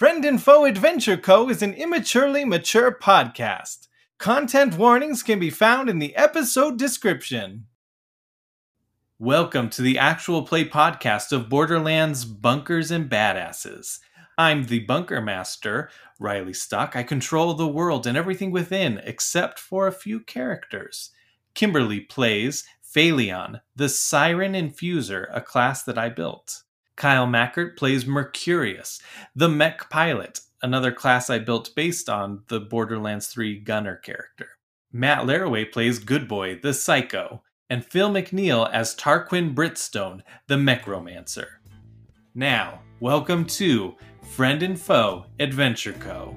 [0.00, 1.50] Friend and Foe Adventure Co.
[1.50, 3.88] is an immaturely mature podcast.
[4.16, 7.66] Content warnings can be found in the episode description.
[9.18, 13.98] Welcome to the actual play podcast of Borderlands Bunkers and Badasses.
[14.38, 16.96] I'm the Bunker Master, Riley Stock.
[16.96, 21.10] I control the world and everything within, except for a few characters.
[21.52, 26.62] Kimberly plays Phalion, the Siren Infuser, a class that I built.
[27.00, 29.00] Kyle Mackert plays Mercurius,
[29.34, 34.48] the mech pilot, another class I built based on the Borderlands 3 gunner character.
[34.92, 41.46] Matt Laraway plays Good Boy, the psycho, and Phil McNeil as Tarquin Britstone, the mechromancer.
[42.34, 43.94] Now, welcome to
[44.36, 46.36] Friend and Foe Adventure Co.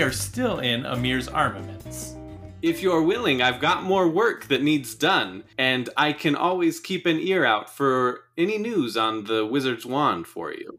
[0.00, 2.16] We are still in Amir's armaments.
[2.62, 7.04] If you're willing, I've got more work that needs done, and I can always keep
[7.04, 10.78] an ear out for any news on the Wizard's Wand for you.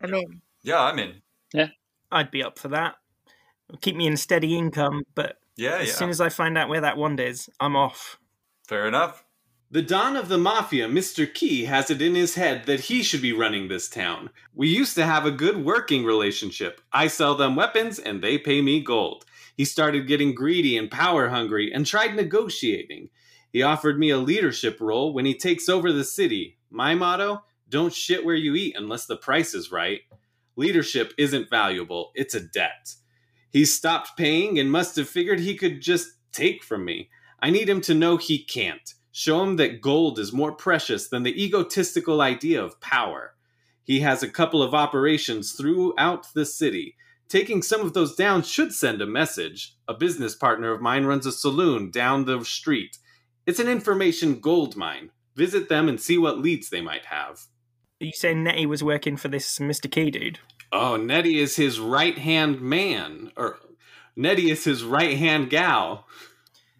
[0.00, 0.42] I'm in.
[0.62, 1.22] Yeah, I'm in.
[1.52, 1.70] Yeah,
[2.12, 2.94] I'd be up for that.
[3.80, 5.94] Keep me in steady income, but Yeah, as yeah.
[5.94, 8.20] soon as I find out where that wand is, I'm off.
[8.68, 9.24] Fair enough.
[9.72, 11.32] The Don of the Mafia, Mr.
[11.32, 14.28] Key, has it in his head that he should be running this town.
[14.52, 16.82] We used to have a good working relationship.
[16.92, 19.24] I sell them weapons and they pay me gold.
[19.56, 23.08] He started getting greedy and power hungry and tried negotiating.
[23.50, 26.58] He offered me a leadership role when he takes over the city.
[26.68, 30.00] My motto don't shit where you eat unless the price is right.
[30.54, 32.94] Leadership isn't valuable, it's a debt.
[33.48, 37.08] He stopped paying and must have figured he could just take from me.
[37.40, 38.92] I need him to know he can't.
[39.12, 43.34] Show him that gold is more precious than the egotistical idea of power.
[43.84, 46.96] He has a couple of operations throughout the city.
[47.28, 49.76] Taking some of those down should send a message.
[49.86, 52.98] A business partner of mine runs a saloon down the street.
[53.46, 55.10] It's an information gold mine.
[55.36, 57.46] Visit them and see what leads they might have.
[58.00, 59.90] Are you saying Nettie was working for this Mr.
[59.90, 60.38] Key dude?
[60.72, 63.30] Oh, Nettie is his right hand man.
[63.36, 63.58] Or
[64.16, 66.06] Nettie is his right hand gal.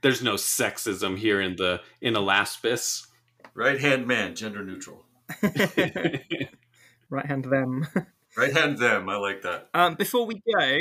[0.03, 3.07] There's no sexism here in the in Alaspis.
[3.55, 5.05] Right hand man, gender neutral.
[5.43, 7.87] right hand them.
[8.35, 9.11] Right hand them.
[9.11, 9.69] I like that.
[9.75, 10.79] um, before we go,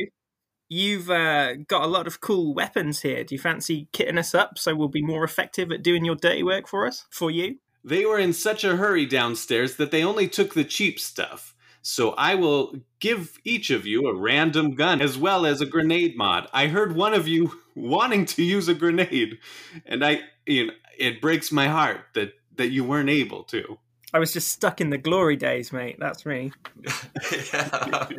[0.69, 3.25] you've uh, got a lot of cool weapons here.
[3.25, 6.43] Do you fancy kitting us up so we'll be more effective at doing your dirty
[6.43, 7.07] work for us?
[7.09, 7.57] For you?
[7.83, 11.53] They were in such a hurry downstairs that they only took the cheap stuff.
[11.81, 16.15] So I will give each of you a random gun as well as a grenade
[16.15, 16.47] mod.
[16.53, 19.39] I heard one of you wanting to use a grenade,
[19.85, 23.79] and I, you know, it breaks my heart that that you weren't able to.
[24.13, 25.95] I was just stuck in the glory days, mate.
[25.97, 26.51] That's me.
[27.53, 28.09] yeah.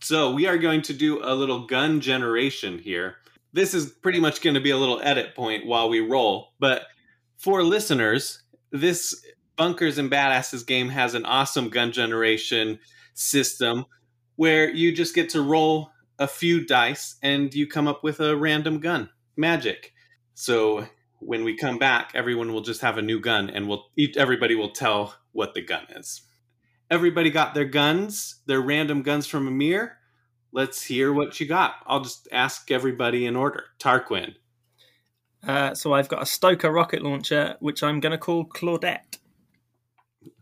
[0.00, 3.16] So we are going to do a little gun generation here.
[3.52, 6.52] This is pretty much going to be a little edit point while we roll.
[6.60, 6.82] But
[7.38, 9.24] for listeners, this
[9.56, 12.78] Bunkers and Badasses game has an awesome gun generation
[13.14, 13.86] system
[14.36, 18.36] where you just get to roll a few dice and you come up with a
[18.36, 19.08] random gun.
[19.36, 19.92] Magic.
[20.34, 20.86] So
[21.20, 23.86] when we come back, everyone will just have a new gun and we'll
[24.16, 26.22] everybody will tell what the gun is.
[26.90, 29.98] Everybody got their guns, their random guns from Amir.
[30.52, 31.74] Let's hear what you got.
[31.86, 33.64] I'll just ask everybody in order.
[33.78, 34.34] Tarquin.
[35.46, 39.18] Uh, so I've got a Stoker rocket launcher, which I'm going to call Claudette.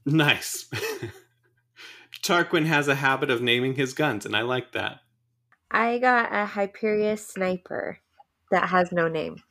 [0.07, 0.69] Nice.
[2.23, 5.01] Tarquin has a habit of naming his guns, and I like that.
[5.71, 7.99] I got a Hyperion sniper
[8.51, 9.43] that has no name.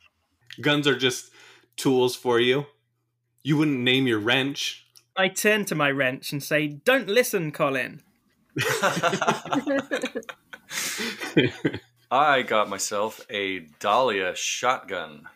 [0.60, 1.30] Guns are just
[1.76, 2.66] tools for you.
[3.42, 4.86] You wouldn't name your wrench.
[5.16, 8.02] I turn to my wrench and say, Don't listen, Colin.
[12.10, 15.28] I got myself a Dahlia shotgun.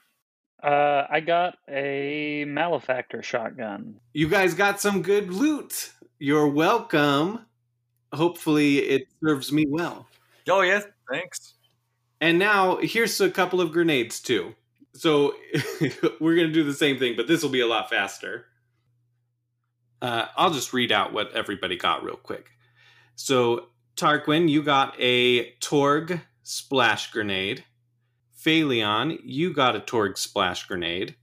[0.62, 4.00] Uh, I got a malefactor shotgun.
[4.12, 5.92] You guys got some good loot.
[6.18, 7.46] You're welcome.
[8.12, 10.08] Hopefully, it serves me well.
[10.48, 11.54] Oh yeah, thanks.
[12.20, 14.54] And now here's a couple of grenades too.
[14.94, 15.34] So
[16.20, 18.46] we're gonna do the same thing, but this will be a lot faster.
[20.00, 22.50] Uh, I'll just read out what everybody got real quick.
[23.16, 23.66] So,
[23.96, 27.64] Tarquin, you got a Torgue splash grenade.
[28.38, 31.16] Phaleon, you got a Torgue splash grenade.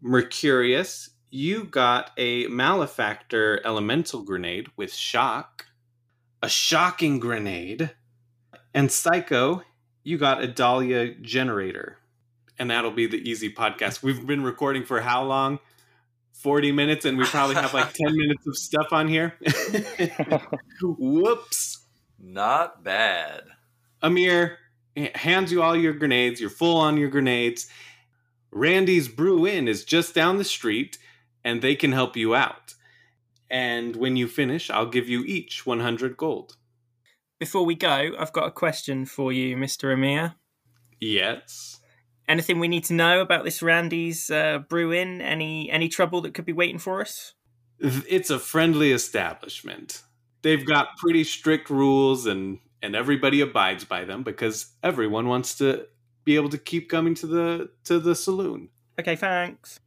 [0.00, 5.66] Mercurius, you got a Malefactor elemental grenade with shock.
[6.42, 7.90] A shocking grenade.
[8.72, 9.62] And Psycho,
[10.04, 11.98] you got a Dahlia generator.
[12.58, 14.02] And that'll be the easy podcast.
[14.02, 15.58] We've been recording for how long?
[16.34, 19.34] 40 minutes, and we probably have like 10 minutes of stuff on here.
[20.82, 21.78] Whoops.
[22.18, 23.42] Not bad.
[24.02, 24.58] Amir
[25.14, 26.40] hands you all your grenades.
[26.40, 27.68] You're full on your grenades.
[28.50, 30.98] Randy's Brew Inn is just down the street,
[31.44, 32.74] and they can help you out.
[33.50, 36.56] And when you finish, I'll give you each 100 gold.
[37.38, 39.92] Before we go, I've got a question for you, Mr.
[39.92, 40.34] Amir.
[41.00, 41.80] Yes.
[42.28, 45.20] Anything we need to know about this Randy's uh, Brew Inn?
[45.20, 47.34] Any any trouble that could be waiting for us?
[47.78, 50.02] It's a friendly establishment.
[50.46, 55.88] They've got pretty strict rules and and everybody abides by them because everyone wants to
[56.22, 58.68] be able to keep coming to the to the saloon.
[58.96, 59.80] Okay, thanks.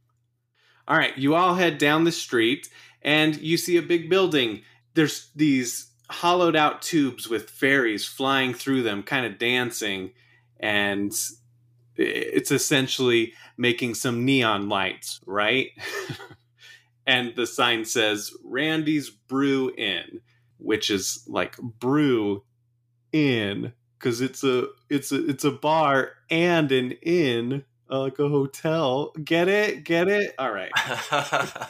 [0.86, 2.68] All right, you all head down the street
[3.00, 4.60] and you see a big building.
[4.92, 10.10] There's these hollowed out tubes with fairies flying through them, kind of dancing,
[10.58, 11.10] and
[11.96, 15.70] it's essentially making some neon lights, right?
[17.06, 20.20] and the sign says Randy's Brew Inn,
[20.60, 22.42] which is like brew
[23.12, 28.28] in because it's a it's a it's a bar and an inn uh, like a
[28.28, 29.12] hotel.
[29.22, 29.84] Get it?
[29.84, 30.34] Get it?
[30.38, 30.70] All right.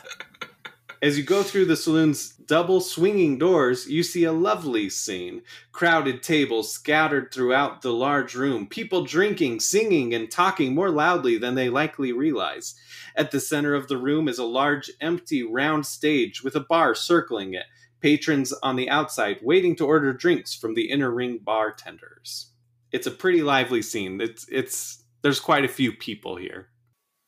[1.03, 5.41] As you go through the saloon's double swinging doors you see a lovely scene.
[5.73, 8.67] Crowded tables scattered throughout the large room.
[8.67, 12.75] People drinking singing and talking more loudly than they likely realize.
[13.17, 16.95] At the center of the room is a large empty round stage with a bar
[16.95, 17.65] circling it
[18.01, 22.53] patrons on the outside waiting to order drinks from the inner ring bartenders.
[22.93, 24.21] It's a pretty lively scene.
[24.21, 26.69] It's it's there's quite a few people here.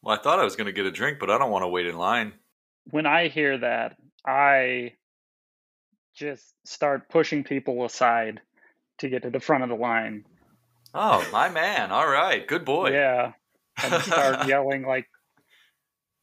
[0.03, 1.69] well, I thought I was going to get a drink, but I don't want to
[1.69, 2.33] wait in line.
[2.91, 3.97] when I hear that,
[4.27, 4.95] I
[6.15, 8.41] just start pushing people aside
[8.99, 10.25] to get to the front of the line.
[10.95, 11.91] Oh, my man.
[11.91, 12.47] All right.
[12.47, 12.91] Good boy.
[12.91, 13.33] Yeah.
[13.83, 15.07] And start yelling like,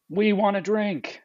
[0.09, 1.21] "We want a drink.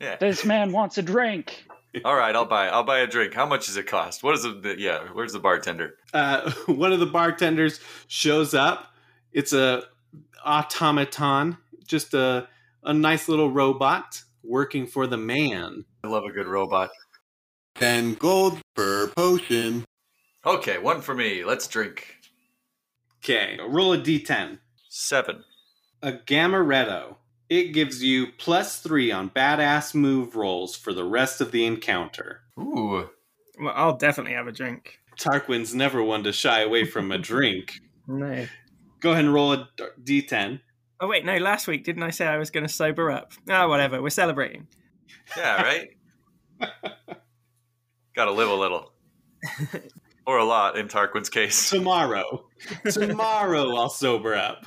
[0.00, 0.16] Yeah.
[0.16, 1.64] This man wants a drink."
[2.04, 2.34] All right.
[2.34, 2.68] I'll buy.
[2.68, 3.34] I'll buy a drink.
[3.34, 4.22] How much does it cost?
[4.22, 4.78] What is it?
[4.78, 5.08] Yeah.
[5.12, 5.96] Where's the bartender?
[6.12, 8.94] Uh, one of the bartenders shows up.
[9.32, 9.84] It's a
[10.44, 11.56] automaton,
[11.86, 12.48] just a
[12.84, 15.84] a nice little robot working for the man.
[16.04, 16.90] I love a good robot.
[17.76, 19.84] 10 gold per potion.
[20.44, 21.44] Okay, one for me.
[21.44, 22.16] Let's drink.
[23.18, 24.58] Okay, roll a d10.
[24.88, 25.44] Seven.
[26.02, 27.16] A Gamaretto.
[27.52, 32.40] It gives you plus three on badass move rolls for the rest of the encounter.
[32.58, 33.10] Ooh.
[33.60, 34.98] Well, I'll definitely have a drink.
[35.18, 37.74] Tarquin's never one to shy away from a drink.
[38.08, 38.46] No.
[39.00, 39.68] Go ahead and roll a
[40.02, 40.60] d10.
[41.00, 41.36] Oh wait, no.
[41.36, 43.32] Last week, didn't I say I was going to sober up?
[43.48, 44.02] Ah, whatever.
[44.02, 44.66] We're celebrating.
[45.36, 45.62] Yeah.
[45.62, 45.88] Right.
[48.16, 48.92] Got to live a little,
[50.26, 51.70] or a lot in Tarquin's case.
[51.70, 52.46] Tomorrow.
[52.90, 54.66] Tomorrow I'll sober up.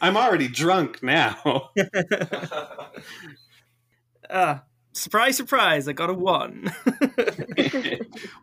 [0.00, 1.70] I'm already drunk now.
[4.28, 5.86] Ah, surprise, surprise!
[5.86, 6.72] I got a one.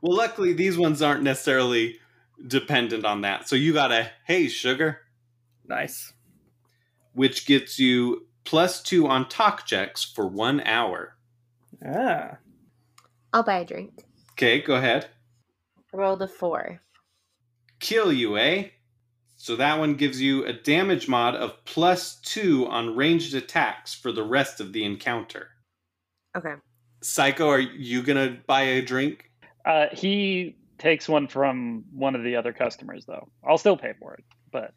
[0.02, 2.00] well, luckily these ones aren't necessarily
[2.48, 3.50] dependent on that.
[3.50, 5.00] So you got a hey sugar,
[5.68, 6.14] nice.
[7.14, 11.18] which gets you plus two on talk checks for one hour.
[11.86, 12.38] Ah,
[13.34, 14.06] I'll buy a drink.
[14.32, 15.10] Okay, go ahead.
[15.92, 16.80] Roll the four.
[17.80, 18.70] Kill you, eh?
[19.44, 24.14] So that one gives you a damage mod of plus two on ranged attacks for
[24.14, 25.50] the rest of the encounter.
[26.34, 26.54] Okay.
[27.02, 29.30] Psycho, are you gonna buy a drink?
[29.66, 33.28] Uh, he takes one from one of the other customers, though.
[33.46, 34.74] I'll still pay for it, but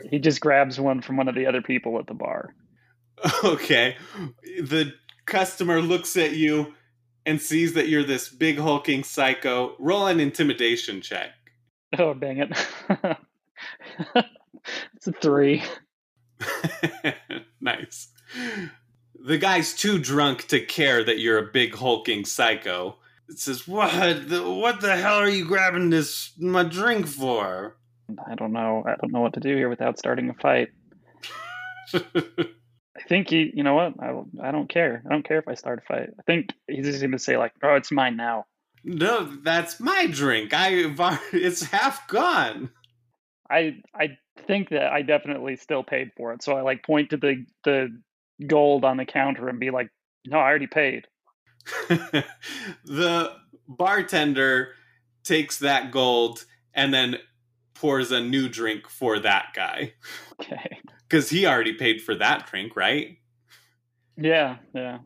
[0.10, 2.52] he just grabs one from one of the other people at the bar.
[3.44, 3.96] okay.
[4.42, 4.92] The
[5.24, 6.74] customer looks at you
[7.26, 9.74] and sees that you're this big hulking psycho.
[9.78, 11.30] Roll an intimidation check.
[11.98, 13.18] Oh, dang it.
[14.94, 15.62] it's a three.
[17.60, 18.08] nice.
[19.18, 22.96] The guy's too drunk to care that you're a big hulking psycho.
[23.28, 24.28] It says, "What?
[24.28, 27.76] The, what the hell are you grabbing this my drink for?"
[28.26, 28.82] I don't know.
[28.86, 30.68] I don't know what to do here without starting a fight.
[32.96, 33.94] I think he, you know what?
[34.00, 35.02] I, I don't care.
[35.04, 36.10] I don't care if I start a fight.
[36.18, 38.46] I think he's just going to say, like, oh, it's mine now.
[38.84, 40.52] no, that's my drink.
[40.54, 40.70] I
[41.32, 42.70] it's half gone.
[43.50, 46.42] I I think that I definitely still paid for it.
[46.42, 47.88] So I like point to the the
[48.46, 49.90] gold on the counter and be like,
[50.26, 51.06] "No, I already paid."
[52.84, 53.32] the
[53.66, 54.72] bartender
[55.24, 57.16] takes that gold and then
[57.74, 59.92] pours a new drink for that guy
[60.40, 60.78] Okay.
[61.14, 63.18] Because he already paid for that drink, right?
[64.16, 64.98] Yeah, yeah.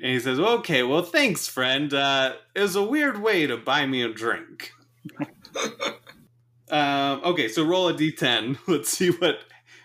[0.00, 1.92] And he says, "Okay, well, thanks, friend.
[1.92, 4.70] Uh, it was a weird way to buy me a drink."
[6.70, 8.58] um, okay, so roll a d10.
[8.68, 9.40] Let's see what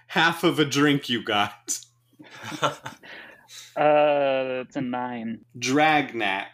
[0.06, 1.80] half of a drink you got.
[3.76, 5.44] Uh, it's a nine.
[5.58, 6.46] Dragnac.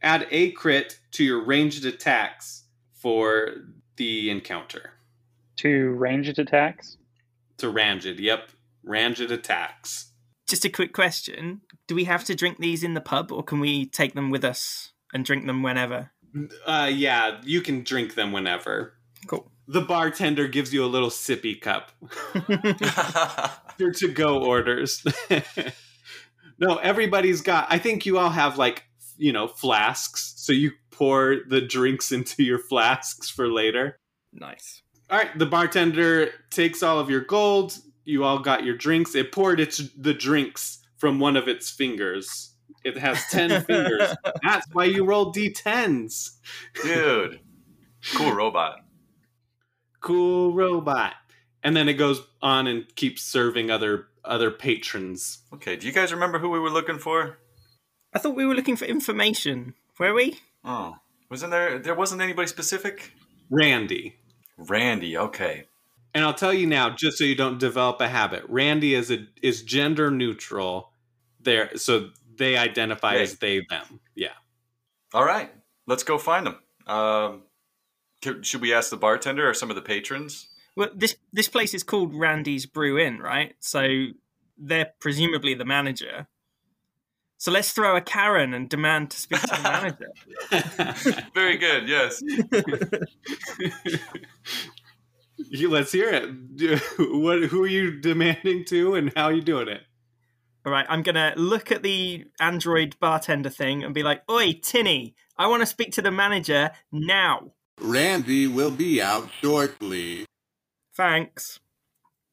[0.00, 3.48] Add a crit to your ranged attacks for
[3.96, 4.92] the encounter.
[5.56, 6.98] To ranged attacks.
[7.62, 8.50] To ranged, yep,
[8.82, 10.10] ranged attacks.
[10.48, 13.60] Just a quick question: Do we have to drink these in the pub, or can
[13.60, 16.10] we take them with us and drink them whenever?
[16.66, 18.94] Uh, yeah, you can drink them whenever.
[19.28, 19.48] Cool.
[19.68, 21.92] The bartender gives you a little sippy cup
[23.78, 25.04] for to go orders.
[26.58, 27.68] no, everybody's got.
[27.70, 32.42] I think you all have like you know flasks, so you pour the drinks into
[32.42, 34.00] your flasks for later.
[34.32, 34.81] nice.
[35.12, 37.76] All right, the bartender takes all of your gold.
[38.06, 39.14] You all got your drinks.
[39.14, 42.54] It poured its the drinks from one of its fingers.
[42.82, 44.16] It has ten fingers.
[44.42, 46.30] That's why you roll d10s.
[46.82, 47.40] Dude.
[48.14, 48.78] Cool robot.
[50.00, 51.12] Cool robot.
[51.62, 55.40] And then it goes on and keeps serving other other patrons.
[55.52, 57.38] Okay, do you guys remember who we were looking for?
[58.14, 59.74] I thought we were looking for information.
[59.98, 60.38] Were we?
[60.64, 60.96] Oh.
[61.30, 63.12] Wasn't there there wasn't anybody specific?
[63.50, 64.16] Randy.
[64.56, 65.66] Randy, okay.
[66.14, 68.44] And I'll tell you now, just so you don't develop a habit.
[68.48, 70.90] Randy is a is gender neutral.
[71.40, 73.22] There, so they identify Right.
[73.22, 74.00] as they them.
[74.14, 74.34] Yeah.
[75.14, 75.50] All right.
[75.86, 76.58] Let's go find them.
[76.86, 77.42] Um
[78.22, 80.48] c- should we ask the bartender or some of the patrons?
[80.76, 83.54] Well, this this place is called Randy's Brew Inn, right?
[83.60, 84.08] So
[84.58, 86.26] they're presumably the manager.
[87.38, 90.12] So let's throw a Karen and demand to speak to the manager.
[91.34, 92.22] Very good, yes.
[95.52, 96.80] You- Let's hear it.
[96.98, 97.42] What?
[97.44, 99.82] Who are you demanding to, and how are you doing it?
[100.64, 105.14] All right, I'm gonna look at the android bartender thing and be like, "Oi, Tinny,
[105.36, 110.24] I want to speak to the manager now." Randy will be out shortly.
[110.96, 111.58] Thanks.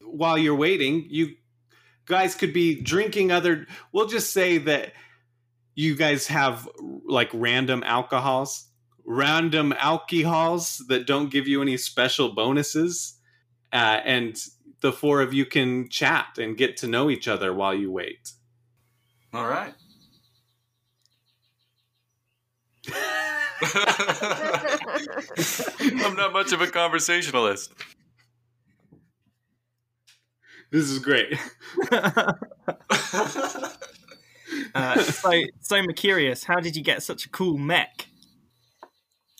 [0.02, 1.36] While you're waiting, you
[2.06, 3.66] guys could be drinking other.
[3.92, 4.94] We'll just say that
[5.76, 6.70] you guys have
[7.06, 8.69] like random alcohols,
[9.06, 13.16] random alcohols that don't give you any special bonuses,
[13.74, 14.38] uh, and
[14.82, 18.32] the four of you can chat and get to know each other while you wait.
[19.34, 19.74] All right.
[26.02, 27.74] I'm not much of a conversationalist.
[30.72, 31.38] This is great.
[31.92, 32.34] uh,
[35.02, 36.44] so, so I'm curious.
[36.44, 38.08] How did you get such a cool mech?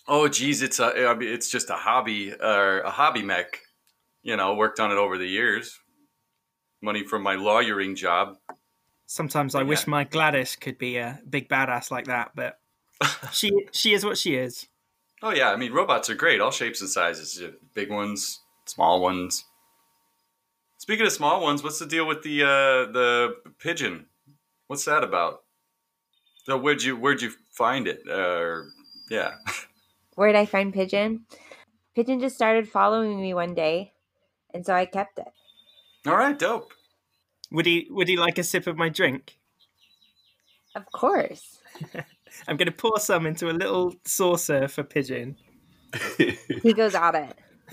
[0.10, 3.62] Oh, geez, it's a, I mean, it's just a hobby or a hobby mech.
[4.22, 5.80] You know, worked on it over the years.
[6.82, 8.38] Money from my lawyering job.
[9.06, 9.68] Sometimes I Yeah.
[9.70, 12.60] wish my Gladys could be a big badass like that, but
[13.32, 14.68] she she is what she is.
[15.22, 17.42] Oh yeah, I mean robots are great, all shapes and sizes,
[17.74, 19.46] big ones, small ones.
[20.78, 24.08] Speaking of small ones, what's the deal with the uh, the pigeon?
[24.68, 25.44] What's that about?
[26.44, 28.08] So where'd you where'd you find it?
[28.08, 28.64] Uh,
[29.10, 29.36] yeah,
[30.20, 31.22] Where did I find Pigeon?
[31.96, 33.94] Pigeon just started following me one day,
[34.54, 35.30] and so I kept it.
[36.06, 36.74] all right, dope.
[37.52, 39.40] Would he would he like a sip of my drink?
[40.76, 41.60] Of course.
[42.50, 45.38] I'm going to pour some into a little saucer for Pigeon.
[46.18, 47.16] He goes at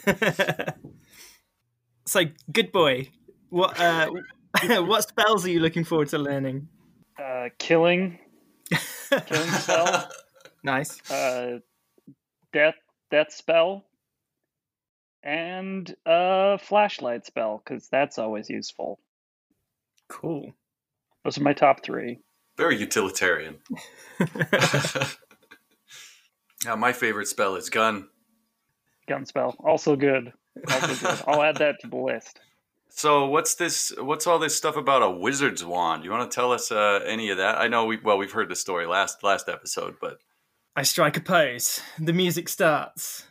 [0.06, 0.74] it.
[2.06, 2.20] so,
[2.52, 3.08] good boy.
[3.50, 4.08] What uh,
[4.84, 6.68] what spells are you looking forward to learning?
[7.18, 8.20] Uh, killing,
[9.26, 10.08] killing spell,
[10.62, 11.10] nice.
[11.10, 11.58] uh,
[12.56, 12.76] death,
[13.10, 13.84] death spell,
[15.22, 18.98] and a flashlight spell because that's always useful.
[20.08, 20.54] Cool.
[21.22, 22.20] Those are my top three.
[22.56, 23.56] Very utilitarian.
[26.64, 28.08] yeah, my favorite spell is gun.
[29.06, 30.32] Gun spell, also good.
[30.70, 31.24] Also good.
[31.28, 32.40] I'll add that to the list.
[32.88, 33.92] So what's this?
[33.98, 36.02] What's all this stuff about a wizard's wand?
[36.02, 37.58] You want to tell us uh, any of that?
[37.58, 40.16] I know we well we've heard the story last last episode, but
[40.78, 41.80] I strike a pose.
[41.98, 43.24] The music starts.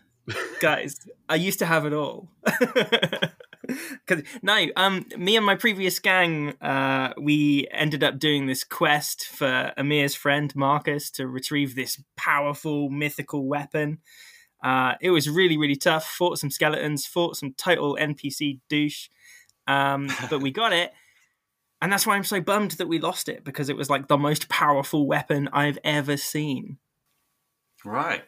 [0.59, 2.27] Guys, I used to have it all.
[4.07, 9.27] Cause no, um, me and my previous gang, uh, we ended up doing this quest
[9.27, 13.99] for Amir's friend Marcus to retrieve this powerful mythical weapon.
[14.63, 16.07] Uh, it was really, really tough.
[16.07, 19.09] Fought some skeletons, fought some total NPC douche,
[19.67, 20.91] um, but we got it.
[21.79, 24.17] And that's why I'm so bummed that we lost it because it was like the
[24.17, 26.79] most powerful weapon I've ever seen.
[27.85, 28.23] Right.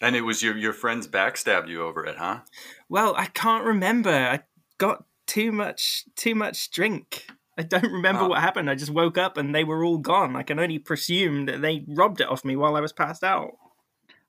[0.00, 2.40] And it was your your friends backstabbed you over it, huh?
[2.88, 4.10] Well, I can't remember.
[4.10, 4.40] I
[4.78, 7.26] got too much too much drink.
[7.58, 8.28] I don't remember Oh.
[8.28, 8.70] what happened.
[8.70, 10.34] I just woke up and they were all gone.
[10.36, 13.52] I can only presume that they robbed it off me while I was passed out.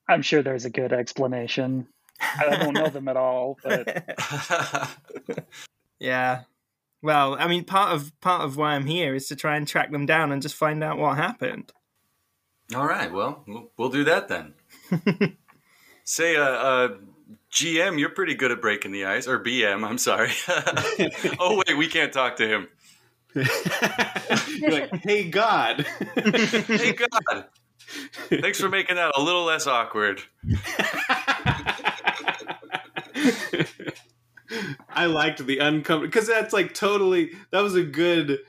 [0.09, 1.87] I'm sure there's a good explanation.
[2.19, 4.17] I don't know them at all, but
[5.99, 6.41] yeah.
[7.01, 9.91] Well, I mean, part of part of why I'm here is to try and track
[9.91, 11.71] them down and just find out what happened.
[12.75, 13.11] All right.
[13.11, 14.53] Well, we'll, we'll do that then.
[16.05, 16.89] Say, uh, uh,
[17.51, 19.87] GM, you're pretty good at breaking the ice, or BM.
[19.87, 20.31] I'm sorry.
[21.39, 22.67] oh wait, we can't talk to him.
[23.35, 25.85] You're like, hey God.
[26.15, 27.45] Hey God,
[28.29, 30.21] thanks for making that a little less awkward.
[34.89, 38.39] I liked the uncomfortable because that's like totally that was a good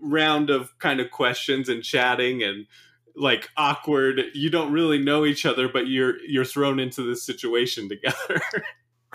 [0.00, 2.66] round of kind of questions and chatting and
[3.16, 4.22] like awkward.
[4.34, 8.40] You don't really know each other, but you're you're thrown into this situation together.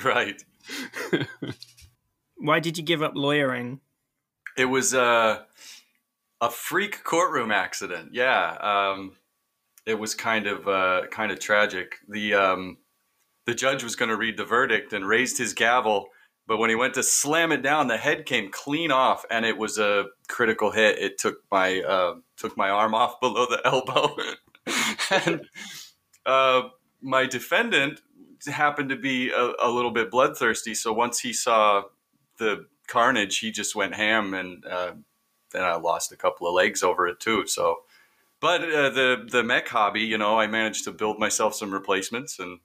[0.04, 0.44] Right.
[2.38, 3.80] Why did you give up lawyering?
[4.56, 5.39] It was uh,
[6.39, 8.10] a freak courtroom accident.
[8.13, 9.13] Yeah, um,
[9.88, 11.96] it was kind of uh, kind of tragic.
[12.08, 12.77] The um,
[13.46, 16.10] the judge was going to read the verdict and raised his gavel,
[16.48, 19.58] but when he went to slam it down, the head came clean off, and it
[19.58, 20.98] was a critical hit.
[20.98, 24.16] It took my uh, took my arm off below the elbow,
[25.25, 25.42] and
[26.25, 26.70] uh,
[27.01, 28.01] my defendant
[28.48, 30.74] happened to be a, a little bit bloodthirsty.
[30.74, 31.84] So once he saw
[32.39, 34.94] the carnage, he just went ham, and uh,
[35.51, 37.46] then I lost a couple of legs over it too.
[37.46, 37.80] So,
[38.39, 42.39] but uh, the the mech hobby, you know, I managed to build myself some replacements
[42.39, 42.60] and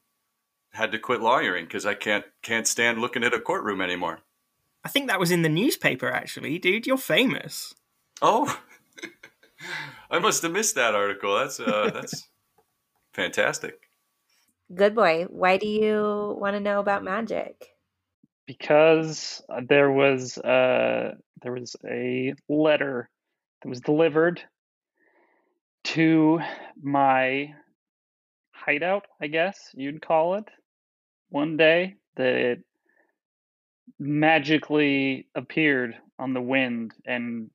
[0.73, 4.21] had to quit lawyering because I can't can't stand looking at a courtroom anymore.
[4.85, 6.87] I think that was in the newspaper, actually, dude.
[6.87, 7.75] You're famous.
[8.21, 8.59] Oh,
[10.11, 11.39] I must have missed that article.
[11.39, 12.29] That's uh, that's
[13.13, 13.75] fantastic.
[14.75, 15.27] Good boy.
[15.29, 17.73] Why do you want to know about magic?
[18.47, 23.09] because there was uh, there was a letter
[23.63, 24.43] that was delivered
[25.85, 26.41] to
[26.81, 27.55] my
[28.53, 30.45] hideout, I guess you'd call it,
[31.33, 32.61] one day that it
[33.99, 37.51] magically appeared on the wind and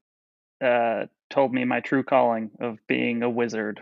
[0.62, 3.82] uh, told me my true calling of being a wizard.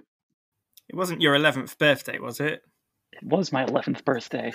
[0.89, 2.61] It wasn't your 11th birthday, was it?
[3.13, 4.51] It was my 11th birthday.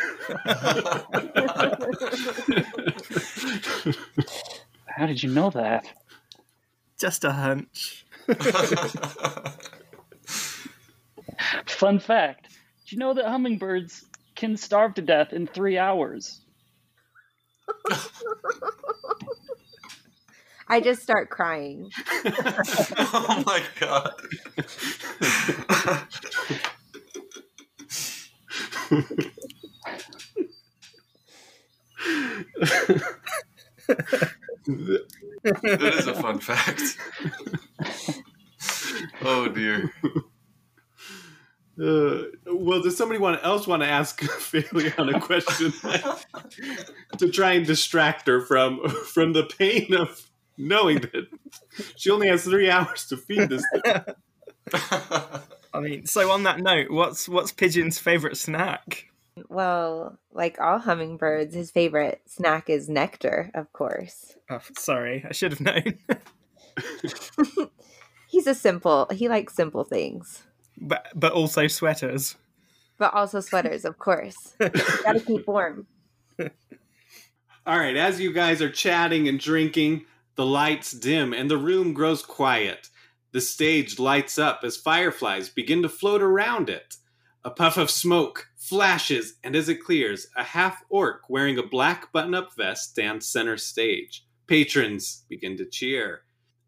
[4.86, 5.86] How did you know that?
[6.98, 8.04] Just a hunch.
[11.66, 12.48] Fun fact
[12.84, 14.04] Did you know that hummingbirds
[14.40, 16.40] can starve to death in three hours?
[20.66, 21.90] I just start crying.
[22.16, 24.14] oh my god.
[35.66, 36.96] that is a fun fact.
[39.22, 39.92] oh dear.
[43.00, 45.72] Well, does somebody want else want to ask Phaleon a question
[47.18, 51.26] to try and distract her from from the pain of knowing that
[51.96, 53.94] she only has three hours to feed this thing?
[55.72, 59.06] I mean, so on that note, what's what's Pigeon's favorite snack?
[59.48, 64.36] Well, like all hummingbirds, his favorite snack is nectar, of course.
[64.50, 65.98] Oh, sorry, I should have known.
[68.28, 70.42] He's a simple, he likes simple things,
[70.78, 72.36] but but also sweaters.
[73.00, 74.54] But also sweaters, of course.
[74.60, 75.86] Gotta keep warm.
[77.66, 80.04] All right, as you guys are chatting and drinking,
[80.36, 82.88] the lights dim and the room grows quiet.
[83.32, 86.96] The stage lights up as fireflies begin to float around it.
[87.42, 92.12] A puff of smoke flashes, and as it clears, a half orc wearing a black
[92.12, 94.26] button up vest stands center stage.
[94.46, 96.22] Patrons begin to cheer.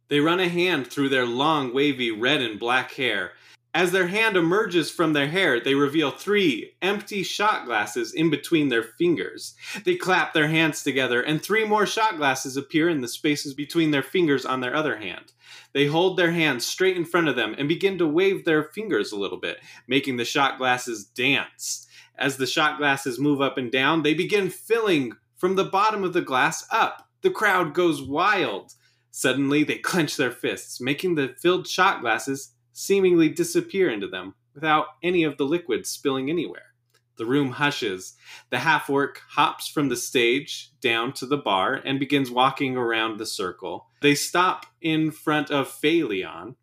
[0.09, 3.33] They run a hand through their long, wavy red and black hair.
[3.75, 8.69] As their hand emerges from their hair, they reveal three empty shot glasses in between
[8.69, 9.55] their fingers.
[9.85, 13.91] They clap their hands together, and three more shot glasses appear in the spaces between
[13.91, 15.33] their fingers on their other hand.
[15.73, 19.11] They hold their hands straight in front of them and begin to wave their fingers
[19.11, 21.87] a little bit, making the shot glasses dance.
[22.19, 26.13] As the shot glasses move up and down, they begin filling from the bottom of
[26.13, 27.09] the glass up.
[27.23, 28.75] The crowd goes wild.
[29.11, 34.87] Suddenly, they clench their fists, making the filled shot glasses seemingly disappear into them without
[35.03, 36.73] any of the liquid spilling anywhere.
[37.17, 38.15] The room hushes.
[38.51, 43.19] The half orc hops from the stage down to the bar and begins walking around
[43.19, 43.87] the circle.
[44.01, 46.57] They stop in front of Phaleon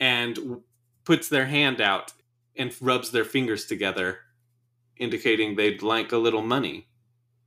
[0.00, 0.62] and
[1.04, 2.12] puts their hand out
[2.56, 4.18] and rubs their fingers together,
[4.96, 6.88] indicating they'd like a little money,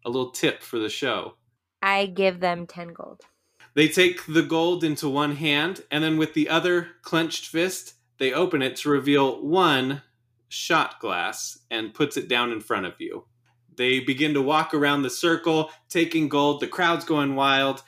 [0.06, 1.36] a little tip for the show.
[1.82, 3.22] I give them 10 gold.
[3.74, 8.32] They take the gold into one hand, and then with the other clenched fist, they
[8.34, 10.04] open it to reveal one
[10.48, 13.26] shot glass and puts it down in front of you.
[13.76, 16.60] They begin to walk around the circle, taking gold.
[16.60, 17.82] The crowd's going wild.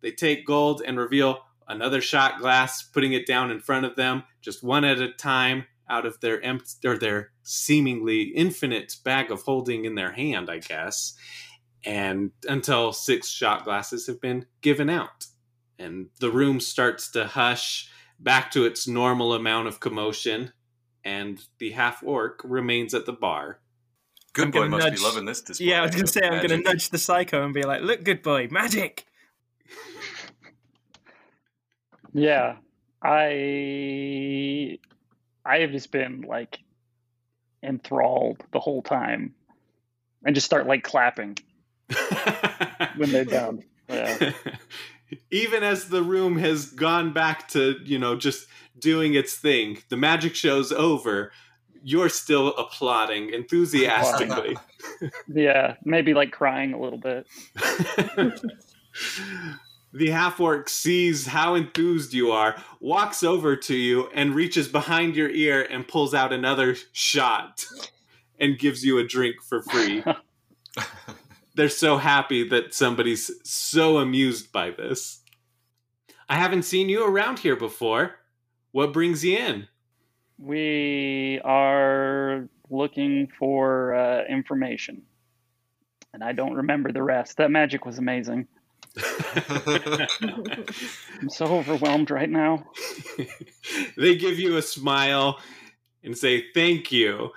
[0.00, 4.22] They take gold and reveal another shot glass, putting it down in front of them,
[4.40, 9.42] just one at a time, out of their empty or their seemingly infinite bag of
[9.42, 11.14] holding in their hand, I guess
[11.84, 15.26] and until six shot glasses have been given out.
[15.78, 17.90] And the room starts to hush
[18.24, 20.52] back to its normal amount of commotion,
[21.04, 23.60] and the half orc remains at the bar.
[24.32, 25.68] Good I'm boy must nudge- be loving this display.
[25.68, 27.82] Yeah, I was going to say, I'm going to nudge the psycho and be like,
[27.82, 29.06] look, good boy, magic.
[32.12, 32.56] Yeah,
[33.02, 34.78] I
[35.44, 36.58] I have just been like
[37.62, 39.34] enthralled the whole time,
[40.24, 41.36] and just start like clapping
[42.96, 43.64] when they're done.
[43.88, 44.32] Yeah.
[45.30, 48.46] Even as the room has gone back to, you know, just
[48.78, 51.32] doing its thing, the magic show's over.
[51.82, 54.56] You're still applauding enthusiastically.
[55.26, 57.26] Yeah, maybe like crying a little bit.
[59.94, 65.16] the half orc sees how enthused you are, walks over to you, and reaches behind
[65.16, 67.64] your ear and pulls out another shot
[68.38, 70.04] and gives you a drink for free.
[71.54, 75.20] They're so happy that somebody's so amused by this.
[76.28, 78.16] I haven't seen you around here before.
[78.72, 79.68] What brings you in?
[80.38, 85.02] We are looking for uh, information,
[86.12, 87.36] and I don't remember the rest.
[87.36, 88.48] That magic was amazing.
[88.96, 90.08] I'm
[91.28, 92.66] so overwhelmed right now.
[93.96, 95.38] they give you a smile
[96.02, 97.30] and say thank you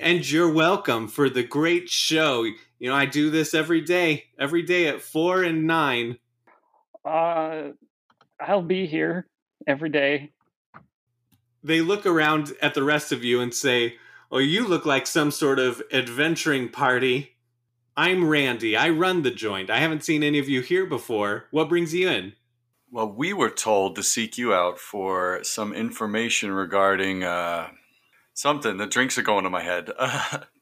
[0.00, 2.46] and you're welcome for the great show
[2.78, 6.18] you know i do this every day every day at four and nine
[7.04, 7.70] Uh,
[8.40, 9.26] I'll be here
[9.66, 10.30] every day.
[11.62, 13.96] they look around at the rest of you and say
[14.30, 17.36] oh you look like some sort of adventuring party
[17.96, 21.68] i'm randy i run the joint i haven't seen any of you here before what
[21.68, 22.32] brings you in
[22.90, 27.68] Well, we were told to seek you out for some information regarding uh,
[28.34, 28.76] something.
[28.76, 29.90] The drinks are going to my head.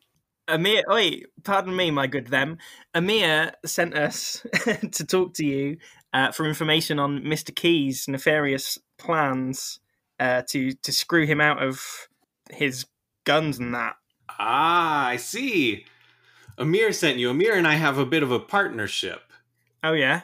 [0.49, 2.59] Amir, wait, pardon me, my good them.
[2.95, 4.45] Amir sent us
[4.93, 5.79] to talk to you
[6.13, 7.55] uh, for information on Mr.
[7.55, 9.81] Key's nefarious plans
[10.21, 12.09] uh, to to screw him out of
[12.51, 12.87] his
[13.25, 13.97] guns and that.
[14.29, 15.85] ah i see
[16.59, 19.23] amir sent you amir and i have a bit of a partnership
[19.83, 20.23] Oh yeah,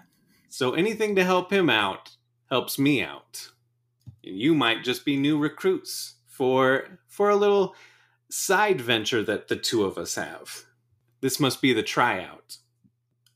[0.48, 2.16] So anything to help him out
[2.50, 3.50] helps me out.
[4.24, 7.74] And you might just be new recruits for for a little
[8.30, 10.64] side venture that the two of us have.
[11.20, 12.58] This must be the tryout.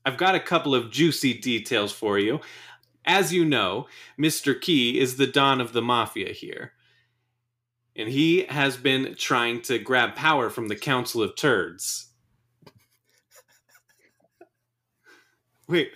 [0.05, 2.41] I've got a couple of juicy details for you.
[3.05, 3.87] As you know,
[4.19, 4.59] Mr.
[4.59, 6.73] Key is the don of the mafia here.
[7.95, 12.09] And he has been trying to grab power from the Council of Turds.
[15.67, 15.91] Wait,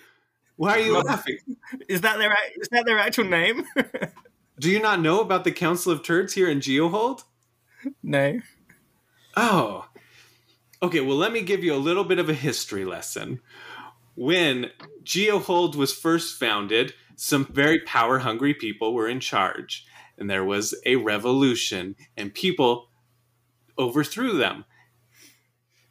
[0.55, 1.37] why are you laughing?
[1.87, 3.63] is that their is that their actual name?
[4.59, 7.23] Do you not know about the Council of Turds here in Geohold?
[8.03, 8.39] no.
[9.39, 9.85] Oh.
[10.81, 13.39] Okay, well, let me give you a little bit of a history lesson.
[14.15, 14.71] When
[15.03, 19.85] Geohold was first founded, some very power hungry people were in charge,
[20.17, 22.89] and there was a revolution, and people
[23.77, 24.65] overthrew them.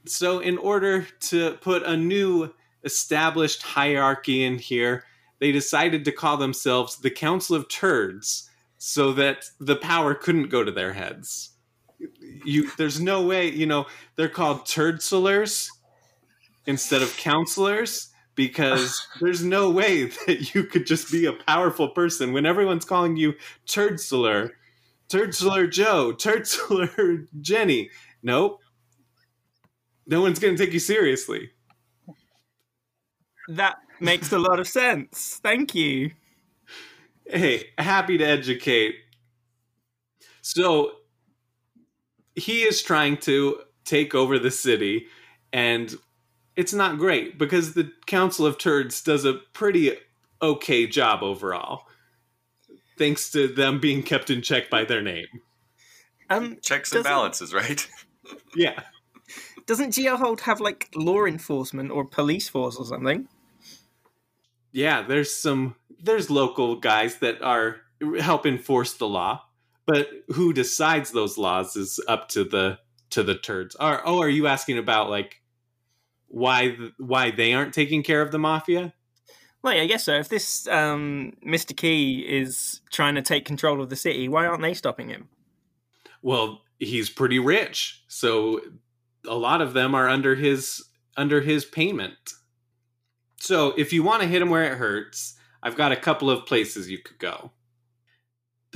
[0.07, 5.05] So, in order to put a new established hierarchy in here,
[5.39, 10.65] they decided to call themselves the Council of Turds so that the power couldn't go
[10.65, 11.56] to their heads.
[12.45, 15.69] You, there's no way, you know, they're called turdslers
[16.67, 22.33] instead of counselors because there's no way that you could just be a powerful person
[22.33, 23.35] when everyone's calling you
[23.67, 24.51] turdsler,
[25.09, 27.91] turdsler Joe, turdsler Jenny.
[28.23, 28.61] Nope.
[30.07, 31.51] No one's going to take you seriously.
[33.49, 35.41] That makes a lot of sense.
[35.43, 36.13] Thank you.
[37.27, 38.97] Hey, happy to educate.
[40.43, 40.93] So
[42.37, 45.07] he is trying to take over the city,
[45.53, 45.95] and
[46.55, 49.97] it's not great because the Council of Turds does a pretty
[50.41, 51.87] okay job overall,
[52.99, 55.27] thanks to them being kept in check by their name.
[56.29, 57.89] Um, Checks and balances, right?
[58.57, 58.81] Yeah.
[59.67, 63.29] Doesn't Geohold have like law enforcement or police force or something?
[64.73, 67.77] Yeah, there's some there's local guys that are
[68.21, 69.46] help enforce the law,
[69.87, 72.79] but who decides those laws is up to the
[73.11, 73.77] to the turds.
[73.77, 75.41] Are oh, are you asking about like
[76.29, 78.93] why why they aren't taking care of the mafia?
[79.63, 80.15] Well, yeah, I guess so.
[80.15, 81.77] If this um, Mr.
[81.77, 85.29] Key is trying to take control of the city, why aren't they stopping him?
[86.23, 88.61] Well, he's pretty rich, so
[89.27, 90.85] a lot of them are under his
[91.17, 92.35] under his payment.
[93.39, 96.47] So if you want to hit him where it hurts, I've got a couple of
[96.47, 97.53] places you could go.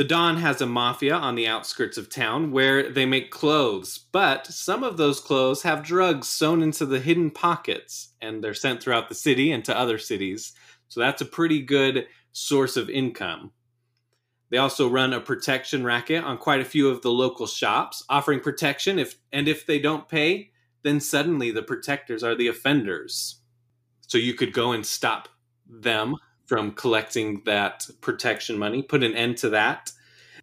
[0.00, 4.46] The Don has a mafia on the outskirts of town where they make clothes, but
[4.46, 9.10] some of those clothes have drugs sewn into the hidden pockets, and they're sent throughout
[9.10, 10.54] the city and to other cities.
[10.88, 13.52] So that's a pretty good source of income.
[14.48, 18.40] They also run a protection racket on quite a few of the local shops, offering
[18.40, 20.50] protection if and if they don't pay,
[20.82, 23.42] then suddenly the protectors are the offenders.
[24.06, 25.28] So you could go and stop
[25.68, 26.16] them
[26.50, 29.92] from collecting that protection money, put an end to that.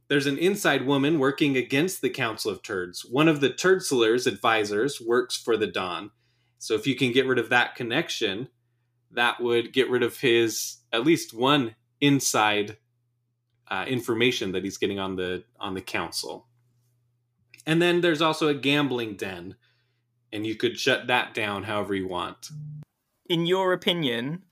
[0.08, 3.02] There's an inside woman working against the Council of Turds.
[3.02, 6.12] One of the Turdsellers advisors works for the Don.
[6.60, 8.48] So if you can get rid of that connection,
[9.12, 12.78] that would get rid of his at least one inside
[13.68, 16.48] uh, information that he's getting on the on the council.
[17.66, 19.58] And then there's also a gambling den,
[20.32, 22.48] and you could shut that down however you want.
[23.30, 24.44] In your opinion,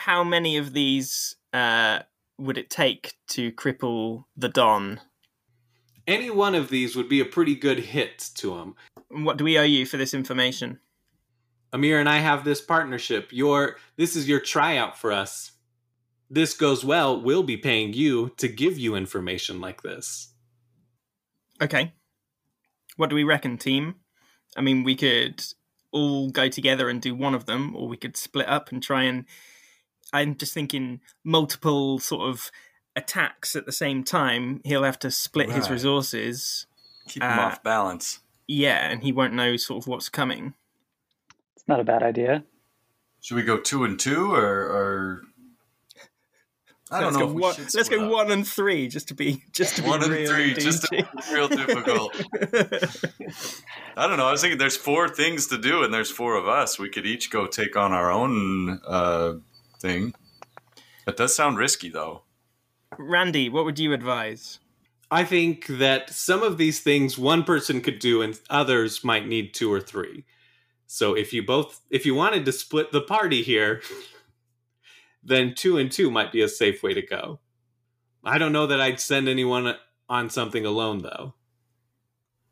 [0.00, 2.00] how many of these uh,
[2.38, 4.98] would it take to cripple the Don?
[6.06, 8.74] Any one of these would be a pretty good hit to him.
[9.10, 10.80] What do we owe you for this information?
[11.72, 13.28] Amir and I have this partnership.
[13.30, 15.52] Your this is your tryout for us.
[16.30, 20.32] This goes well, we'll be paying you to give you information like this.
[21.60, 21.92] Okay.
[22.96, 23.96] What do we reckon, team?
[24.56, 25.44] I mean, we could
[25.92, 29.02] all go together and do one of them, or we could split up and try
[29.02, 29.26] and.
[30.12, 32.50] I'm just thinking multiple sort of
[32.96, 34.60] attacks at the same time.
[34.64, 36.66] He'll have to split his resources.
[37.08, 38.20] Keep him Uh, off balance.
[38.46, 40.54] Yeah, and he won't know sort of what's coming.
[41.56, 42.44] It's not a bad idea.
[43.20, 45.22] Should we go two and two, or, or
[46.90, 47.26] I don't let's know.
[47.26, 48.10] Go if we one, let's go up.
[48.10, 50.90] one and three, just to be just to be One and real three, just to
[50.90, 52.16] be real difficult.
[53.96, 54.26] I don't know.
[54.26, 56.78] I was thinking there's four things to do, and there's four of us.
[56.78, 59.34] We could each go take on our own uh,
[59.80, 60.14] thing.
[61.06, 62.22] That does sound risky, though.
[62.98, 64.58] Randy, what would you advise?
[65.10, 69.52] I think that some of these things one person could do and others might need
[69.52, 70.24] two or three.
[70.86, 73.82] So if you both if you wanted to split the party here,
[75.22, 77.40] then two and two might be a safe way to go.
[78.24, 79.74] I don't know that I'd send anyone
[80.08, 81.34] on something alone though.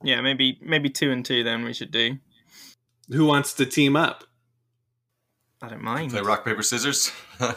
[0.03, 1.45] Yeah, maybe maybe two and two.
[1.45, 2.19] Then we should do.
[3.11, 4.25] Who wants to team up?
[5.61, 6.12] I don't mind.
[6.12, 7.11] Play rock paper scissors.
[7.40, 7.55] or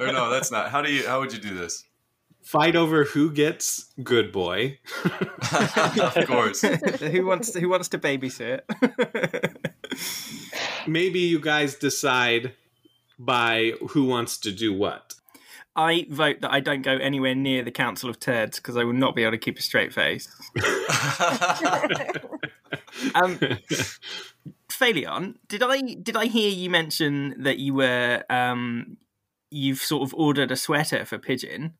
[0.00, 0.70] no, that's not.
[0.70, 1.06] How do you?
[1.06, 1.84] How would you do this?
[2.42, 4.78] Fight over who gets good boy.
[5.54, 6.60] of course.
[7.00, 8.60] who wants to, who wants to babysit?
[10.86, 12.52] Maybe you guys decide
[13.18, 15.14] by who wants to do what.
[15.76, 18.92] I vote that I don't go anywhere near the Council of Turds because I will
[18.92, 20.28] not be able to keep a straight face.
[23.14, 23.38] Um,
[24.78, 28.96] Phalion, did I did I hear you mention that you were um,
[29.50, 31.74] you've sort of ordered a sweater for Pigeon?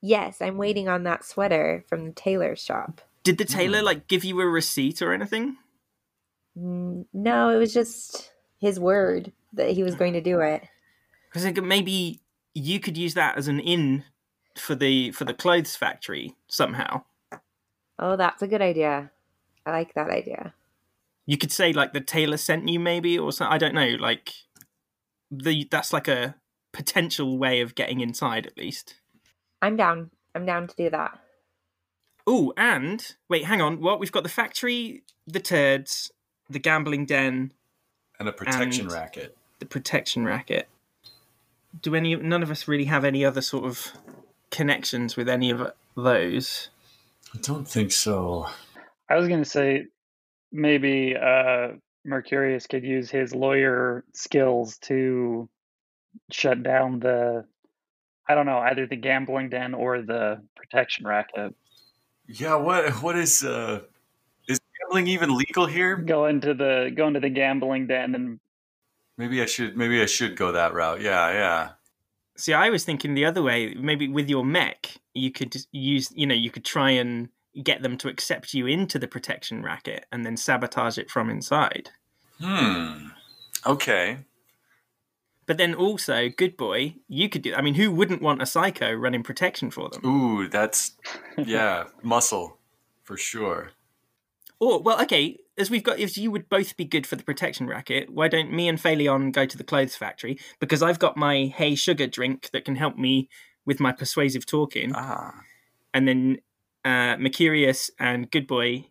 [0.00, 3.00] Yes, I'm waiting on that sweater from the tailor shop.
[3.22, 5.56] Did the tailor like give you a receipt or anything?
[6.58, 10.64] Mm, No, it was just his word that he was going to do it.
[11.32, 12.20] Because maybe
[12.54, 14.04] you could use that as an in
[14.56, 17.04] for the for the clothes factory somehow.
[17.98, 19.10] Oh, that's a good idea.
[19.64, 20.54] I like that idea.
[21.26, 23.52] You could say like the tailor sent you maybe or something.
[23.52, 23.96] I don't know.
[23.98, 24.32] Like
[25.30, 26.34] the that's like a
[26.72, 28.94] potential way of getting inside at least.
[29.60, 30.10] I'm down.
[30.34, 31.18] I'm down to do that.
[32.26, 33.80] Oh, and wait, hang on.
[33.80, 36.10] What we've got the factory, the turds,
[36.48, 37.52] the gambling den,
[38.18, 39.36] and a protection And- racket.
[39.58, 40.68] the protection racket.
[41.80, 42.14] Do any?
[42.16, 43.92] None of us really have any other sort of
[44.50, 46.68] connections with any of those.
[47.34, 48.48] I don't think so.
[49.08, 49.86] I was going to say
[50.52, 51.68] maybe uh,
[52.04, 55.48] Mercurius could use his lawyer skills to
[56.30, 57.44] shut down the,
[58.28, 61.54] I don't know, either the gambling den or the protection racket.
[62.26, 62.56] Yeah.
[62.56, 63.02] What?
[63.02, 63.44] What is?
[63.44, 63.80] uh
[64.48, 65.96] Is gambling even legal here?
[65.96, 68.40] Go into the go into the gambling den and
[69.18, 69.76] Maybe I should.
[69.76, 71.00] Maybe I should go that route.
[71.00, 71.30] Yeah.
[71.32, 71.70] Yeah.
[72.36, 73.74] See, I was thinking the other way.
[73.74, 76.10] Maybe with your mech, you could use.
[76.14, 77.28] You know, you could try and
[77.62, 81.90] get them to accept you into the protection racket and then sabotage it from inside.
[82.40, 83.08] Hmm.
[83.66, 84.18] Okay.
[85.46, 87.54] But then also, good boy, you could do.
[87.54, 90.04] I mean, who wouldn't want a psycho running protection for them?
[90.06, 90.92] Ooh, that's
[91.36, 92.58] yeah, muscle
[93.02, 93.72] for sure.
[94.60, 97.66] Or well, okay, as we've got, if you would both be good for the protection
[97.66, 100.38] racket, why don't me and Phaleon go to the clothes factory?
[100.60, 103.28] Because I've got my Hey Sugar drink that can help me
[103.66, 105.34] with my persuasive talking, Ah.
[105.92, 106.38] and then
[106.84, 108.86] uh, Mercurius and Good Boy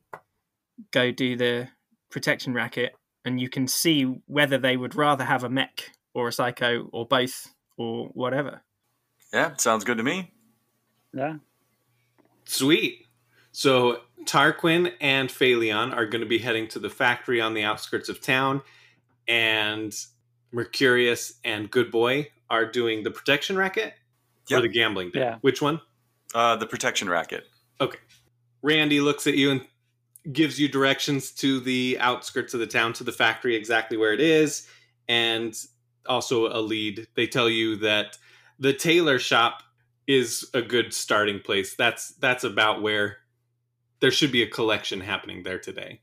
[0.92, 1.68] go do the
[2.10, 2.94] protection racket,
[3.26, 7.06] and you can see whether they would rather have a mech or a psycho or
[7.06, 8.62] both or whatever.
[9.34, 10.32] Yeah, sounds good to me.
[11.14, 11.36] Yeah.
[12.46, 13.06] Sweet.
[13.52, 18.10] So Tarquin and Phaleon are going to be heading to the factory on the outskirts
[18.10, 18.62] of town,
[19.28, 19.94] and
[20.52, 23.94] Mercurius and Good Boy are doing the protection racket
[24.52, 25.20] or the gambling bit.
[25.20, 25.38] Yeah.
[25.42, 25.80] Which one?
[26.34, 27.46] Uh, the protection racket.
[28.62, 29.62] Randy looks at you and
[30.32, 34.20] gives you directions to the outskirts of the town, to the factory, exactly where it
[34.20, 34.68] is,
[35.08, 35.56] and
[36.08, 37.08] also a lead.
[37.16, 38.18] They tell you that
[38.60, 39.64] the tailor shop
[40.08, 41.76] is a good starting place.
[41.76, 43.18] That's that's about where
[44.00, 46.02] there should be a collection happening there today.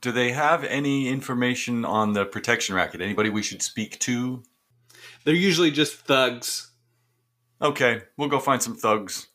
[0.00, 3.00] Do they have any information on the protection racket?
[3.00, 4.42] Anybody we should speak to?
[5.24, 6.70] They're usually just thugs.
[7.62, 9.28] Okay, we'll go find some thugs.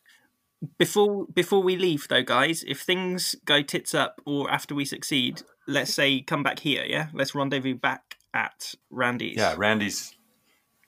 [0.78, 5.42] Before before we leave, though, guys, if things go tits up or after we succeed,
[5.66, 6.84] let's say come back here.
[6.86, 9.36] Yeah, let's rendezvous back at Randy's.
[9.36, 10.14] Yeah, Randy's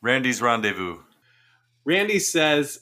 [0.03, 0.99] Randy's rendezvous.
[1.85, 2.81] Randy says,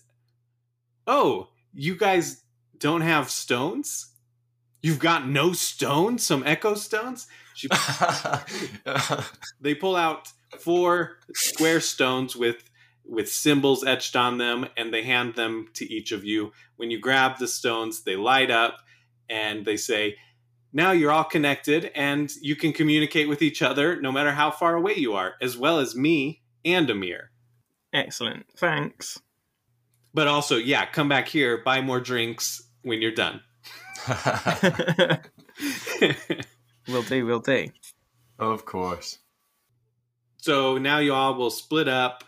[1.06, 2.42] "Oh, you guys
[2.78, 4.12] don't have stones?
[4.82, 6.26] You've got no stones?
[6.26, 7.68] Some echo stones?" She
[9.60, 12.69] they pull out four square stones with
[13.10, 16.98] with symbols etched on them and they hand them to each of you when you
[16.98, 18.78] grab the stones they light up
[19.28, 20.16] and they say
[20.72, 24.76] now you're all connected and you can communicate with each other no matter how far
[24.76, 27.30] away you are as well as me and amir
[27.92, 28.46] Excellent.
[28.56, 29.18] Thanks.
[30.14, 33.40] but also yeah come back here buy more drinks when you're done
[36.88, 37.26] Will do.
[37.26, 37.68] Will do.
[38.38, 39.18] of course.
[40.38, 42.24] So now you all will split up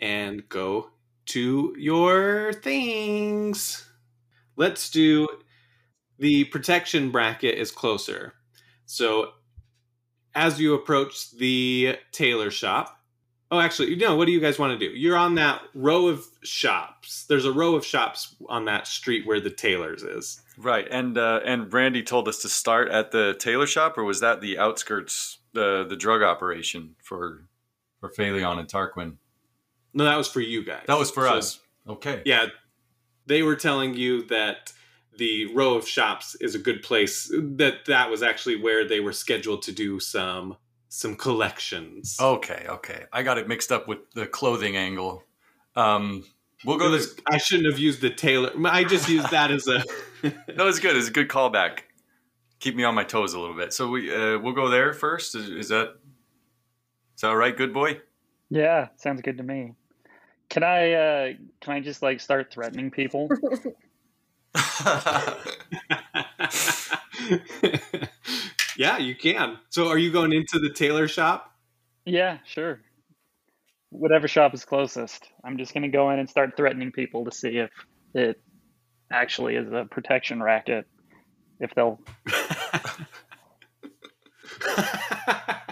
[0.00, 0.90] and go
[1.26, 3.88] to your things.
[4.56, 5.28] Let's do
[6.18, 8.34] the protection bracket is closer.
[8.86, 9.32] So
[10.34, 12.98] as you approach the tailor shop,
[13.50, 14.94] oh, actually, no, what do you guys want to do?
[14.94, 17.24] You're on that row of shops.
[17.28, 20.42] There's a row of shops on that street where the tailor's is.
[20.56, 24.20] Right, and uh, and Randy told us to start at the tailor shop, or was
[24.20, 27.44] that the outskirts, the the drug operation for
[28.00, 29.16] for Phaleon and Tarquin?
[29.94, 30.84] No, that was for you guys.
[30.86, 31.60] That was for So- us.
[31.88, 32.22] Okay.
[32.26, 32.46] yeah,
[33.26, 34.72] they were telling you that
[35.16, 37.28] the row of shops is a good place.
[37.32, 40.56] That that was actually where they were scheduled to do some
[40.90, 42.16] some collections.
[42.20, 42.64] Okay.
[42.68, 43.04] Okay.
[43.12, 45.24] I got it mixed up with the clothing angle.
[45.76, 46.24] Um,
[46.64, 47.24] we'll go was- this.
[47.26, 48.52] I shouldn't have used the tailor.
[48.66, 49.82] I just used that as a.
[50.56, 50.96] No, it's good.
[50.96, 51.80] It's a good callback.
[52.58, 53.72] Keep me on my toes a little bit.
[53.72, 55.34] So we uh, we'll go there first.
[55.36, 55.94] Is, is that
[57.14, 58.00] is that all right, good boy?
[58.50, 59.74] Yeah, sounds good to me.
[60.48, 63.28] Can I uh can I just like start threatening people?
[68.76, 69.58] yeah, you can.
[69.68, 71.54] So, are you going into the tailor shop?
[72.06, 72.80] yeah, sure.
[73.90, 75.28] Whatever shop is closest.
[75.44, 77.70] I'm just gonna go in and start threatening people to see if
[78.14, 78.40] it
[79.12, 80.86] actually is a protection racket.
[81.60, 82.00] If they'll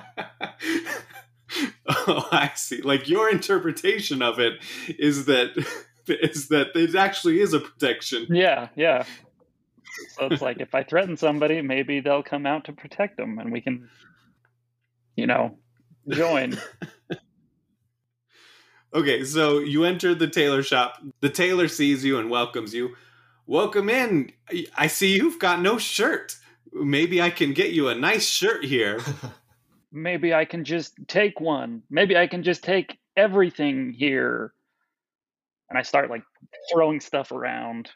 [2.12, 2.82] oh, I see.
[2.82, 4.54] Like your interpretation of it
[4.88, 5.56] is that
[6.06, 8.26] is that it actually is a protection.
[8.30, 9.04] Yeah, yeah.
[10.18, 13.50] So it's like if I threaten somebody, maybe they'll come out to protect them and
[13.50, 13.88] we can
[15.16, 15.58] you know,
[16.08, 16.58] join.
[18.94, 21.02] Okay, so you enter the tailor shop.
[21.20, 22.96] The tailor sees you and welcomes you.
[23.44, 24.32] Welcome in.
[24.74, 26.36] I see you've got no shirt.
[26.72, 29.00] Maybe I can get you a nice shirt here.
[29.96, 31.82] Maybe I can just take one.
[31.90, 34.52] Maybe I can just take everything here.
[35.70, 36.22] And I start like
[36.72, 37.90] throwing stuff around.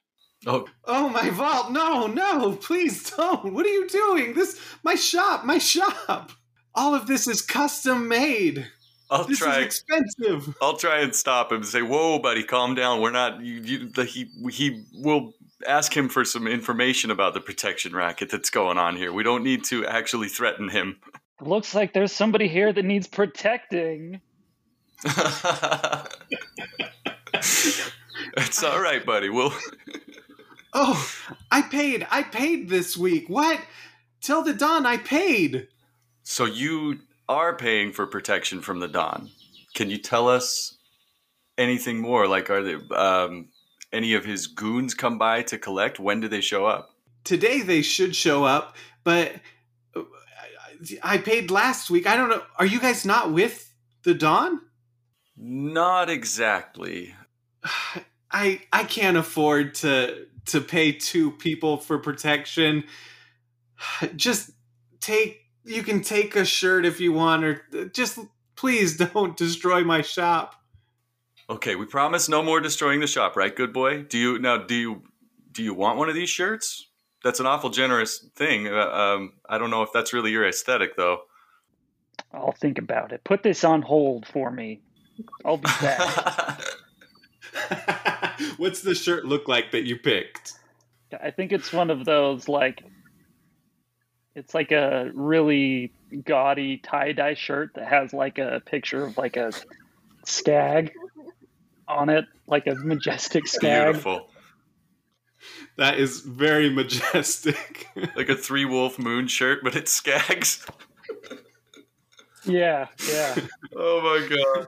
[0.46, 1.70] oh, Oh my vault!
[1.70, 3.52] No, no, please don't.
[3.52, 4.34] What are you doing?
[4.34, 6.32] This my shop, my shop.
[6.74, 8.66] All of this is custom made.
[9.12, 9.58] I'll This try.
[9.58, 10.56] is expensive.
[10.62, 13.00] I'll try and stop him and say, "Whoa, buddy, calm down.
[13.00, 15.32] We're not." You, you, the, he he will
[15.66, 19.12] ask him for some information about the protection racket that's going on here.
[19.12, 20.96] We don't need to actually threaten him.
[21.40, 24.20] Looks like there's somebody here that needs protecting.
[25.04, 26.12] it's
[28.62, 29.30] all right, buddy.
[29.30, 29.52] We'll
[30.72, 31.10] Oh,
[31.50, 32.06] I paid.
[32.10, 33.28] I paid this week.
[33.28, 33.60] What?
[34.20, 35.68] Tell the Don I paid.
[36.22, 39.30] So you are paying for protection from the Don.
[39.74, 40.76] Can you tell us
[41.58, 42.28] anything more?
[42.28, 43.48] Like, are there um,
[43.92, 45.98] any of his goons come by to collect?
[45.98, 46.90] When do they show up?
[47.24, 49.32] Today they should show up, but
[51.02, 52.06] I paid last week.
[52.06, 52.42] I don't know.
[52.58, 53.72] Are you guys not with
[54.02, 54.60] the Don?
[55.36, 57.14] Not exactly.
[58.32, 62.84] I I can't afford to to pay two people for protection.
[64.16, 64.50] Just
[65.00, 67.62] take you can take a shirt if you want or
[67.92, 68.18] just
[68.56, 70.54] please don't destroy my shop.
[71.48, 74.02] Okay, we promise no more destroying the shop, right, good boy?
[74.02, 74.58] Do you now?
[74.58, 75.02] Do you
[75.52, 76.89] do you want one of these shirts?
[77.22, 78.66] That's an awful generous thing.
[78.66, 81.22] Uh, um, I don't know if that's really your aesthetic, though.
[82.32, 83.24] I'll think about it.
[83.24, 84.80] Put this on hold for me.
[85.44, 86.62] I'll be back.
[88.56, 90.54] What's the shirt look like that you picked?
[91.20, 92.84] I think it's one of those like
[94.34, 95.92] it's like a really
[96.24, 99.50] gaudy tie-dye shirt that has like a picture of like a
[100.24, 100.92] skag
[101.88, 103.86] on it, like a majestic skag.
[103.94, 104.29] Beautiful,
[105.80, 107.88] That is very majestic.
[108.14, 110.68] like a three wolf moon shirt, but it skags.
[112.44, 113.36] Yeah, yeah.
[113.74, 114.66] Oh my god!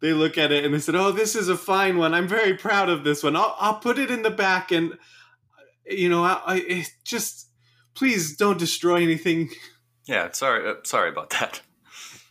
[0.00, 2.14] they look at it and they said, "Oh, this is a fine one.
[2.14, 3.36] I'm very proud of this one.
[3.36, 4.96] I'll I'll put it in the back and
[5.84, 7.50] you know, I, I just
[7.94, 9.50] please don't destroy anything."
[10.06, 11.60] Yeah, sorry, uh, sorry about that.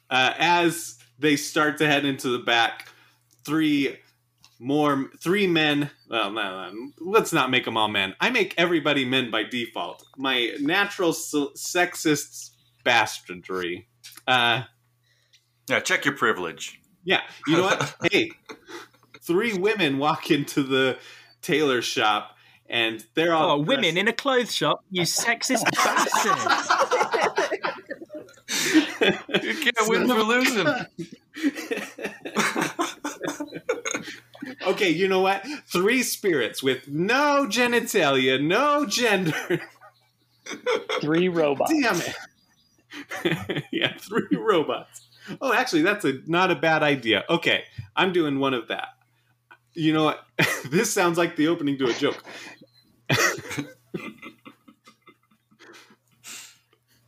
[0.09, 2.87] Uh, as they start to head into the back,
[3.45, 3.99] three
[4.59, 5.89] more three men.
[6.09, 8.15] Well, no, no, let's not make them all men.
[8.19, 10.03] I make everybody men by default.
[10.17, 12.51] My natural s- sexist
[12.83, 13.87] bastardry.
[14.27, 14.63] Uh,
[15.69, 16.79] Yeah, check your privilege.
[17.03, 17.95] Yeah, you know what?
[18.11, 18.31] hey,
[19.21, 20.97] three women walk into the
[21.41, 22.31] tailor shop
[22.69, 26.37] and they're all Oh, women in a clothes shop, you sexist bastard.
[29.43, 30.67] You can't win for losing.
[34.65, 35.45] okay, you know what?
[35.65, 39.61] Three spirits with no genitalia, no gender.
[41.01, 41.71] Three robots.
[41.71, 43.63] Damn it.
[43.71, 45.07] yeah, three robots.
[45.41, 47.25] Oh, actually, that's a not a bad idea.
[47.29, 47.63] Okay,
[47.95, 48.89] I'm doing one of that.
[49.73, 50.25] You know what?
[50.69, 52.23] this sounds like the opening to a joke.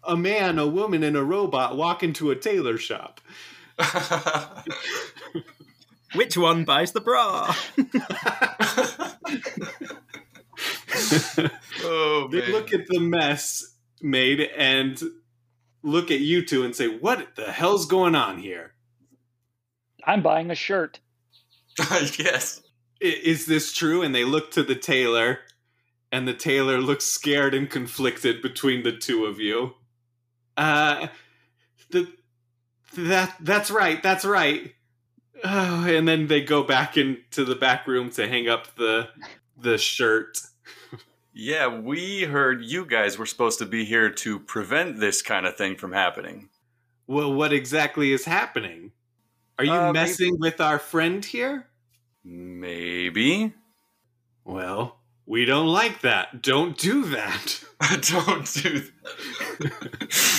[0.04, 3.22] a man, a woman, and a robot walk into a tailor shop.
[6.16, 7.56] Which one buys the bra?
[11.84, 12.52] oh They man!
[12.52, 15.02] look at the mess made and
[15.84, 18.74] look at you two and say, "What the hell's going on here?
[20.04, 21.00] I'm buying a shirt.
[22.18, 22.62] yes.
[23.00, 25.40] Is this true?" And they look to the tailor,
[26.12, 29.76] and the tailor looks scared and conflicted between the two of you.
[30.58, 31.08] Uh,
[31.92, 32.12] the
[32.98, 34.74] that that's right, that's right.
[35.44, 39.10] Oh, and then they go back into the back room to hang up the
[39.58, 40.40] the shirt.
[41.34, 45.56] Yeah, we heard you guys were supposed to be here to prevent this kind of
[45.56, 46.50] thing from happening.
[47.08, 48.92] Well, what exactly is happening?
[49.58, 51.68] Are you Uh, maybe- messing with our friend here?
[52.24, 53.54] Maybe.
[54.44, 56.42] Well, we don't like that.
[56.42, 57.64] Don't do that.
[58.02, 58.84] Don't do
[59.60, 60.36] that.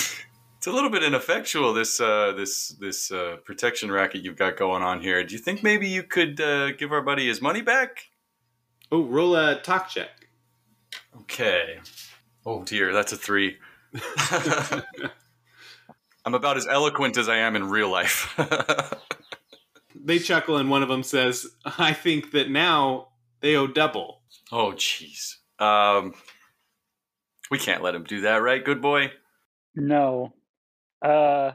[0.61, 4.83] it's a little bit ineffectual this uh, this this uh, protection racket you've got going
[4.83, 5.23] on here.
[5.23, 8.09] Do you think maybe you could uh, give our buddy his money back?
[8.91, 10.27] Oh, roll a talk check.
[11.21, 11.79] Okay.
[12.45, 13.57] Oh dear, that's a three.
[16.23, 18.37] I'm about as eloquent as I am in real life.
[20.03, 21.45] They chuckle, and one of them says,
[21.77, 23.09] I think that now
[23.41, 24.21] they owe double.
[24.51, 25.35] oh jeez.
[25.59, 26.15] Um,
[27.51, 29.11] we can't let him do that, right, good boy?
[29.75, 30.33] No.
[31.01, 31.51] Uh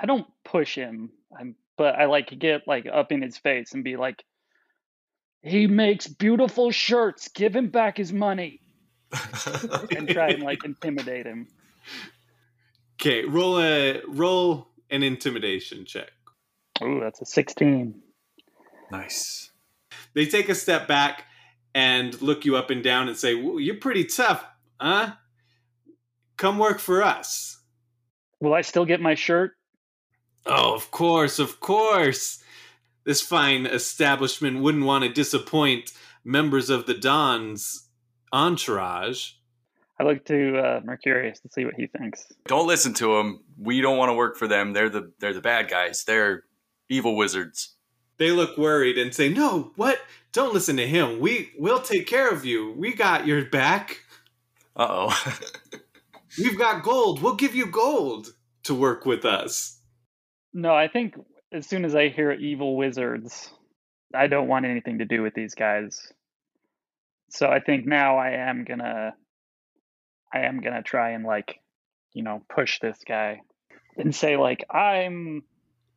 [0.00, 1.10] I don't push him.
[1.38, 4.24] I'm but I like to get like up in his face and be like
[5.42, 7.28] he makes beautiful shirts.
[7.28, 8.60] Give him back his money
[9.96, 11.48] and try and like intimidate him.
[13.00, 16.10] Okay, roll a roll an intimidation check.
[16.82, 17.94] Ooh, that's a 16.
[18.90, 19.50] nice.
[20.14, 21.24] They take a step back
[21.74, 24.44] and look you up and down and say, "Whoa, "You're pretty tough,
[24.80, 25.12] huh?
[26.36, 27.57] Come work for us."
[28.40, 29.52] Will I still get my shirt?
[30.46, 32.42] Oh, of course, of course.
[33.04, 35.92] This fine establishment wouldn't want to disappoint
[36.24, 37.88] members of the Don's
[38.32, 39.32] entourage.
[40.00, 42.24] I look to uh, Mercurius to see what he thinks.
[42.46, 43.40] Don't listen to them.
[43.58, 44.72] We don't want to work for them.
[44.72, 46.04] They're the they're the bad guys.
[46.04, 46.44] They're
[46.88, 47.74] evil wizards.
[48.18, 49.98] They look worried and say, "No, what?
[50.32, 51.18] Don't listen to him.
[51.18, 52.72] We we'll take care of you.
[52.76, 54.02] We got your back.
[54.76, 55.34] Uh oh.
[56.36, 57.22] We've got gold.
[57.22, 59.80] We'll give you gold to work with us."
[60.52, 61.14] No, I think
[61.52, 63.50] as soon as I hear evil wizards,
[64.14, 66.12] I don't want anything to do with these guys.
[67.30, 69.14] So I think now I am gonna
[70.32, 71.60] I am gonna try and like,
[72.12, 73.40] you know, push this guy
[73.96, 75.42] and say like I'm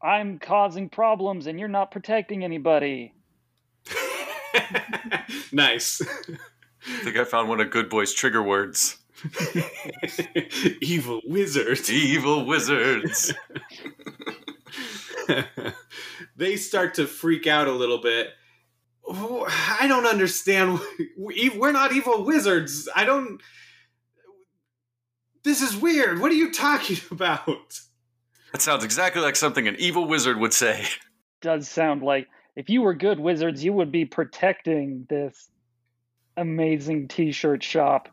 [0.04, 3.14] I'm causing problems and you're not protecting anybody.
[5.52, 6.02] nice.
[6.02, 8.98] I think I found one of Good Boy's trigger words.
[10.82, 11.90] Evil wizards.
[11.90, 13.34] Evil wizards.
[16.36, 18.30] they start to freak out a little bit.
[19.08, 19.48] Oh,
[19.80, 20.80] I don't understand.
[21.18, 22.88] We're not evil wizards.
[22.96, 23.42] I don't.
[25.44, 26.20] This is weird.
[26.20, 27.80] What are you talking about?
[28.52, 30.86] That sounds exactly like something an evil wizard would say.
[31.42, 35.50] Does sound like if you were good wizards, you would be protecting this
[36.38, 38.10] amazing t-shirt shop.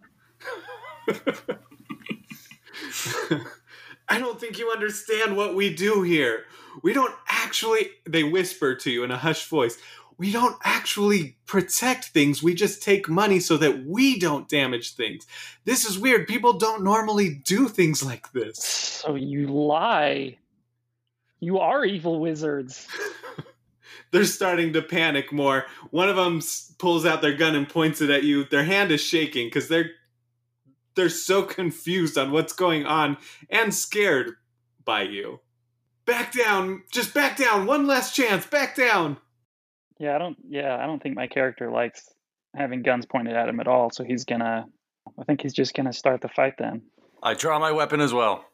[4.08, 6.44] I don't think you understand what we do here.
[6.82, 9.78] We don't actually, they whisper to you in a hushed voice,
[10.18, 12.42] we don't actually protect things.
[12.42, 15.26] We just take money so that we don't damage things.
[15.64, 16.26] This is weird.
[16.26, 18.58] People don't normally do things like this.
[18.58, 20.38] So you lie.
[21.40, 22.88] You are evil wizards.
[24.10, 25.66] They're starting to panic more.
[25.90, 26.40] One of them
[26.78, 28.44] pulls out their gun and points it at you.
[28.44, 29.90] Their hand is shaking because they're
[30.98, 33.16] they're so confused on what's going on
[33.48, 34.32] and scared
[34.84, 35.38] by you.
[36.04, 36.82] Back down.
[36.90, 37.66] Just back down.
[37.66, 38.44] One last chance.
[38.44, 39.16] Back down.
[40.00, 42.08] Yeah, I don't yeah, I don't think my character likes
[42.54, 44.66] having guns pointed at him at all, so he's gonna
[45.18, 46.82] I think he's just gonna start the fight then.
[47.22, 48.44] I draw my weapon as well.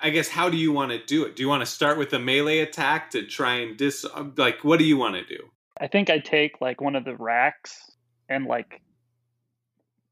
[0.00, 1.36] I guess how do you want to do it?
[1.36, 4.04] Do you want to start with a melee attack to try and dis
[4.36, 5.44] like what do you want to do?
[5.80, 7.88] I think I take like one of the racks
[8.28, 8.80] and like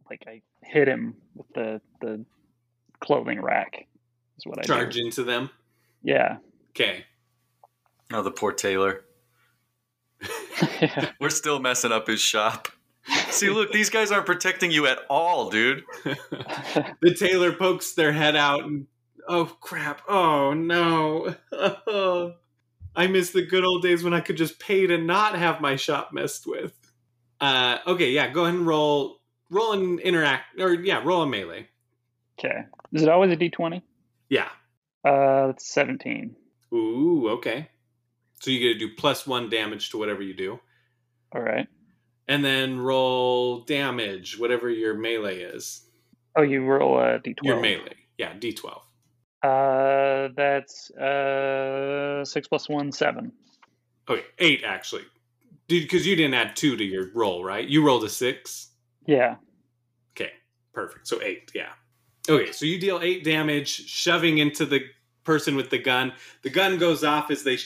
[0.09, 2.25] like I hit him with the the
[3.01, 3.87] clothing rack
[4.39, 5.05] is what I Charge do.
[5.05, 5.51] into them.
[6.03, 6.39] Yeah.
[6.71, 7.05] Okay.
[8.13, 9.05] Oh, the poor tailor.
[10.81, 11.11] yeah.
[11.21, 12.69] We're still messing up his shop.
[13.31, 15.83] See, look, these guys aren't protecting you at all, dude.
[16.05, 18.87] the tailor pokes their head out and
[19.29, 21.33] oh crap oh no
[22.97, 25.77] i miss the good old days when i could just pay to not have my
[25.77, 26.73] shop messed with
[27.41, 29.21] uh okay yeah go ahead and roll
[29.53, 31.69] roll an interact or yeah roll a melee
[32.39, 32.65] Okay.
[32.93, 33.83] Is it always a D twenty?
[34.29, 34.49] yeah
[35.05, 36.35] Uh it's seventeen.
[36.73, 37.69] ooh okay
[38.41, 40.59] so you get to do plus one damage to whatever you do
[41.35, 41.69] Alright.
[42.27, 45.83] and then roll damage whatever your melee is
[46.35, 47.37] Oh you roll a d12.
[47.45, 48.81] your melee yeah d12
[49.43, 53.33] Uh that's uh six plus one, seven.
[54.09, 55.05] okay eight actually
[55.69, 55.83] dude.
[55.85, 58.71] because you didn't add two to your roll right you rolled a six
[59.07, 59.37] Yeah.
[60.15, 60.33] Okay,
[60.73, 61.09] perfect.
[61.09, 61.73] So eight, yeah.
[62.29, 64.83] Okay, so you deal eight damage, shoving into the
[65.25, 66.13] person with the gun.
[66.43, 67.59] The gun goes off as they,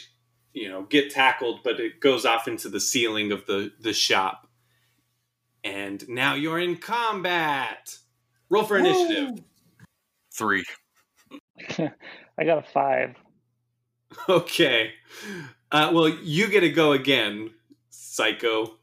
[0.53, 4.49] you know, get tackled, but it goes off into the ceiling of the the shop.
[5.65, 7.99] And now you're in combat.
[8.49, 9.43] Roll for initiative.
[10.33, 10.65] Three.
[11.79, 13.17] I got a five.
[14.29, 14.93] Okay.
[15.73, 17.51] Uh, well, you get to go again,
[17.91, 18.77] Psycho.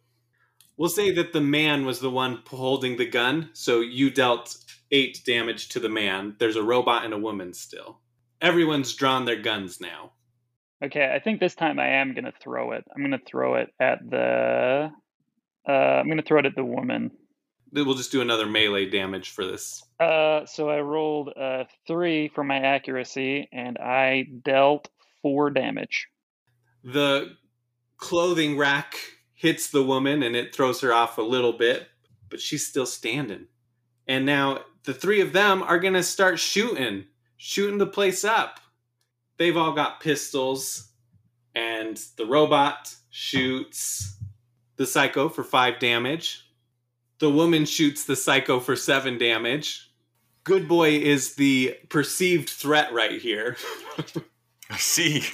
[0.84, 4.58] We'll say that the man was the one holding the gun, so you dealt
[4.92, 6.36] eight damage to the man.
[6.40, 8.02] There's a robot and a woman still.
[8.42, 10.12] Everyone's drawn their guns now.
[10.84, 12.84] Okay, I think this time I am gonna throw it.
[12.94, 14.92] I'm gonna throw it at the
[15.66, 17.12] uh I'm gonna throw it at the woman.
[17.72, 19.82] We'll just do another melee damage for this.
[20.02, 24.90] Uh so I rolled a three for my accuracy and I dealt
[25.22, 26.10] four damage.
[26.84, 27.38] The
[27.96, 28.98] clothing rack
[29.44, 31.90] hits the woman and it throws her off a little bit,
[32.30, 33.46] but she's still standing.
[34.08, 37.04] And now the three of them are going to start shooting,
[37.36, 38.62] shooting the place up.
[39.38, 40.94] They've all got pistols,
[41.54, 44.16] and the robot shoots
[44.78, 46.50] the psycho for five damage.
[47.20, 49.92] The woman shoots the psycho for seven damage.
[50.46, 53.58] Good boy is the perceived threat right here.
[54.70, 55.26] I see.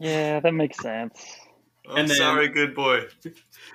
[0.00, 1.45] Yeah, that makes sense.
[1.88, 3.04] I'm And then- sorry, good boy.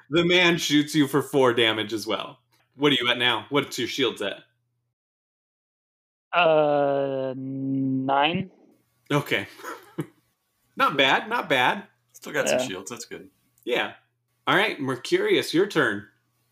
[0.10, 2.40] The man shoots you for four damage as well.
[2.76, 3.46] What are you at now?
[3.50, 4.40] What's your shields at?
[6.34, 8.52] Uh nine.
[9.12, 9.48] Okay.
[10.78, 11.84] not bad, not bad.
[12.14, 12.90] Still got some shields.
[12.92, 13.30] That's good.
[13.66, 13.94] Yeah.
[14.48, 16.08] All right, Mercurius, your turn.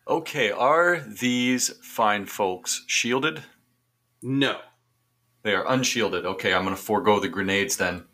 [0.08, 3.44] Okay, are these fine folks shielded?
[4.22, 4.60] No.
[5.44, 6.26] They are unshielded.
[6.26, 8.06] Okay, I'm going to forego the grenades then.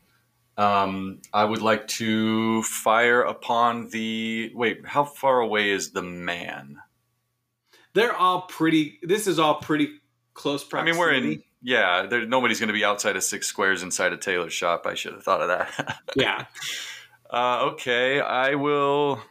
[0.57, 4.51] Um, I would like to fire upon the.
[4.55, 6.77] Wait, how far away is the man?
[7.93, 8.99] They're all pretty.
[9.03, 9.89] This is all pretty
[10.33, 11.43] close I mean, we're in.
[11.61, 14.85] Yeah, there, nobody's going to be outside of six squares inside a tailor shop.
[14.85, 15.97] I should have thought of that.
[16.15, 16.45] Yeah.
[17.29, 19.21] uh, okay, I will.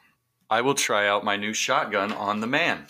[0.50, 2.86] I will try out my new shotgun on the man.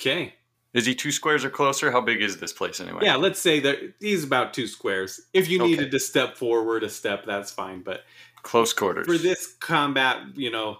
[0.00, 0.34] Okay.
[0.74, 1.90] Is he two squares or closer?
[1.90, 3.00] How big is this place anyway?
[3.02, 5.20] Yeah, let's say that he's about two squares.
[5.32, 5.70] If you Okay.
[5.70, 7.80] needed to step forward a step, that's fine.
[7.82, 8.04] But
[8.42, 9.06] close quarters.
[9.06, 10.78] for this combat, you know,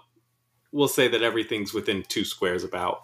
[0.71, 3.03] we'll say that everything's within two squares about.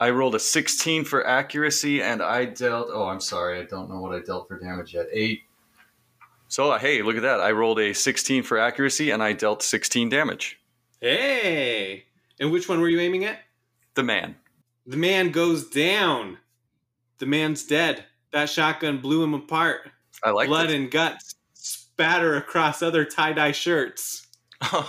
[0.00, 2.88] I rolled a 16 for accuracy, and I dealt.
[2.92, 5.06] Oh, I'm sorry, I don't know what I dealt for damage yet.
[5.10, 5.42] Eight.
[6.46, 7.40] So uh, hey, look at that!
[7.40, 10.60] I rolled a 16 for accuracy, and I dealt 16 damage.
[11.00, 12.04] Hey!
[12.38, 13.40] And which one were you aiming at?
[13.94, 14.36] The man.
[14.88, 16.38] The man goes down.
[17.18, 18.06] The man's dead.
[18.32, 19.90] That shotgun blew him apart.
[20.24, 20.76] I like Blood this.
[20.76, 24.26] and guts spatter across other tie dye shirts.
[24.62, 24.80] hey,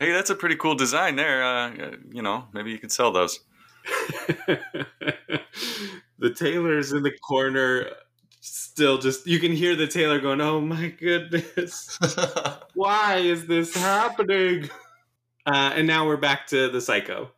[0.00, 1.44] that's a pretty cool design there.
[1.44, 3.40] Uh, you know, maybe you could sell those.
[4.46, 7.90] the tailor's in the corner,
[8.40, 11.98] still just, you can hear the tailor going, Oh my goodness,
[12.74, 14.70] why is this happening?
[15.48, 17.30] Uh, and now we're back to the psycho.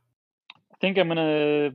[0.53, 1.71] I think I'm gonna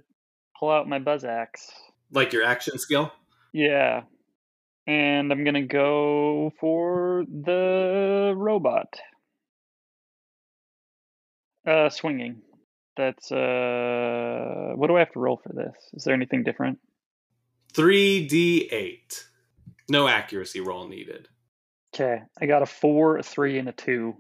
[0.60, 1.72] pull out my buzz axe.
[2.12, 3.14] Like your action skill?
[3.54, 4.02] Yeah.
[4.86, 9.00] And I'm gonna go for the robot.
[11.66, 12.42] Uh swinging.
[12.98, 15.78] That's uh what do I have to roll for this?
[15.94, 16.80] Is there anything different?
[17.76, 19.24] 3d8.
[19.88, 21.30] No accuracy roll needed.
[21.94, 22.24] Okay.
[22.42, 24.18] I got a four, a three, and a two.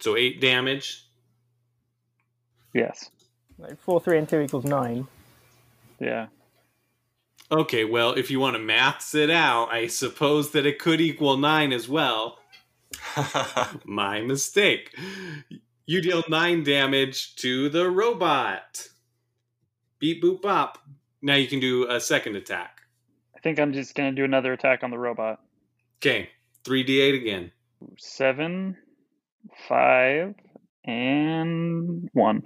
[0.00, 1.06] So 8 damage.
[2.72, 3.10] Yes.
[3.58, 5.06] Like four, three, and two equals nine.
[5.98, 6.26] Yeah.
[7.52, 11.36] Okay, well, if you want to maths it out, I suppose that it could equal
[11.36, 12.38] 9 as well.
[13.84, 14.96] My mistake.
[15.84, 18.88] You deal 9 damage to the robot.
[19.98, 20.78] Beep boop bop.
[21.22, 22.82] Now you can do a second attack.
[23.36, 25.40] I think I'm just gonna do another attack on the robot.
[25.98, 26.30] Okay,
[26.64, 27.52] 3d8 again.
[27.98, 28.76] Seven,
[29.68, 30.34] five,
[30.84, 32.42] and one.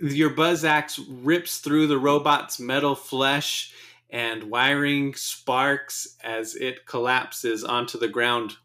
[0.00, 3.72] Your buzz axe rips through the robot's metal flesh
[4.10, 8.56] and wiring sparks as it collapses onto the ground,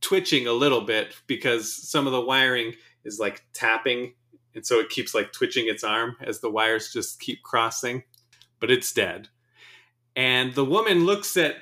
[0.00, 2.74] twitching a little bit because some of the wiring
[3.04, 4.14] is like tapping,
[4.54, 8.02] and so it keeps like twitching its arm as the wires just keep crossing.
[8.60, 9.28] But it's dead.
[10.16, 11.56] And the woman looks at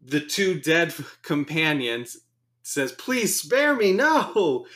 [0.00, 2.18] the two dead companions,
[2.62, 3.92] says, Please spare me.
[3.92, 4.66] No,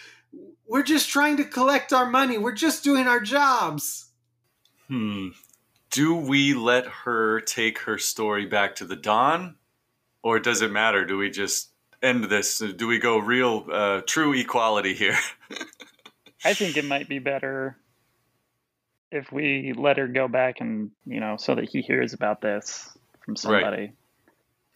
[0.67, 2.39] we're just trying to collect our money.
[2.39, 4.07] We're just doing our jobs.
[4.89, 5.29] hmm.
[5.91, 9.55] Do we let her take her story back to the Don,
[10.23, 11.07] or does it matter?
[11.07, 11.71] Do we just
[12.03, 12.59] end this?
[12.59, 15.17] Do we go real, uh, true equality here?
[16.45, 17.79] I think it might be better
[19.11, 22.97] if we let her go back and, you know, so that he hears about this
[23.25, 23.93] from somebody.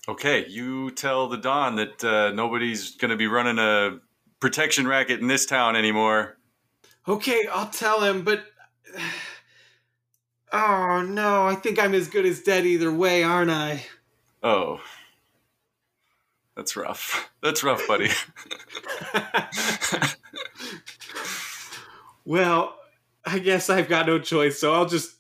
[0.09, 3.99] Okay, you tell the Don that uh, nobody's going to be running a
[4.41, 6.36] protection racket in this town anymore.
[7.07, 8.45] Okay, I'll tell him, but.
[10.53, 13.84] Oh no, I think I'm as good as dead either way, aren't I?
[14.43, 14.80] Oh.
[16.57, 17.30] That's rough.
[17.43, 18.11] That's rough, buddy.
[22.24, 22.76] well,
[23.24, 25.16] I guess I've got no choice, so I'll just.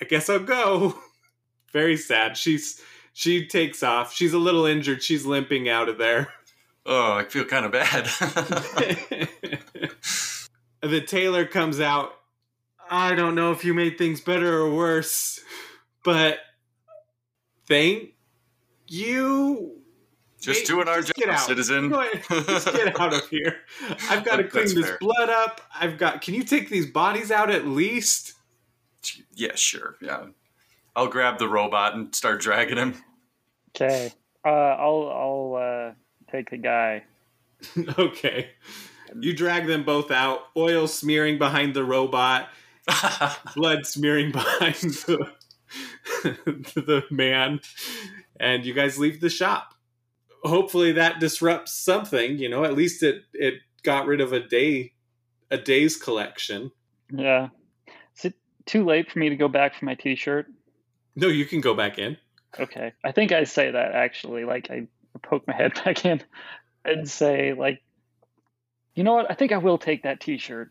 [0.00, 0.98] I guess I'll go.
[1.72, 2.36] Very sad.
[2.36, 2.80] She's.
[3.12, 4.12] She takes off.
[4.12, 5.02] She's a little injured.
[5.02, 6.28] She's limping out of there.
[6.86, 8.04] Oh, I feel kind of bad.
[10.82, 12.12] the tailor comes out.
[12.90, 15.40] I don't know if you made things better or worse,
[16.04, 16.38] but
[17.66, 18.10] thank
[18.86, 19.80] you.
[20.40, 21.90] Just Hey, doing our just job, citizen.
[22.28, 23.56] Just get out of here.
[24.10, 24.98] I've got to clean that's this fair.
[25.00, 25.62] blood up.
[25.74, 26.20] I've got.
[26.20, 28.34] Can you take these bodies out at least?
[29.34, 29.96] Yeah, sure.
[30.02, 30.26] Yeah.
[30.94, 33.02] I'll grab the robot and start dragging him.
[33.74, 34.12] Okay.
[34.44, 35.94] Uh, I'll I'll uh,
[36.34, 37.04] take the guy.
[37.98, 38.50] okay.
[39.18, 40.40] You drag them both out.
[40.56, 42.48] Oil smearing behind the robot.
[43.54, 45.32] blood smearing behind the,
[46.74, 47.60] the man,
[48.38, 49.74] and you guys leave the shop.
[50.42, 52.36] Hopefully that disrupts something.
[52.36, 54.92] You know, at least it it got rid of a day
[55.50, 56.72] a day's collection.
[57.10, 57.48] Yeah.
[58.18, 58.34] Is it
[58.66, 60.46] too late for me to go back for my T-shirt?
[61.16, 62.18] No, you can go back in.
[62.58, 62.92] Okay.
[63.02, 64.44] I think I say that actually.
[64.44, 64.88] Like I
[65.24, 66.22] poke my head back in
[66.84, 67.82] and say like,
[68.94, 69.30] you know what?
[69.30, 70.70] I think I will take that T-shirt.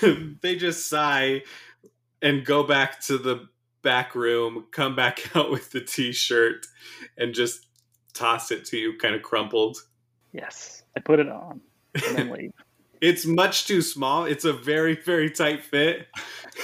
[0.42, 1.42] they just sigh
[2.22, 3.48] and go back to the
[3.82, 6.66] back room, come back out with the t-shirt,
[7.16, 7.66] and just
[8.14, 9.78] toss it to you, kind of crumpled.
[10.32, 11.60] Yes, I put it on
[11.94, 12.52] and then leave.
[13.00, 14.24] It's much too small.
[14.24, 16.08] It's a very, very tight fit.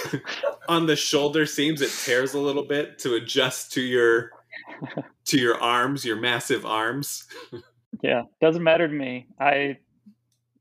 [0.69, 4.31] On the shoulder seams, it tears a little bit to adjust to your
[5.25, 7.27] to your arms, your massive arms.
[8.01, 9.27] Yeah, doesn't matter to me.
[9.39, 9.77] I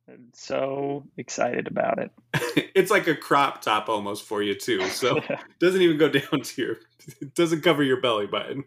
[0.09, 2.11] am so excited about it.
[2.75, 4.87] it's like a crop top almost for you too.
[4.89, 6.77] So it doesn't even go down to your
[7.21, 8.65] it doesn't cover your belly button.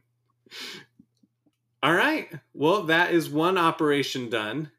[1.83, 2.29] All right.
[2.53, 4.71] Well, that is one operation done.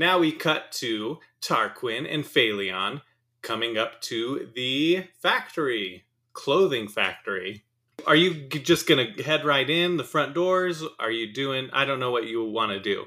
[0.00, 3.02] Now we cut to Tarquin and Phaleon
[3.42, 7.64] coming up to the factory, clothing factory.
[8.06, 10.82] Are you just going to head right in the front doors?
[10.98, 13.04] Are you doing I don't know what you want to do.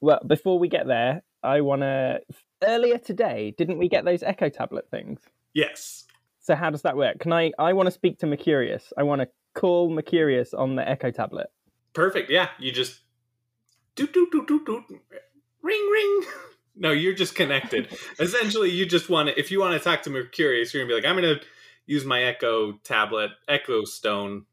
[0.00, 2.22] Well, before we get there, I want to.
[2.62, 5.20] Earlier today, didn't we get those echo tablet things?
[5.52, 6.06] Yes.
[6.38, 7.18] So how does that work?
[7.18, 7.52] Can I?
[7.58, 8.94] I want to speak to Mercurius.
[8.96, 11.48] I want to call Mercurius on the echo tablet.
[11.92, 12.30] Perfect.
[12.30, 13.00] Yeah, you just
[13.94, 14.84] doot doot doot doot doot
[15.62, 16.22] ring ring.
[16.76, 17.88] No, you're just connected.
[18.18, 19.38] Essentially, you just want to.
[19.38, 21.40] If you want to talk to Mercurius, you're gonna be like, I'm gonna
[21.86, 24.46] use my Echo tablet, Echo Stone,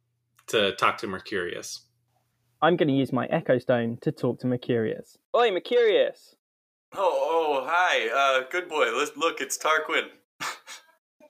[0.47, 1.82] to talk to Mercurius.
[2.62, 5.16] I'm going to use my Echo Stone to talk to Mercurius.
[5.36, 6.34] Oi, Mercurius!
[6.95, 6.99] Oh,
[7.62, 8.10] oh, hi.
[8.10, 8.91] Uh, good boy.
[8.97, 9.41] Let's look.
[9.41, 10.08] It's Tarquin.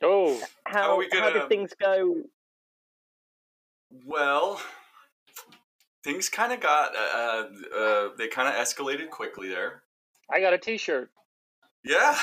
[0.01, 2.21] Oh, How, How are we how gonna- did things go?
[4.05, 4.61] Well,
[6.07, 6.95] things kind of got.
[6.95, 7.43] Uh,
[7.77, 9.83] uh, they kind of escalated quickly there.
[10.31, 11.11] I got a T-shirt.
[11.83, 12.17] Yeah.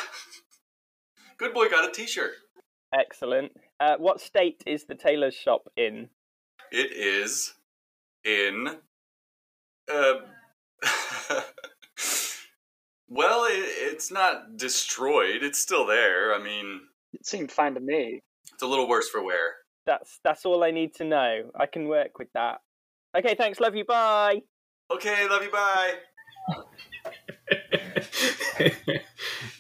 [1.39, 2.32] Good boy got a T-shirt.
[2.99, 3.53] Excellent.
[3.78, 6.09] Uh, what state is the tailor's shop in?
[6.72, 7.55] It is
[8.24, 8.68] in.
[9.93, 10.14] Uh,
[13.09, 15.43] well, it, it's not destroyed.
[15.43, 16.35] It's still there.
[16.35, 16.80] I mean,
[17.12, 18.22] It seemed fine to me.
[18.53, 19.57] it's a little worse for wear.
[19.87, 21.51] That's that's all I need to know.
[21.59, 22.61] I can work with that.
[23.17, 23.61] Okay, thanks.
[23.61, 23.85] Love you.
[23.85, 24.43] Bye.
[24.91, 25.51] Okay, love you.
[25.51, 25.95] Bye.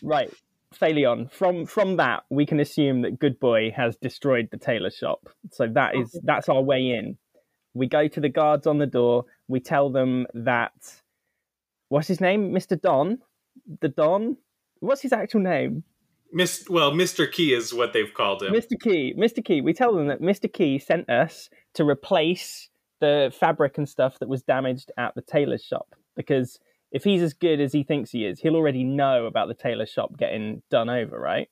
[0.04, 0.30] Right,
[0.78, 1.32] Phaleon.
[1.32, 5.30] From from that, we can assume that Good Boy has destroyed the tailor shop.
[5.50, 7.16] So that is that's our way in.
[7.72, 9.24] We go to the guards on the door.
[9.48, 10.72] We tell them that
[11.88, 13.18] what's his name, Mister Don,
[13.80, 14.36] the Don.
[14.80, 15.84] What's his actual name?
[16.30, 17.30] Miss, well, Mr.
[17.30, 18.52] Key is what they've called him.
[18.52, 18.78] Mr.
[18.78, 19.14] Key.
[19.16, 19.42] Mr.
[19.42, 19.62] Key.
[19.62, 20.52] We tell them that Mr.
[20.52, 22.68] Key sent us to replace
[23.04, 26.58] the fabric and stuff that was damaged at the tailor's shop because
[26.90, 29.84] if he's as good as he thinks he is, he'll already know about the tailor
[29.84, 31.50] shop getting done over, right?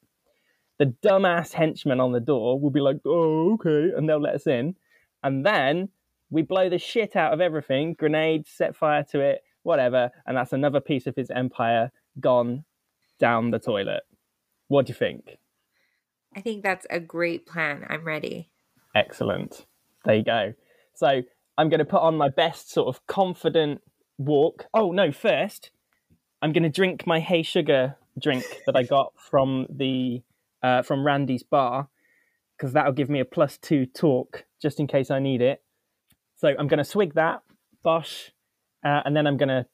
[0.78, 4.46] The dumbass henchman on the door will be like, "Oh, okay," and they'll let us
[4.46, 4.76] in,
[5.22, 5.90] and then
[6.30, 10.55] we blow the shit out of everything, grenades, set fire to it, whatever, and that's
[10.55, 12.64] another piece of his empire gone
[13.18, 14.05] down the toilet.
[14.68, 15.38] What do you think?
[16.34, 17.84] I think that's a great plan.
[17.90, 18.48] I'm ready.
[18.94, 19.66] Excellent.
[20.05, 20.55] There you go.
[20.94, 21.22] So
[21.59, 23.82] I'm going to put on my best sort of confident
[24.18, 24.66] walk.
[24.72, 25.12] Oh no!
[25.12, 25.70] First,
[26.40, 30.22] I'm going to drink my hay Sugar drink that I got from the
[30.62, 31.88] uh, from Randy's bar
[32.57, 35.62] because that'll give me a plus two talk just in case I need it.
[36.36, 37.42] So I'm going to swig that,
[37.82, 38.32] bosh,
[38.84, 39.66] uh, and then I'm going to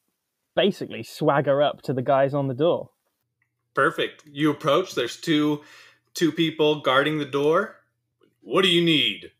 [0.54, 2.90] basically swagger up to the guys on the door.
[3.74, 4.24] Perfect.
[4.26, 4.94] You approach.
[4.94, 5.62] There's two
[6.14, 7.76] two people guarding the door.
[8.40, 9.30] What do you need?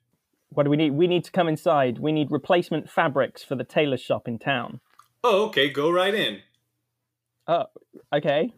[0.50, 0.90] What do we need?
[0.92, 1.98] We need to come inside.
[1.98, 4.80] We need replacement fabrics for the tailor shop in town.
[5.22, 5.68] Oh, okay.
[5.68, 6.40] Go right in.
[7.46, 7.66] Oh,
[8.14, 8.52] okay.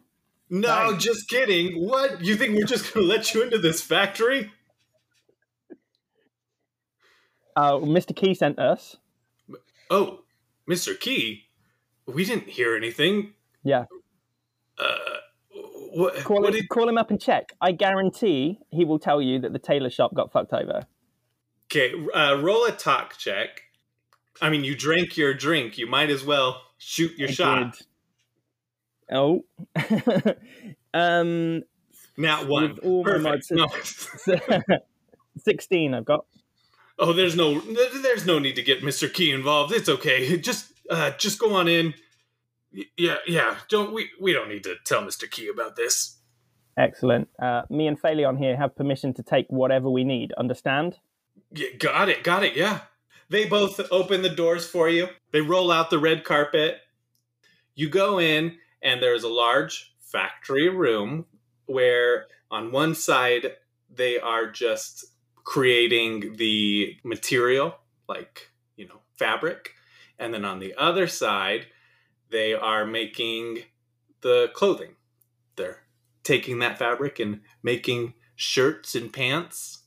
[0.49, 1.03] No, Thanks.
[1.03, 1.85] just kidding.
[1.87, 2.21] What?
[2.23, 4.51] You think we're just gonna let you into this factory?
[7.55, 8.15] Uh, Mr.
[8.15, 8.97] Key sent us.
[9.89, 10.19] Oh,
[10.69, 10.97] Mr.
[10.97, 11.43] Key,
[12.05, 13.33] we didn't hear anything.
[13.63, 13.85] Yeah,
[14.79, 14.95] Uh,
[15.93, 16.15] what?
[16.23, 16.69] call him, did?
[16.69, 17.51] call him up and check.
[17.59, 20.83] I guarantee he will tell you that the tailor shop got fucked over.
[21.71, 23.61] Okay, uh, roll a talk check.
[24.41, 25.77] I mean, you drank your drink.
[25.77, 27.77] You might as well shoot your I shot.
[27.77, 27.85] did.
[29.13, 29.45] Oh,
[30.93, 31.63] um,
[32.17, 32.77] Not one.
[32.83, 33.51] All my Perfect.
[33.53, 34.37] mods- No.
[35.37, 35.93] sixteen.
[35.93, 36.25] I've got.
[36.99, 39.11] Oh, there's no, there's no need to get Mr.
[39.11, 39.73] Key involved.
[39.73, 40.37] It's okay.
[40.37, 41.93] Just, uh, just go on in.
[42.97, 43.55] Yeah, yeah.
[43.69, 44.09] Don't we?
[44.19, 45.29] We don't need to tell Mr.
[45.29, 46.17] Key about this.
[46.77, 47.27] Excellent.
[47.41, 50.31] Uh, me and Phaleon here have permission to take whatever we need.
[50.33, 50.97] Understand?
[51.53, 52.55] Yeah, got it, got it.
[52.55, 52.81] Yeah.
[53.29, 55.07] They both open the doors for you.
[55.31, 56.79] They roll out the red carpet.
[57.75, 61.25] You go in, and there's a large factory room
[61.65, 63.53] where on one side
[63.89, 65.05] they are just
[65.43, 67.75] creating the material,
[68.07, 69.75] like, you know, fabric.
[70.19, 71.67] And then on the other side,
[72.29, 73.63] they are making
[74.21, 74.95] the clothing.
[75.55, 75.83] They're
[76.23, 79.80] taking that fabric and making shirts and pants.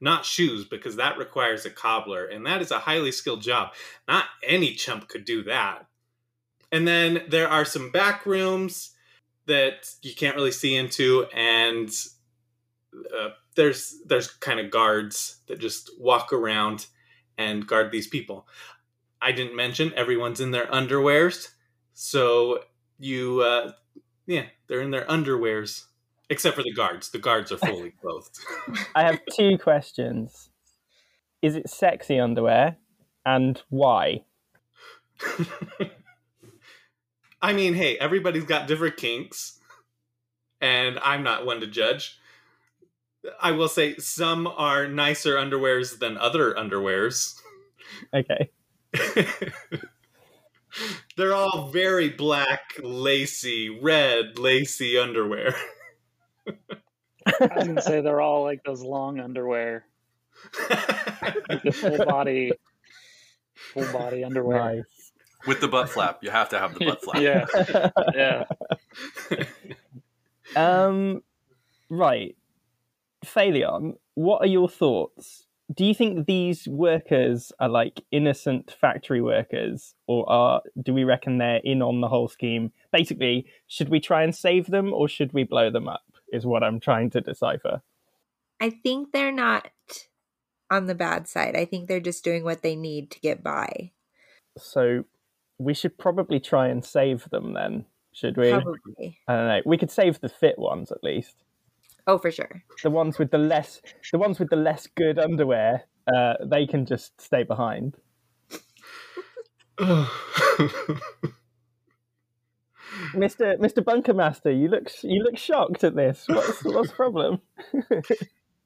[0.00, 3.72] Not shoes, because that requires a cobbler, and that is a highly skilled job.
[4.08, 5.86] Not any chump could do that.
[6.72, 8.92] And then there are some back rooms
[9.46, 11.90] that you can't really see into, and
[12.94, 16.86] uh, there's there's kind of guards that just walk around
[17.36, 18.46] and guard these people.
[19.20, 21.48] I didn't mention everyone's in their underwears,
[21.94, 22.60] so
[22.98, 23.72] you uh,
[24.26, 25.84] yeah, they're in their underwears,
[26.30, 27.10] except for the guards.
[27.10, 28.38] The guards are fully clothed.
[28.94, 30.48] I have two questions.
[31.42, 32.76] Is it sexy underwear,
[33.26, 34.24] and why?
[37.42, 39.58] I mean, hey, everybody's got different kinks,
[40.60, 42.18] and I'm not one to judge.
[43.40, 47.38] I will say some are nicer underwears than other underwears.
[48.14, 48.50] Okay.
[51.16, 55.54] They're all very black, lacy, red, lacy underwear.
[56.46, 59.84] I was gonna say they're all like those long underwear,
[61.48, 62.52] like the full body,
[63.54, 64.76] full body underwear.
[64.76, 65.12] Nice.
[65.46, 67.22] With the butt flap, you have to have the butt flap.
[67.22, 68.44] Yeah, yeah.
[70.56, 71.22] Um,
[71.88, 72.36] right.
[73.24, 75.46] Phaleon, what are your thoughts?
[75.72, 81.38] Do you think these workers are like innocent factory workers, or are do we reckon
[81.38, 82.72] they're in on the whole scheme?
[82.92, 86.02] Basically, should we try and save them, or should we blow them up?
[86.32, 87.82] Is what I'm trying to decipher.
[88.60, 89.68] I think they're not
[90.70, 91.56] on the bad side.
[91.56, 93.92] I think they're just doing what they need to get by.
[94.58, 95.04] So,
[95.58, 98.50] we should probably try and save them then, should we?
[98.50, 99.18] Probably.
[99.26, 99.60] I don't know.
[99.64, 101.44] We could save the fit ones at least.
[102.06, 102.62] Oh, for sure.
[102.82, 106.86] The ones with the less, the ones with the less good underwear, uh, they can
[106.86, 107.96] just stay behind.
[113.14, 116.24] Mister Mister Bunker Master, you look you look shocked at this.
[116.28, 117.40] What's what's the problem?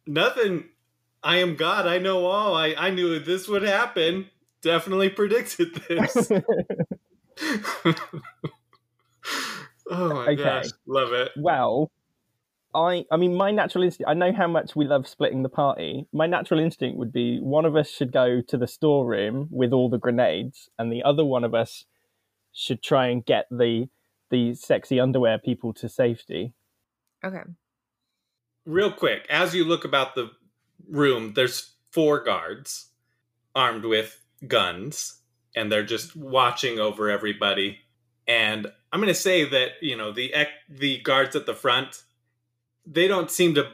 [0.07, 0.65] Nothing.
[1.23, 1.87] I am God.
[1.87, 2.55] I know all.
[2.55, 4.29] I, I knew this would happen.
[4.63, 6.31] Definitely predicted this.
[9.91, 10.37] oh my Okay.
[10.37, 10.67] gosh.
[10.87, 11.33] Love it.
[11.37, 11.91] well,
[12.75, 14.09] I I mean my natural instinct.
[14.11, 16.07] I know how much we love splitting the party.
[16.13, 19.89] My natural instinct would be one of us should go to the storeroom with all
[19.89, 21.85] the grenades, and the other one of us
[22.53, 23.89] should try and get the
[24.35, 26.53] the sexy underwear people to safety.
[27.25, 27.43] Okay.
[28.67, 30.33] Real quick, as you look about the
[30.91, 32.91] room, there's four guards
[33.55, 35.21] armed with guns,
[35.55, 37.79] and they're just watching over everybody.
[38.27, 42.03] And I'm going to say that you know the ec- the guards at the front,
[42.85, 43.69] they don't seem to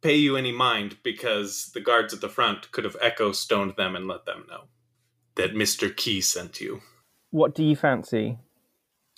[0.00, 3.94] pay you any mind because the guards at the front could have echo stoned them
[3.94, 4.64] and let them know
[5.36, 6.80] that Mister Key sent you.
[7.30, 8.38] What do you fancy?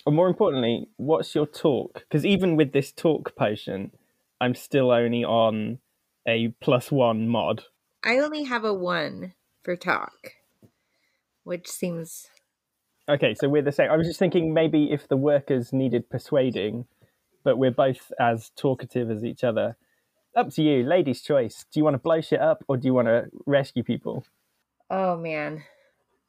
[0.05, 1.93] Or more importantly, what's your talk?
[1.95, 3.91] Because even with this talk potion,
[4.39, 5.79] I'm still only on
[6.27, 7.63] a plus one mod.
[8.03, 9.33] I only have a one
[9.63, 10.33] for talk,
[11.43, 12.27] which seems
[13.07, 13.91] Okay, so we're the same.
[13.91, 16.85] I was just thinking maybe if the workers needed persuading,
[17.43, 19.77] but we're both as talkative as each other.
[20.35, 21.65] Up to you, ladies' choice.
[21.71, 24.25] Do you want to blow shit up or do you want to rescue people?
[24.89, 25.63] Oh man.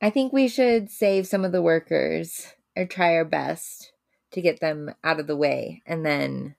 [0.02, 3.92] I think we should save some of the workers or try our best
[4.32, 6.54] to get them out of the way and then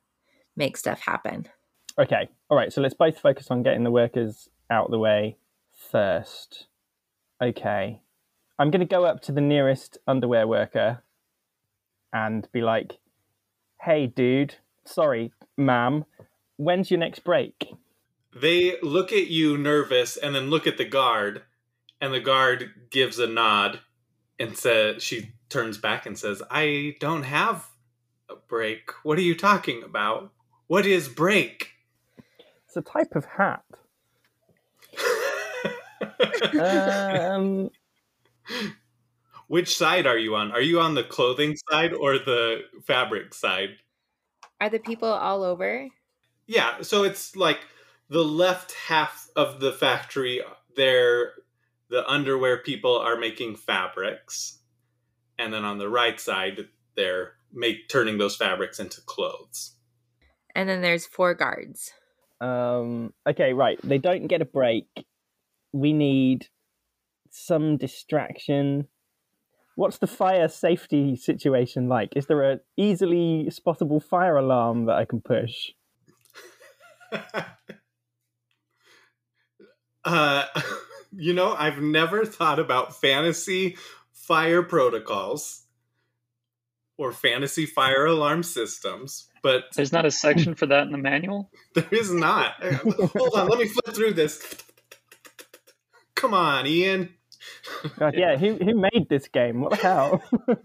[0.55, 1.47] make stuff happen.
[1.99, 5.37] Okay, all right, so let's both focus on getting the workers out of the way
[5.91, 6.67] first.
[7.41, 8.01] Okay,
[8.59, 11.03] I'm going to go up to the nearest underwear worker
[12.11, 12.97] and be like,
[13.81, 14.55] hey, dude,
[14.85, 16.05] sorry, ma'am,
[16.57, 17.67] when's your next break?
[18.35, 21.43] They look at you nervous and then look at the guard,
[21.99, 23.81] and the guard gives a nod
[24.39, 27.69] and says she turns back and says, "I don't have
[28.29, 28.91] a break.
[29.03, 30.31] What are you talking about?
[30.67, 31.73] What is break?"
[32.65, 33.63] It's a type of hat.
[36.59, 37.69] Um,
[39.47, 40.51] Which side are you on?
[40.51, 43.77] Are you on the clothing side or the fabric side?
[44.59, 45.87] Are the people all over?
[46.47, 47.59] Yeah, so it's like
[48.09, 50.41] the left half of the factory
[50.75, 51.33] there
[51.89, 54.56] the underwear people are making fabrics
[55.37, 59.75] and then on the right side they're make turning those fabrics into clothes.
[60.55, 61.93] And then there's four guards.
[62.41, 63.79] Um, okay, right.
[63.83, 64.87] They don't get a break.
[65.71, 66.47] We need
[67.29, 68.87] some distraction.
[69.75, 72.13] What's the fire safety situation like?
[72.15, 75.71] Is there a easily spottable fire alarm that I can push?
[80.03, 80.45] uh
[81.15, 83.77] you know, I've never thought about fantasy
[84.27, 85.63] fire protocols
[86.97, 91.49] or fantasy fire alarm systems, but There's not a section for that in the manual.
[91.75, 92.61] there is not.
[92.61, 94.43] Hold on, let me flip through this.
[96.15, 97.13] Come on, Ian.
[97.97, 99.61] God, yeah, who who made this game?
[99.61, 100.23] What the hell?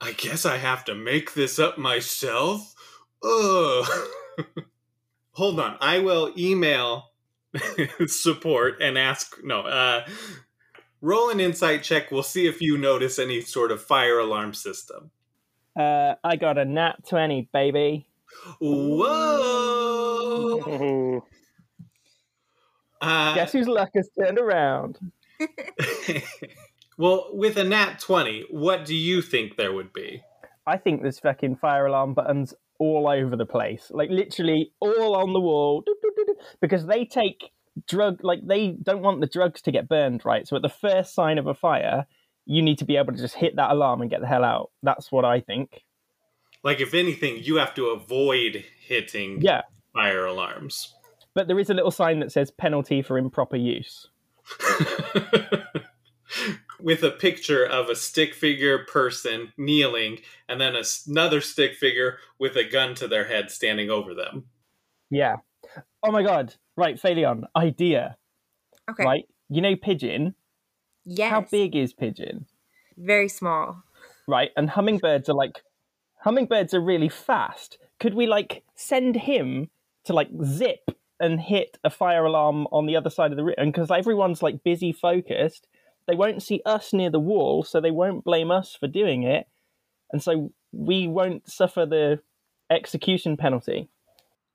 [0.00, 2.74] I guess I have to make this up myself.
[3.22, 3.86] Ugh.
[5.32, 5.76] Hold on.
[5.80, 7.10] I will email
[8.06, 9.36] support and ask.
[9.42, 10.06] No, uh,
[11.00, 12.10] roll an insight check.
[12.10, 15.10] We'll see if you notice any sort of fire alarm system.
[15.76, 18.08] uh, I got a nat twenty, baby.
[18.60, 19.98] Whoa!
[23.00, 24.98] Uh, Guess whose luck has turned around?
[26.98, 30.22] well, with a nat 20, what do you think there would be?
[30.66, 35.32] I think there's fucking fire alarm buttons all over the place, like literally all on
[35.32, 35.82] the wall,
[36.60, 37.50] because they take
[37.88, 40.46] drug, like they don't want the drugs to get burned, right?
[40.46, 42.06] So at the first sign of a fire,
[42.46, 44.70] you need to be able to just hit that alarm and get the hell out.
[44.82, 45.82] That's what I think.
[46.64, 49.62] Like, if anything, you have to avoid hitting Yeah,
[49.92, 50.94] fire alarms.
[51.34, 54.08] but there is a little sign that says penalty for improper use.
[56.80, 60.18] With a picture of a stick figure person kneeling,
[60.48, 60.74] and then
[61.08, 64.44] another stick figure with a gun to their head standing over them.
[65.10, 65.36] Yeah.
[66.04, 66.54] Oh my god.
[66.78, 68.16] Right, Phaleon, idea.
[68.88, 69.04] Okay.
[69.04, 69.24] Right?
[69.48, 70.34] You know Pigeon?
[71.04, 71.30] Yes.
[71.30, 72.46] How big is Pigeon?
[72.96, 73.82] Very small.
[74.28, 74.50] right?
[74.56, 75.62] And hummingbirds are like
[76.20, 77.78] hummingbirds are really fast.
[77.98, 79.70] Could we like send him
[80.04, 83.54] to like zip and hit a fire alarm on the other side of the room?
[83.58, 85.66] And because everyone's like busy focused,
[86.06, 89.46] they won't see us near the wall, so they won't blame us for doing it,
[90.12, 92.20] and so we won't suffer the
[92.70, 93.88] execution penalty.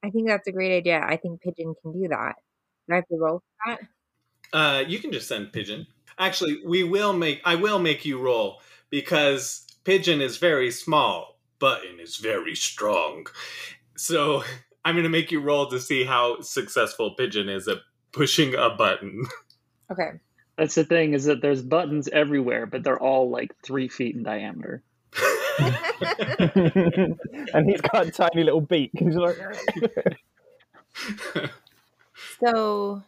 [0.04, 1.02] I think that's a great idea.
[1.02, 2.36] I think Pigeon can do that.
[2.88, 3.80] Do I have to roll for that?
[4.58, 5.88] Uh, you can just send Pigeon.
[6.20, 7.42] Actually, we will make.
[7.46, 11.40] I will make you roll because Pigeon is very small.
[11.60, 13.26] Button is very strong.
[13.96, 14.44] So
[14.86, 17.80] I'm going to make you roll to see how successful Pigeon is at
[18.12, 19.26] pushing a button.
[19.92, 20.12] Okay.
[20.58, 24.24] that's the thing is that there's buttons everywhere, but they're all like three feet in
[24.24, 24.82] diameter.
[27.54, 28.92] and he's got a tiny little beak.
[28.94, 29.38] He's like,
[32.40, 33.02] So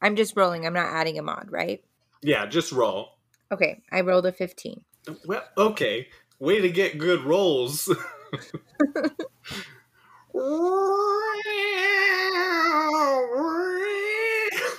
[0.00, 0.66] I'm just rolling.
[0.66, 1.82] I'm not adding a mod, right?
[2.22, 3.10] yeah, just roll.
[3.50, 3.80] Okay.
[3.90, 4.82] I rolled a 15.
[5.26, 6.08] Well, okay.
[6.38, 7.88] Way to get good rolls.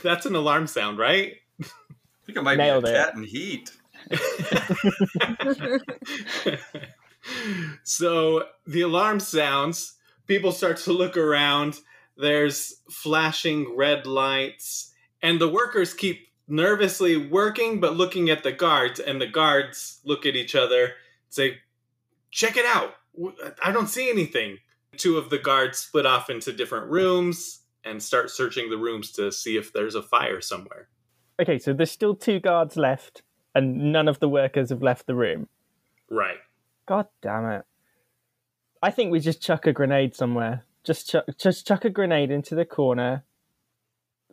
[0.04, 1.36] That's an alarm sound, right?
[1.62, 1.66] I
[2.26, 2.94] think it might Nailed be it.
[2.96, 3.72] a cat in heat.
[7.84, 9.94] so the alarm sounds,
[10.28, 11.80] people start to look around.
[12.18, 14.92] There's flashing red lights,
[15.22, 20.26] and the workers keep nervously working but looking at the guards, and the guards look
[20.26, 20.94] at each other, and
[21.30, 21.58] say,
[22.32, 22.96] Check it out.
[23.64, 24.58] I don't see anything.
[24.98, 29.32] Two of the guards split off into different rooms and start searching the rooms to
[29.32, 30.88] see if there's a fire somewhere.
[31.40, 33.22] okay, so there's still two guards left,
[33.56, 35.48] and none of the workers have left the room.
[36.10, 36.38] Right.
[36.86, 37.66] God damn it.
[38.82, 40.64] I think we just chuck a grenade somewhere.
[40.84, 43.24] Just chuck, just chuck a grenade into the corner.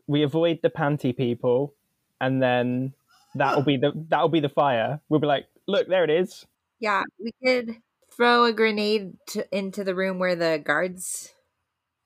[0.06, 1.74] We avoid the panty people,
[2.20, 2.94] and then
[3.36, 5.00] that'll be the that'll be the fire.
[5.08, 6.46] We'll be like, look, there it is.
[6.80, 7.04] Yeah.
[7.22, 7.76] We could
[8.16, 11.32] throw a grenade to, into the room where the guards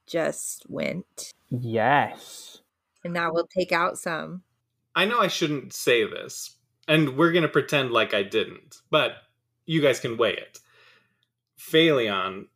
[0.06, 2.60] just went, Yes.
[3.02, 4.42] and that will take out some.
[4.94, 6.56] I know I shouldn't say this,
[6.88, 9.12] and we're gonna pretend like I didn't, but
[9.66, 10.60] you guys can weigh it.
[11.58, 12.46] Phaleon,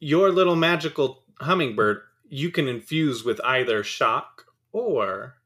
[0.00, 5.36] your little magical hummingbird, you can infuse with either shock or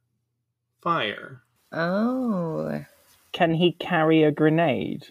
[0.80, 1.42] fire.
[1.72, 2.84] Oh.
[3.32, 5.08] Can he carry a grenade?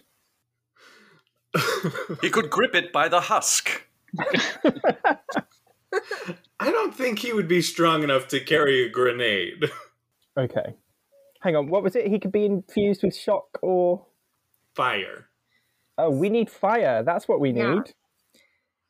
[2.20, 3.86] He could grip it by the husk.
[6.58, 9.70] I don't think he would be strong enough to carry a grenade.
[10.36, 10.74] Okay.
[11.46, 12.08] Hang on, what was it?
[12.08, 14.04] He could be infused with shock or.
[14.74, 15.28] Fire.
[15.96, 17.04] Oh, we need fire.
[17.04, 17.62] That's what we need.
[17.62, 17.82] Yeah.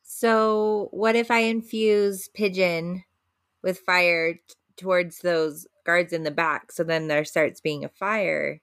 [0.01, 3.03] So, what if I infuse Pigeon
[3.61, 4.39] with fire t-
[4.75, 6.71] towards those guards in the back?
[6.71, 8.59] So then there starts being a fire,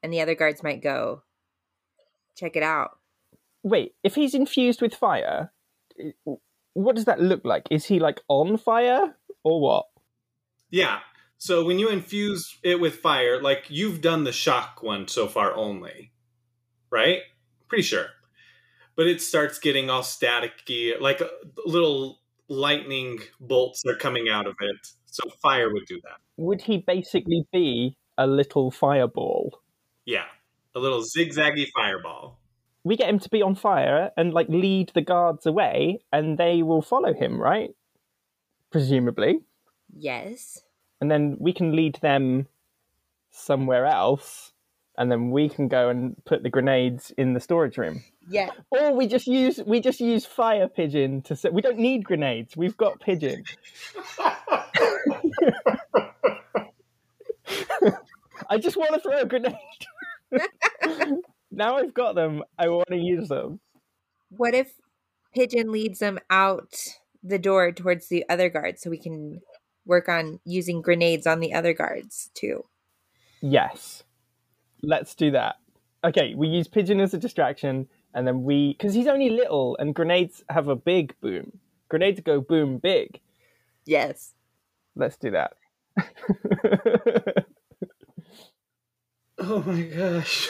[0.00, 1.24] and the other guards might go,
[2.36, 3.00] check it out.
[3.64, 5.52] Wait, if he's infused with fire,
[6.74, 7.66] what does that look like?
[7.72, 9.86] Is he like on fire or what?
[10.70, 11.00] Yeah.
[11.44, 15.54] So when you infuse it with fire, like you've done the shock one so far
[15.54, 16.10] only,
[16.88, 17.18] right?
[17.68, 18.06] Pretty sure.
[18.96, 21.28] But it starts getting all staticky, like uh,
[21.66, 24.86] little lightning bolts are coming out of it.
[25.04, 26.16] So fire would do that.
[26.38, 29.60] Would he basically be a little fireball?
[30.06, 30.24] Yeah.
[30.74, 32.38] A little zigzaggy fireball.
[32.84, 36.62] We get him to be on fire and like lead the guards away, and they
[36.62, 37.68] will follow him, right?
[38.70, 39.40] Presumably.
[39.94, 40.63] Yes.
[41.04, 42.46] And then we can lead them
[43.30, 44.52] somewhere else,
[44.96, 48.02] and then we can go and put the grenades in the storage room.
[48.26, 48.48] Yeah.
[48.70, 51.52] Or we just use we just use fire pigeon to set.
[51.52, 52.56] We don't need grenades.
[52.56, 53.44] We've got pigeon.
[58.48, 59.54] I just want to throw a grenade.
[61.50, 62.44] now I've got them.
[62.58, 63.60] I want to use them.
[64.30, 64.72] What if
[65.34, 66.72] Pigeon leads them out
[67.22, 69.40] the door towards the other guard so we can
[69.86, 72.64] work on using grenades on the other guards too?
[73.40, 74.04] Yes.
[74.82, 75.56] Let's do that.
[76.04, 79.94] Okay, we use pigeon as a distraction, and then we because he's only little, and
[79.94, 81.58] grenades have a big boom.
[81.88, 83.20] Grenades go boom big.
[83.86, 84.34] Yes.
[84.94, 85.54] Let's do that.
[89.38, 90.48] Oh my gosh.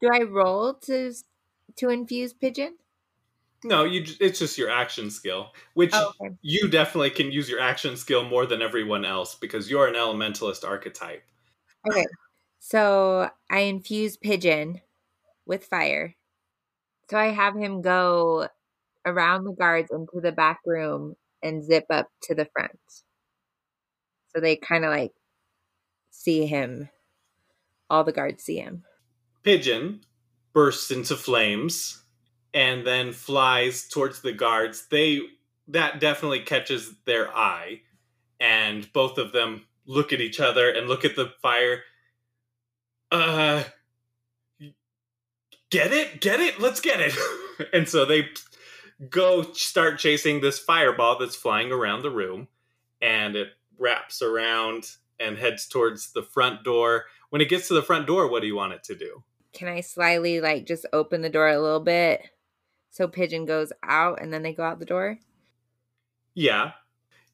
[0.00, 1.12] Do I roll to
[1.76, 2.78] to infuse Pigeon?
[3.64, 4.04] No, you.
[4.20, 6.34] It's just your action skill, which Oh, okay.
[6.42, 10.66] you definitely can use your action skill more than everyone else because you're an elementalist
[10.66, 11.24] archetype.
[11.88, 12.06] Okay.
[12.58, 14.80] So I infuse Pigeon
[15.46, 16.14] with fire.
[17.10, 18.48] So I have him go
[19.04, 22.78] around the guards into the back room and zip up to the front.
[24.34, 25.12] So they kind of like
[26.10, 26.88] see him.
[27.88, 28.84] All the guards see him.
[29.44, 30.00] Pigeon
[30.52, 32.02] bursts into flames
[32.56, 34.86] and then flies towards the guards.
[34.90, 35.20] They
[35.68, 37.82] that definitely catches their eye,
[38.40, 41.82] and both of them look at each other and look at the fire.
[43.12, 43.64] Uh,
[45.70, 47.14] get it, get it, let's get it.
[47.72, 48.28] and so they
[49.10, 52.48] go start chasing this fireball that's flying around the room,
[53.02, 53.48] and it
[53.78, 54.90] wraps around
[55.20, 57.04] and heads towards the front door.
[57.28, 59.22] When it gets to the front door, what do you want it to do?
[59.52, 62.30] Can I slyly like just open the door a little bit
[62.96, 65.18] so Pigeon goes out and then they go out the door?
[66.34, 66.72] Yeah.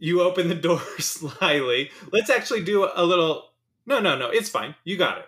[0.01, 1.93] You open the door slyly.
[2.11, 3.53] Let's actually do a little.
[3.87, 4.29] No, no, no.
[4.29, 4.75] It's fine.
[4.83, 5.27] You got it.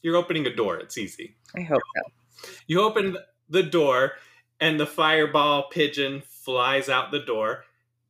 [0.00, 0.78] You're opening a door.
[0.78, 1.36] It's easy.
[1.54, 2.48] I hope so.
[2.66, 3.18] You open
[3.50, 4.12] the door,
[4.58, 7.64] and the fireball pigeon flies out the door.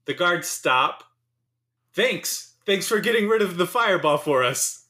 [0.04, 1.02] The guards stop.
[1.92, 2.54] Thanks.
[2.66, 4.84] Thanks for getting rid of the fireball for us.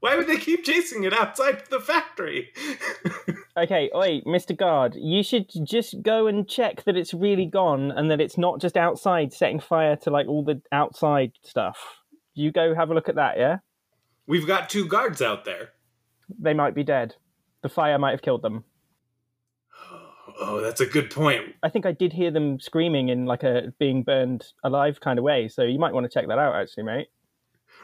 [0.00, 2.52] Why would they keep chasing it outside the factory?
[3.56, 4.56] Okay, oi, Mr.
[4.56, 8.60] Guard, you should just go and check that it's really gone and that it's not
[8.60, 11.78] just outside setting fire to like all the outside stuff.
[12.34, 13.58] You go have a look at that, yeah?
[14.26, 15.70] We've got two guards out there.
[16.36, 17.14] They might be dead.
[17.62, 18.64] The fire might have killed them.
[20.40, 21.54] Oh, that's a good point.
[21.62, 25.24] I think I did hear them screaming in like a being burned alive kind of
[25.24, 27.06] way, so you might want to check that out actually, mate.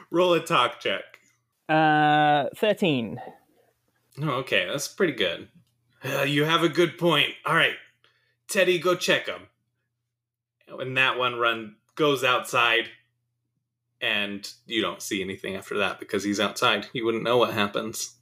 [0.09, 1.03] Roll a talk check.
[1.71, 3.21] Uh 13.
[4.21, 5.47] Oh, okay, that's pretty good.
[6.03, 7.29] Uh, you have a good point.
[7.45, 7.75] All right,
[8.49, 9.47] Teddy, go check him.
[10.67, 12.89] And that one run goes outside,
[14.01, 16.87] and you don't see anything after that because he's outside.
[16.93, 18.15] You wouldn't know what happens.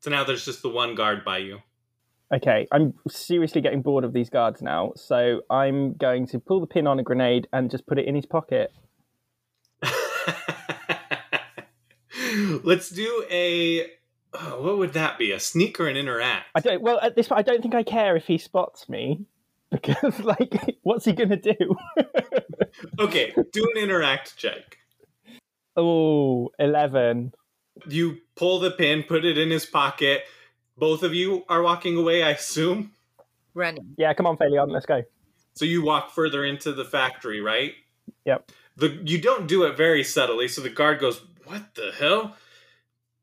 [0.00, 1.58] So now there's just the one guard by you.
[2.32, 6.66] Okay, I'm seriously getting bored of these guards now, so I'm going to pull the
[6.66, 8.72] pin on a grenade and just put it in his pocket.
[12.64, 13.90] Let's do a.
[14.32, 15.32] oh, what would that be?
[15.32, 16.46] A sneak or an interact?
[16.54, 16.80] I don't.
[16.82, 19.26] Well, at this point, I don't think I care if he spots me
[19.70, 21.54] because, like, what's he gonna do?
[22.98, 24.78] Okay, do an interact check.
[25.76, 27.32] oh, 11.
[27.86, 30.24] You pull the pin, put it in his pocket.
[30.76, 32.90] Both of you are walking away, I assume.
[33.54, 33.94] Running.
[33.96, 35.02] Yeah, come on, Phaleon, let's go.
[35.54, 37.74] So you walk further into the factory, right?
[38.24, 38.50] Yep.
[38.76, 42.36] The you don't do it very subtly, so the guard goes, "What the hell?"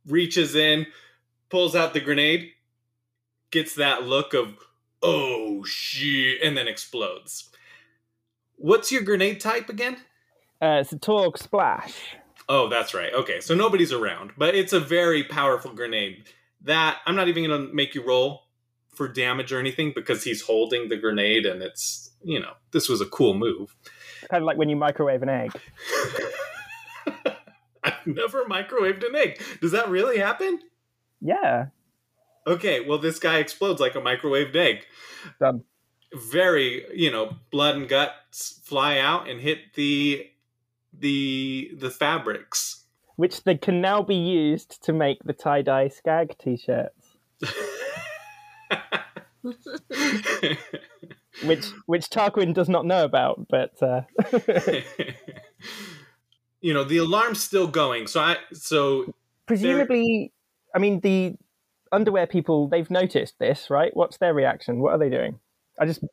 [0.07, 0.87] Reaches in,
[1.49, 2.51] pulls out the grenade,
[3.51, 4.55] gets that look of
[5.01, 7.49] "Oh shit," and then explodes.
[8.55, 9.97] What's your grenade type again?
[10.61, 11.93] Uh, it's a Torgue Splash.
[12.47, 13.13] Oh, that's right.
[13.13, 16.25] Okay, so nobody's around, but it's a very powerful grenade.
[16.63, 18.43] That I'm not even going to make you roll
[18.93, 23.01] for damage or anything because he's holding the grenade and it's, you know, this was
[23.01, 23.75] a cool move.
[24.29, 25.51] Kind of like when you microwave an egg.
[28.01, 29.41] I've never microwaved an egg.
[29.61, 30.59] Does that really happen?
[31.21, 31.67] Yeah,
[32.47, 34.85] Okay, well, this guy explodes like a microwaved egg.
[35.39, 35.63] done.
[36.13, 40.27] Very, you know, blood and guts fly out and hit the
[40.91, 42.85] the the fabrics.
[43.15, 47.15] Which they can now be used to make the tie dye skag t shirts.
[51.45, 54.01] Which which Tarquin does not know about, but uh,
[56.61, 58.07] you know, the alarm's still going.
[58.07, 59.13] So I so
[59.45, 60.31] presumably,
[60.73, 61.35] I mean the
[61.91, 63.91] underwear people they've noticed this, right?
[63.95, 64.79] What's their reaction?
[64.79, 65.39] What are they doing?
[65.79, 66.03] I just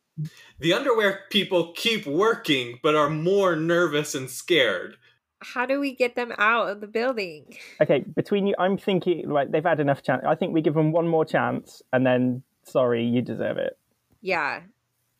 [0.59, 4.95] the underwear people keep working but are more nervous and scared.
[5.41, 7.55] How do we get them out of the building?
[7.81, 10.23] Okay, between you, I'm thinking like they've had enough chance.
[10.27, 13.77] I think we give them one more chance, and then sorry, you deserve it.
[14.21, 14.61] Yeah.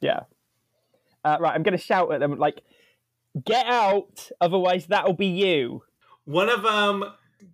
[0.01, 0.22] Yeah.
[1.23, 2.61] Uh, right, I'm going to shout at them like,
[3.45, 4.30] "Get out!
[4.41, 5.84] Otherwise, that'll be you."
[6.26, 7.06] One of them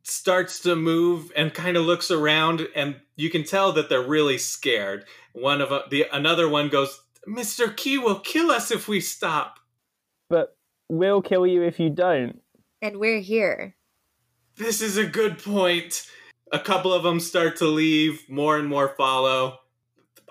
[0.03, 4.37] starts to move and kind of looks around, and you can tell that they're really
[4.37, 5.05] scared.
[5.33, 7.75] One of 'em- the another one goes, "Mr.
[7.75, 9.59] Key will kill us if we stop."
[10.29, 10.57] But
[10.89, 12.41] we'll kill you if you don't.
[12.81, 13.75] And we're here.
[14.57, 16.09] This is a good point.
[16.51, 18.29] A couple of them start to leave.
[18.29, 19.59] More and more follow.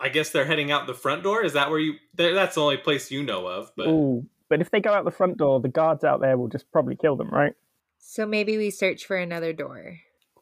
[0.01, 1.43] I guess they're heading out the front door.
[1.43, 1.95] Is that where you?
[2.15, 3.71] That's the only place you know of.
[3.77, 6.47] But Ooh, but if they go out the front door, the guards out there will
[6.47, 7.55] just probably kill them, right?
[7.99, 9.99] So maybe we search for another door.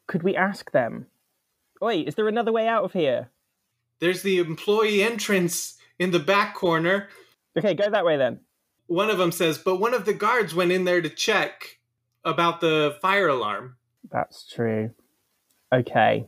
[0.06, 1.06] Could we ask them?
[1.80, 3.30] Wait, is there another way out of here?
[4.00, 7.08] there's the employee entrance in the back corner.
[7.56, 8.40] Okay, go that way then.
[8.86, 11.78] One of them says, "But one of the guards went in there to check
[12.22, 13.76] about the fire alarm."
[14.10, 14.90] That's true.
[15.72, 16.26] Okay.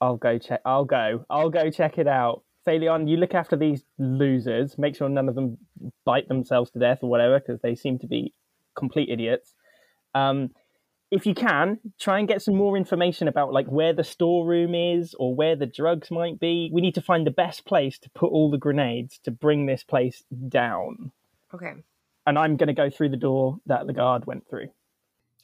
[0.00, 0.60] I'll go check.
[0.64, 1.24] I'll go.
[1.28, 2.44] I'll go check it out.
[2.68, 4.76] Phaleon, you look after these losers.
[4.76, 5.56] Make sure none of them
[6.04, 8.34] bite themselves to death or whatever, because they seem to be
[8.76, 9.54] complete idiots.
[10.14, 10.50] Um,
[11.10, 15.14] if you can, try and get some more information about like where the storeroom is
[15.18, 16.68] or where the drugs might be.
[16.70, 19.82] We need to find the best place to put all the grenades to bring this
[19.82, 21.12] place down.
[21.54, 21.72] Okay.
[22.26, 24.68] And I'm going to go through the door that the guard went through.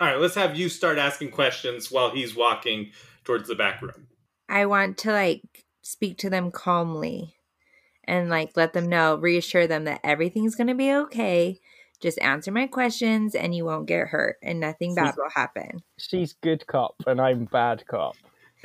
[0.01, 2.91] All right, let's have you start asking questions while he's walking
[3.25, 4.09] towards the back room.
[4.51, 7.37] I want to like speak to them calmly
[8.05, 11.61] and like let them know, reassure them that everything's going to be okay.
[12.01, 15.83] Just answer my questions and you won't get hurt and nothing bad will happen.
[15.99, 18.17] She's good cop and I'm bad cop.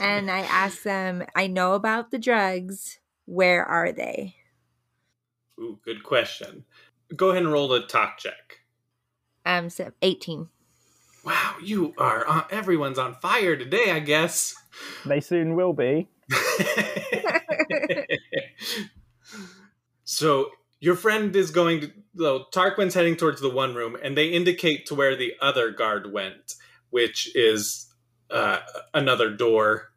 [0.00, 3.00] And I ask them, I know about the drugs.
[3.26, 4.36] Where are they?
[5.58, 6.64] Ooh, good question.
[7.16, 8.60] Go ahead and roll a talk check.
[9.44, 10.48] Um, so 18.
[11.24, 14.54] Wow, you are on, everyone's on fire today, I guess.
[15.06, 16.08] They soon will be.
[20.04, 24.28] so your friend is going to so Tarquin's heading towards the one room and they
[24.28, 26.54] indicate to where the other guard went,
[26.90, 27.92] which is
[28.30, 28.60] uh,
[28.92, 29.90] another door.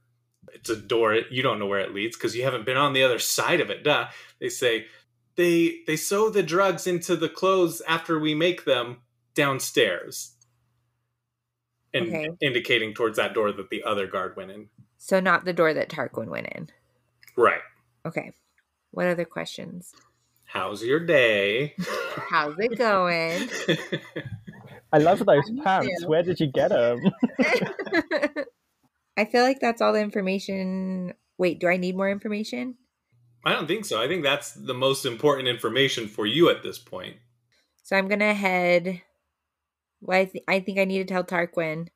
[0.53, 3.03] It's a door you don't know where it leads because you haven't been on the
[3.03, 3.83] other side of it.
[3.83, 4.07] Duh.
[4.39, 4.85] They say
[5.35, 9.01] they they sew the drugs into the clothes after we make them
[9.35, 10.36] downstairs.
[11.97, 12.29] And Okay.
[12.41, 14.69] indicating towards that door that the other guard went in.
[14.97, 16.69] So, not the door that Tarquin went in.
[17.35, 17.61] Right.
[18.05, 18.33] Okay.
[18.91, 19.93] What other questions?
[20.45, 21.75] How's your day?
[22.29, 23.49] How's it going?
[24.93, 26.01] I love those Me pants.
[26.01, 26.07] too.
[26.07, 27.11] Where did you get them?
[29.17, 31.13] I feel like that's all the information.
[31.37, 32.75] Wait, do I need more information?
[33.43, 34.01] I don't think so.
[34.01, 37.17] I think that's the most important information for you at this point.
[37.83, 39.01] So I'm gonna head.
[40.01, 41.87] Well, I, th- I think I need to tell Tarquin.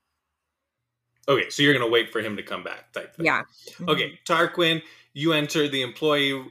[1.27, 3.25] Okay, so you're gonna wait for him to come back, type thing.
[3.25, 3.43] Yeah.
[3.87, 4.33] Okay, mm-hmm.
[4.33, 4.81] Tarquin,
[5.13, 6.43] you enter the employee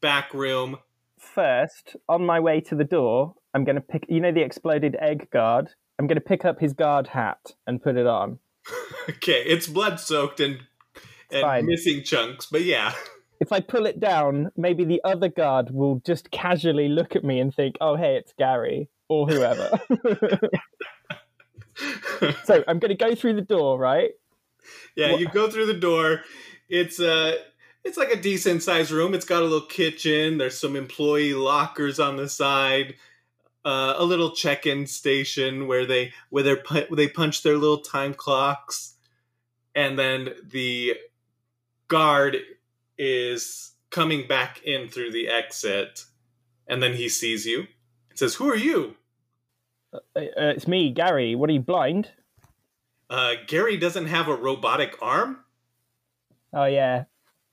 [0.00, 0.78] back room.
[1.18, 4.96] First, on my way to the door, I'm going to pick, you know, the exploded
[5.00, 5.70] egg guard?
[5.98, 8.38] I'm going to pick up his guard hat and put it on.
[9.08, 10.58] Okay, it's blood soaked and
[11.32, 11.66] and Fine.
[11.66, 12.92] missing chunks, but yeah.
[13.40, 17.38] If I pull it down, maybe the other guard will just casually look at me
[17.38, 19.80] and think, oh, hey, it's Gary or whoever.
[22.44, 24.12] so I'm going to go through the door, right?
[24.96, 26.22] yeah, What- you go through the door.
[26.68, 27.36] It's uh
[27.84, 29.14] it's like a decent sized room.
[29.14, 30.36] It's got a little kitchen.
[30.38, 32.96] There's some employee lockers on the side.
[33.64, 38.14] Uh, a little check-in station where they where they pu- they punch their little time
[38.14, 38.94] clocks,
[39.74, 40.94] and then the
[41.88, 42.36] guard
[42.96, 46.04] is coming back in through the exit,
[46.66, 47.66] and then he sees you.
[48.10, 48.96] and says, "Who are you?"
[49.92, 51.34] Uh, uh, it's me, Gary.
[51.34, 52.10] What are you, blind?
[53.10, 55.38] Uh, Gary doesn't have a robotic arm.
[56.52, 57.04] Oh, yeah.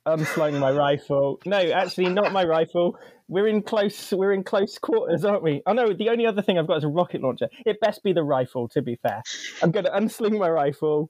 [0.05, 1.39] Unslung my rifle.
[1.45, 2.97] No, actually, not my rifle.
[3.27, 4.11] We're in close.
[4.11, 5.63] We're in close quarters, aren't we?
[5.65, 7.49] Oh no, the only other thing I've got is a rocket launcher.
[7.65, 8.67] It best be the rifle.
[8.67, 9.23] To be fair,
[9.63, 11.09] I'm going to unsling my rifle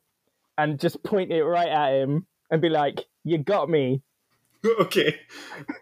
[0.58, 4.02] and just point it right at him and be like, "You got me."
[4.80, 5.20] okay.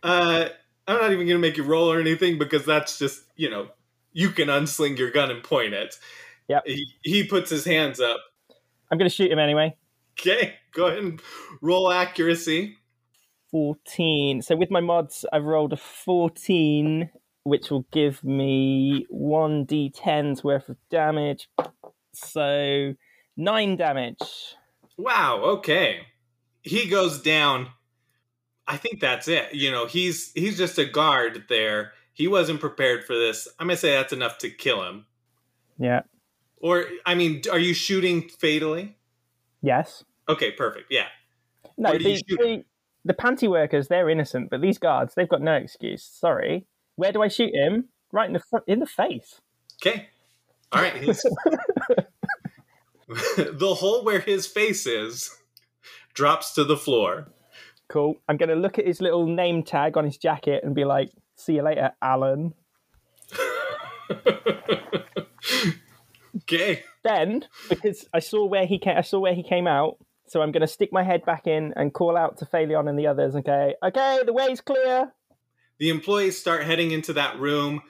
[0.02, 0.50] Uh,
[0.88, 3.68] I'm not even going to make you roll or anything because that's just, you know,
[4.14, 5.96] you can unsling your gun and point it.
[6.48, 6.64] Yep.
[6.66, 8.20] He, he puts his hands up.
[8.92, 9.76] I'm going to shoot him anyway.
[10.20, 11.22] Okay, go ahead and
[11.62, 12.78] roll accuracy.
[13.52, 14.42] 14.
[14.42, 17.10] So with my mods, I've rolled a 14,
[17.44, 21.50] which will give me 1d10's worth of damage.
[22.14, 22.94] So
[23.38, 24.56] 9 damage.
[24.98, 26.08] Wow, okay.
[26.62, 27.70] He goes down.
[28.68, 29.54] I think that's it.
[29.54, 33.48] You know, he's he's just a guard there He wasn't prepared for this.
[33.60, 35.06] I'm gonna say that's enough to kill him.
[35.78, 36.02] Yeah.
[36.62, 38.96] Or I mean, are you shooting fatally?
[39.62, 40.04] Yes.
[40.30, 40.88] Okay, perfect.
[40.90, 41.08] Yeah.
[41.78, 42.66] No, Where do you the, the,
[43.06, 46.04] the panty workers, they're innocent, but these guards, they've got no excuse.
[46.04, 46.66] Sorry.
[46.96, 47.90] Where do I shoot him?
[48.12, 49.42] Right in the fr- in the face.
[49.82, 50.08] Okay.
[50.72, 50.94] All right.
[53.08, 55.36] the hole where his face is
[56.14, 57.28] drops to the floor.
[57.90, 58.16] Cool.
[58.28, 61.12] I'm going to look at his little name tag on his jacket and be like,
[61.44, 62.54] "See you later, Alan."
[66.44, 66.84] okay.
[67.04, 69.98] Then, because I saw where he came, I saw where he came out,
[70.28, 72.98] so I'm going to stick my head back in and call out to Phaleon and
[72.98, 73.36] the others.
[73.36, 75.12] Okay, okay, the way's clear.
[75.80, 77.82] The employees start heading into that room.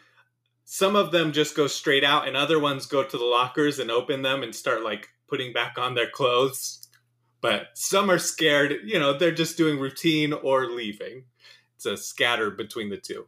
[0.65, 3.91] Some of them just go straight out, and other ones go to the lockers and
[3.91, 6.87] open them and start like putting back on their clothes.
[7.41, 11.25] But some are scared, you know, they're just doing routine or leaving.
[11.75, 13.27] It's a scatter between the two.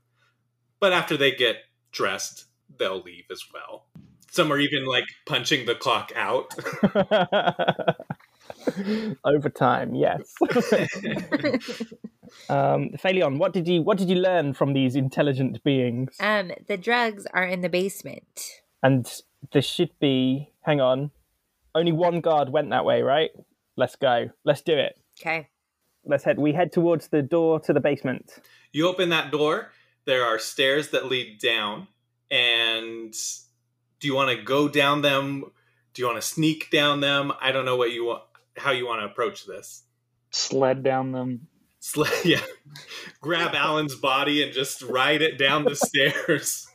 [0.79, 1.57] But after they get
[1.91, 2.45] dressed,
[2.77, 3.85] they'll leave as well.
[4.31, 6.53] Some are even like punching the clock out.
[9.23, 10.33] Overtime, yes.
[12.49, 16.17] um, Phaleon, what did you what did you learn from these intelligent beings?
[16.19, 18.61] Um, the drugs are in the basement.
[18.83, 19.09] And
[19.53, 20.51] there should be.
[20.61, 21.11] Hang on.
[21.73, 23.31] Only one guard went that way, right?
[23.77, 24.29] Let's go.
[24.43, 24.97] Let's do it.
[25.19, 25.49] Okay.
[26.05, 26.37] Let's head.
[26.37, 28.39] We head towards the door to the basement.
[28.71, 29.71] You open that door,
[30.05, 31.87] there are stairs that lead down.
[32.31, 33.13] And
[33.99, 35.45] do you want to go down them?
[35.93, 37.31] Do you want to sneak down them?
[37.41, 38.23] I don't know what you want
[38.57, 39.83] how you want to approach this.
[40.31, 41.47] Sled down them.
[41.79, 42.41] Sl- yeah.
[43.21, 46.67] Grab Alan's body and just ride it down the stairs.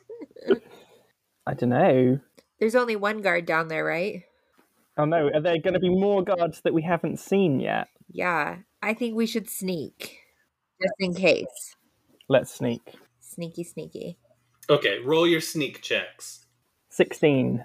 [1.46, 2.20] I don't know.
[2.58, 4.22] There's only one guard down there, right?
[4.96, 7.88] Oh no, are there going to be more guards that we haven't seen yet?
[8.10, 8.58] Yeah.
[8.82, 10.18] I think we should sneak.
[10.82, 11.76] Just in case.
[12.28, 12.82] Let's sneak.
[13.30, 14.18] Sneaky, sneaky.
[14.68, 16.46] Okay, roll your sneak checks.
[16.88, 17.64] 16.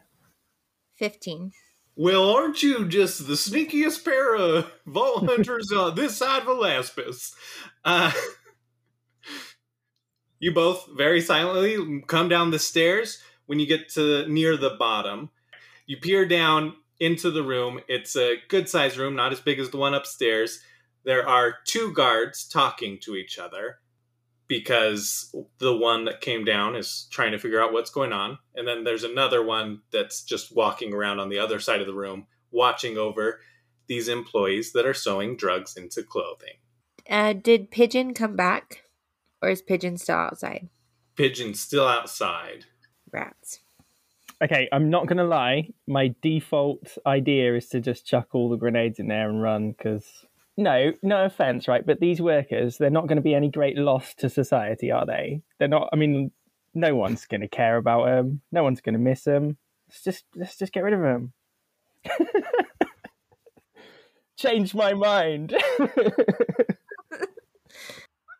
[0.99, 1.51] 15.
[1.95, 7.33] Well, aren't you just the sneakiest pair of vault hunters on this side of Alaspis?
[7.83, 8.11] Uh,
[10.39, 13.23] you both very silently come down the stairs.
[13.47, 15.31] When you get to near the bottom,
[15.87, 17.79] you peer down into the room.
[17.87, 20.59] It's a good sized room, not as big as the one upstairs.
[21.05, 23.79] There are two guards talking to each other
[24.47, 28.37] because the one that came down is trying to figure out what's going on.
[28.55, 31.93] And then there's another one that's just walking around on the other side of the
[31.93, 33.39] room, watching over
[33.87, 36.55] these employees that are sewing drugs into clothing.
[37.09, 38.83] Uh, did Pigeon come back?
[39.41, 40.69] Or is Pigeon still outside?
[41.15, 42.65] Pigeon's still outside.
[43.11, 43.59] Rats.
[44.43, 45.69] Okay, I'm not going to lie.
[45.87, 50.05] My default idea is to just chuck all the grenades in there and run because.
[50.57, 51.85] No, no offense, right?
[51.85, 55.41] But these workers, they're not going to be any great loss to society, are they?
[55.59, 55.89] They're not.
[55.91, 56.31] I mean,
[56.73, 58.41] no one's going to care about them.
[58.51, 59.57] No one's going to miss them.
[59.89, 61.33] Let's just let's just get rid of them.
[64.37, 65.55] Change my mind.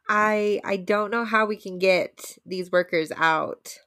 [0.10, 3.80] I I don't know how we can get these workers out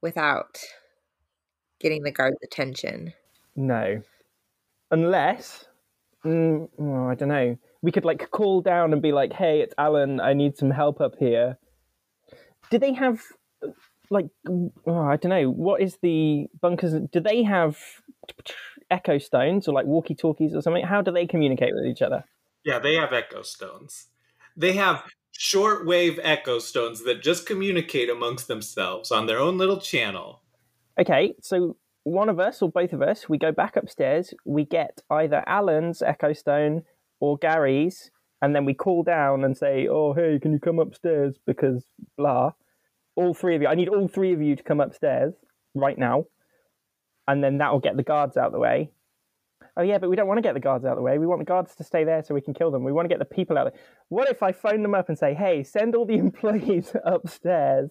[0.00, 0.58] without
[1.78, 3.12] getting the guards' attention.
[3.54, 4.02] no,
[4.90, 5.66] unless
[6.24, 7.56] mm, oh, I don't know.
[7.82, 10.20] We could like call down and be like, "Hey, it's Alan.
[10.20, 11.58] I need some help up here."
[12.70, 13.20] Do they have
[14.10, 15.50] like oh, I don't know.
[15.50, 16.94] What is the bunkers?
[17.12, 17.78] Do they have
[18.90, 20.84] echo stones or like walkie talkies or something?
[20.84, 22.24] How do they communicate with each other?
[22.64, 24.08] Yeah, they have echo stones.
[24.56, 25.04] They have
[25.38, 30.42] shortwave echo stones that just communicate amongst themselves on their own little channel.
[30.98, 31.76] Okay, so
[32.10, 36.02] one of us or both of us, we go back upstairs, we get either Alan's
[36.02, 36.82] Echo Stone
[37.20, 38.10] or Gary's,
[38.42, 41.38] and then we call down and say, Oh, hey, can you come upstairs?
[41.46, 41.84] Because
[42.16, 42.52] blah.
[43.16, 45.34] All three of you, I need all three of you to come upstairs
[45.74, 46.24] right now,
[47.28, 48.90] and then that will get the guards out of the way.
[49.76, 51.18] Oh, yeah, but we don't want to get the guards out of the way.
[51.18, 52.82] We want the guards to stay there so we can kill them.
[52.82, 53.72] We want to get the people out.
[53.72, 53.80] There.
[54.08, 57.90] What if I phone them up and say, Hey, send all the employees upstairs?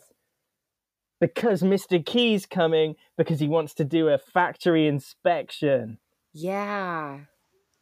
[1.19, 2.03] Because Mr.
[2.05, 5.97] Key's coming because he wants to do a factory inspection.
[6.33, 7.19] Yeah.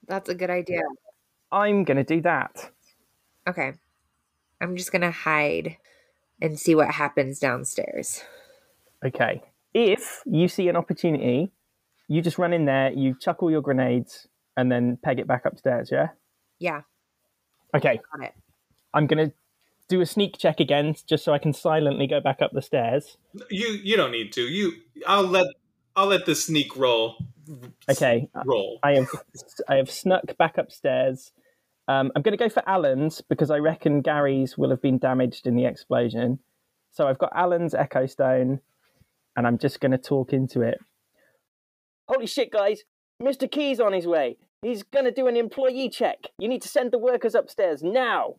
[0.08, 0.82] That's a good idea.
[1.52, 2.72] I'm going to do that.
[3.48, 3.74] Okay.
[4.62, 5.78] I'm just going to hide
[6.42, 8.24] and see what happens downstairs.
[9.06, 9.42] Okay.
[9.74, 11.52] If you see an opportunity,
[12.08, 15.46] you just run in there, you chuck all your grenades, and then peg it back
[15.46, 16.10] upstairs, yeah?
[16.60, 16.82] Yeah,
[17.76, 18.00] Okay.
[18.16, 18.34] got it.
[18.94, 19.34] I'm going to
[19.90, 23.18] do a sneak check again just so I can silently go back up the stairs.
[23.50, 24.42] You you don't need to.
[24.42, 24.74] You
[25.06, 25.48] I'll let
[25.96, 27.18] I'll let the sneak roll
[27.90, 28.30] Okay.
[28.46, 28.80] roll.
[28.84, 29.08] I have
[29.68, 31.32] I have snuck back upstairs.
[31.88, 35.48] Um, I'm going to go for Alan's because I reckon Gary's will have been damaged
[35.48, 36.40] in the explosion.
[36.92, 38.60] So I've got Alan's Echo Stone,
[39.38, 40.80] and I'm just going to talk into it.
[42.10, 42.82] Holy shit, guys!
[43.22, 43.50] Mr.
[43.50, 44.38] Key's on his way.
[44.62, 46.18] He's going to do an employee check.
[46.40, 48.36] You need to send the workers upstairs now.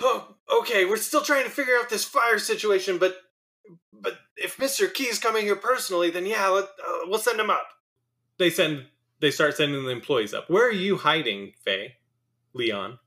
[0.00, 3.16] Oh, okay, we're still trying to figure out this fire situation, but
[3.92, 4.92] but if Mr.
[4.92, 7.68] Key's coming here personally, then yeah, let, uh, we'll send him up.
[8.38, 8.86] They send
[9.20, 10.48] they start sending the employees up.
[10.48, 11.96] Where are you hiding, Faye?
[12.54, 12.98] Leon.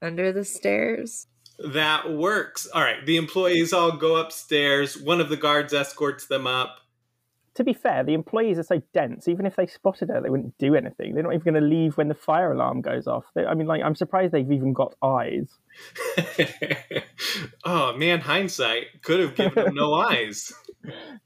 [0.00, 1.26] Under the stairs.
[1.58, 2.68] That works.
[2.72, 4.96] All right, the employees all go upstairs.
[4.96, 6.78] One of the guards escorts them up.
[7.58, 9.26] To be fair, the employees are so dense.
[9.26, 11.14] Even if they spotted her, they wouldn't do anything.
[11.14, 13.24] They're not even going to leave when the fire alarm goes off.
[13.34, 15.48] They, I mean, like, I'm surprised they've even got eyes.
[17.64, 20.52] oh man, hindsight could have given them no eyes.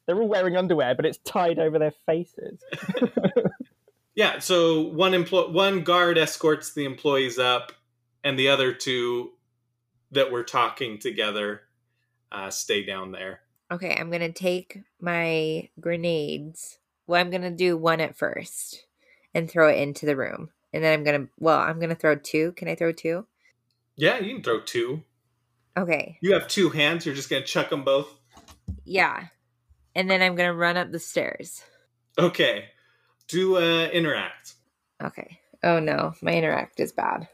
[0.06, 2.64] They're all wearing underwear, but it's tied over their faces.
[4.14, 7.72] Yeah, so one employ one guard escorts the employees up,
[8.22, 9.32] and the other two
[10.10, 11.62] that were talking together
[12.30, 13.40] uh, stay down there.
[13.72, 16.78] Okay, I'm gonna take my grenades.
[17.06, 18.84] Well, I'm gonna do one at first
[19.34, 20.50] and throw it into the room.
[20.74, 22.52] And then I'm gonna well, I'm gonna throw two.
[22.52, 23.26] Can I throw two?
[23.96, 25.04] Yeah, you can throw two.
[25.74, 26.18] Okay.
[26.20, 27.06] You have two hands.
[27.06, 28.08] You're just gonna chuck them both.
[28.84, 29.28] Yeah.
[29.94, 31.62] And then I'm gonna run up the stairs.
[32.18, 32.66] Okay.
[33.26, 34.52] Do uh, interact.
[35.02, 35.40] Okay.
[35.62, 37.26] Oh no, my interact is bad.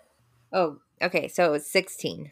[0.52, 2.30] Oh, okay, so it was 16.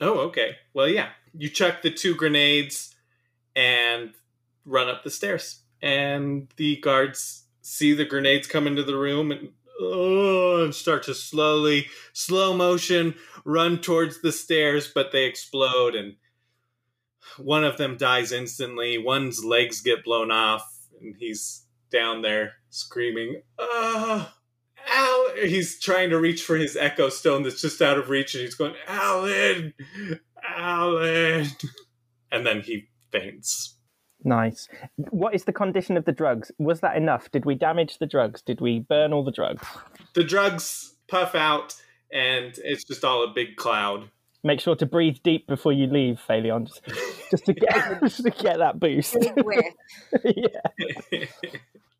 [0.00, 0.56] Oh, okay.
[0.72, 1.10] Well, yeah.
[1.32, 2.93] You chuck the two grenades
[3.56, 4.14] and
[4.64, 5.62] run up the stairs.
[5.82, 9.50] And the guards see the grenades come into the room and,
[9.80, 13.14] oh, and start to slowly, slow motion,
[13.44, 16.16] run towards the stairs, but they explode and
[17.38, 18.98] one of them dies instantly.
[18.98, 20.64] One's legs get blown off,
[21.00, 24.34] and he's down there screaming, ah.
[24.86, 28.42] Al, he's trying to reach for his echo stone that's just out of reach, and
[28.44, 29.72] he's going, Alan,
[30.46, 31.46] Alan,
[32.30, 33.76] and then he faints.
[34.24, 34.68] Nice.
[34.96, 36.50] What is the condition of the drugs?
[36.58, 37.30] Was that enough?
[37.30, 38.40] Did we damage the drugs?
[38.40, 39.66] Did we burn all the drugs?
[40.14, 41.74] The drugs puff out,
[42.10, 44.08] and it's just all a big cloud.
[44.42, 46.82] Make sure to breathe deep before you leave, Phaleon, just,
[47.30, 49.16] just to get just to get that boost.
[50.24, 51.26] Yeah.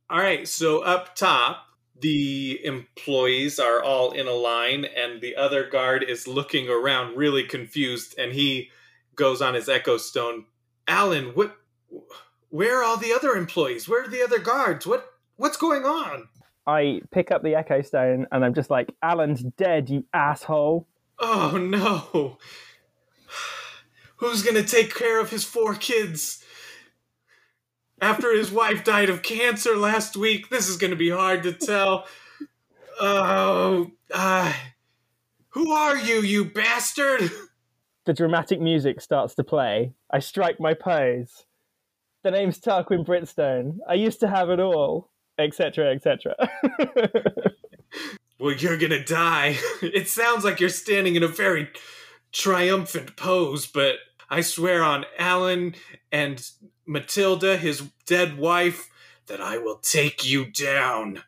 [0.08, 1.66] all right, so up top,
[2.00, 7.44] the employees are all in a line, and the other guard is looking around, really
[7.44, 8.70] confused, and he
[9.14, 10.44] goes on his echo stone.
[10.86, 11.56] Alan, what?
[12.50, 13.88] Where are all the other employees?
[13.88, 14.86] Where are the other guards?
[14.86, 15.06] What?
[15.36, 16.28] What's going on?
[16.66, 20.86] I pick up the Echo Stone and I'm just like, Alan's dead, you asshole.
[21.18, 22.38] Oh no!
[24.16, 26.42] Who's gonna take care of his four kids?
[28.00, 32.06] After his wife died of cancer last week, this is gonna be hard to tell.
[33.00, 34.52] Oh, uh,
[35.50, 37.30] who are you, you bastard?
[38.06, 39.94] The dramatic music starts to play.
[40.10, 41.46] I strike my pose.
[42.22, 43.78] The name's Tarquin Britstone.
[43.88, 46.34] I used to have it all, etc., etc.
[48.38, 49.56] Well, you're gonna die.
[49.82, 51.70] It sounds like you're standing in a very
[52.32, 53.96] triumphant pose, but
[54.28, 55.74] I swear on Alan
[56.10, 56.46] and
[56.86, 58.90] Matilda, his dead wife,
[59.26, 61.22] that I will take you down.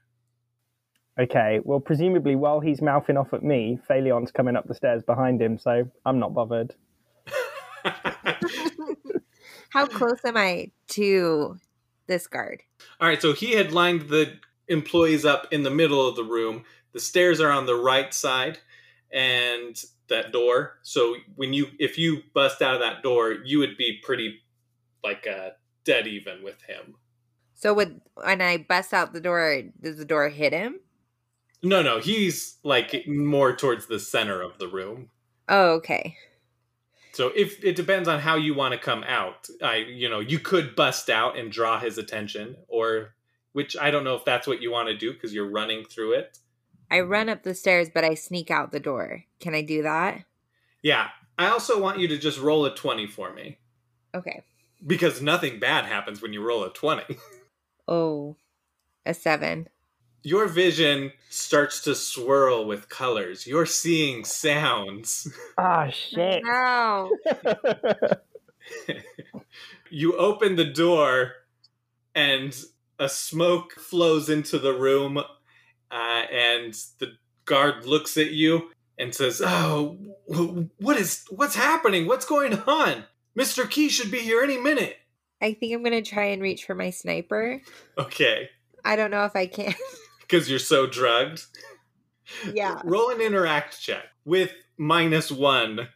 [1.19, 5.41] Okay, well, presumably while he's mouthing off at me, Phaleon's coming up the stairs behind
[5.41, 6.75] him, so I'm not bothered.
[9.71, 11.57] How close am I to
[12.07, 12.63] this guard?
[13.01, 14.35] All right, so he had lined the
[14.69, 16.65] employees up in the middle of the room.
[16.93, 18.59] The stairs are on the right side
[19.11, 20.79] and that door.
[20.83, 24.41] So when you if you bust out of that door, you would be pretty
[25.03, 25.51] like uh
[25.85, 26.95] dead even with him.
[27.55, 30.81] So would when I bust out the door, does the door hit him?
[31.63, 35.11] No, no, he's like more towards the center of the room.
[35.49, 36.17] Oh, okay.
[37.13, 40.39] So if it depends on how you want to come out, I you know, you
[40.39, 43.15] could bust out and draw his attention or
[43.53, 46.13] which I don't know if that's what you want to do because you're running through
[46.13, 46.39] it.
[46.91, 49.25] I run up the stairs, but I sneak out the door.
[49.41, 50.25] Can I do that?
[50.83, 51.09] Yeah.
[51.39, 53.59] I also want you to just roll a 20 for me
[54.15, 54.43] Okay.
[54.87, 57.17] because nothing bad happens when you roll a 20.
[57.89, 58.35] Oh,
[59.05, 59.69] a seven.
[60.27, 63.47] Your vision starts to swirl with colors.
[63.47, 65.33] You're seeing sounds.
[65.57, 66.43] Ah, shit.
[66.45, 67.17] No.
[69.89, 71.31] You open the door
[72.13, 72.53] and
[72.99, 75.23] a smoke flows into the room uh,
[75.93, 77.13] and the
[77.45, 79.97] guard looks at you and says, "Oh,
[80.79, 82.09] what is what's happening?
[82.09, 83.05] What's going on?
[83.39, 83.71] Mr.
[83.71, 84.97] Key should be here any minute."
[85.41, 87.63] I think I'm gonna try and reach for my sniper.
[87.97, 88.51] Okay,
[88.85, 89.73] I don't know if I can.
[90.29, 91.45] because you're so drugged.
[92.53, 92.81] yeah.
[92.85, 95.89] Roll an interact check with minus one.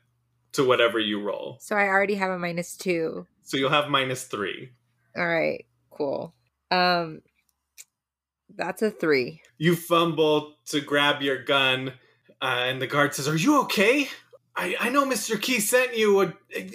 [0.53, 1.59] to whatever you roll.
[1.61, 3.27] So I already have a minus two.
[3.43, 4.71] So you'll have minus three.
[5.17, 6.35] All right, cool.
[6.71, 7.23] Um,
[8.57, 9.43] that's a three.
[9.59, 11.93] You fumble to grab your gun,
[12.43, 14.09] uh, and the guard says, "Are you okay?
[14.57, 15.41] I, I know Mr.
[15.41, 16.35] Key sent you, a,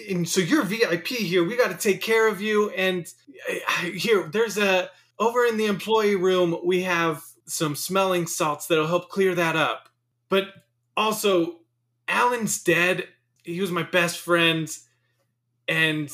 [0.09, 1.43] and so you're VIP here.
[1.43, 2.69] We got to take care of you.
[2.71, 3.05] And
[3.49, 6.57] uh, here, there's a over in the employee room.
[6.63, 9.89] We have some smelling salts that'll help clear that up.
[10.29, 10.47] But
[10.97, 11.57] also,
[12.07, 13.07] Alan's dead.
[13.43, 14.69] He was my best friend,
[15.67, 16.09] and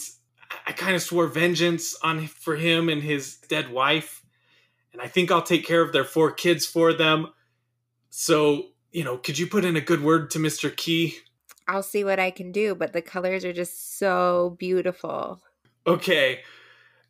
[0.67, 4.23] I kind of swore vengeance on for him and his dead wife.
[4.93, 7.29] And I think I'll take care of their four kids for them.
[8.09, 10.75] So, you know, could you put in a good word to Mr.
[10.75, 11.15] Key?
[11.67, 15.41] I'll see what I can do, but the colors are just so beautiful.
[15.87, 16.41] Okay.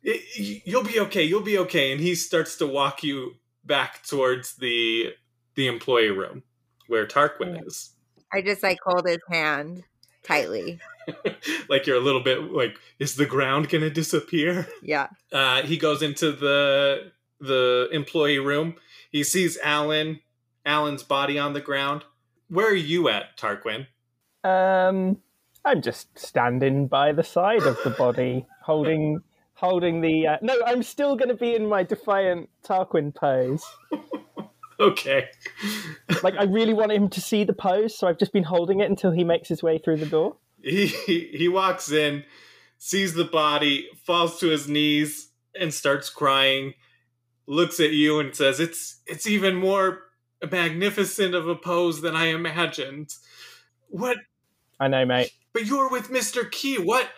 [0.02, 1.24] You'll be okay.
[1.24, 1.90] You'll be okay.
[1.90, 5.14] And he starts to walk you back towards the
[5.54, 6.42] the employee room
[6.86, 7.90] where Tarquin is.
[8.32, 9.82] I just like hold his hand
[10.22, 10.80] tightly.
[11.68, 14.68] like you're a little bit like, is the ground gonna disappear?
[14.82, 15.08] Yeah.
[15.32, 18.76] Uh, he goes into the the employee room.
[19.10, 20.20] He sees Alan,
[20.64, 22.04] Alan's body on the ground.
[22.48, 23.86] Where are you at, Tarquin?
[24.44, 25.18] Um,
[25.64, 29.22] I'm just standing by the side of the body, holding
[29.62, 30.26] holding the.
[30.26, 30.36] Uh...
[30.42, 33.64] No, I'm still going to be in my defiant Tarquin pose.
[34.82, 35.28] Okay.
[36.22, 38.88] Like I really want him to see the pose, so I've just been holding it
[38.88, 40.36] until he makes his way through the door.
[40.62, 42.22] He he walks in,
[42.78, 46.74] sees the body, falls to his knees, and starts crying.
[47.46, 50.02] Looks at you and says, "It's it's even more
[50.48, 53.14] magnificent of a pose than I imagined."
[53.88, 54.18] What?
[54.78, 55.32] I know, mate.
[55.52, 56.76] But you were with Mister Key.
[56.76, 57.08] What?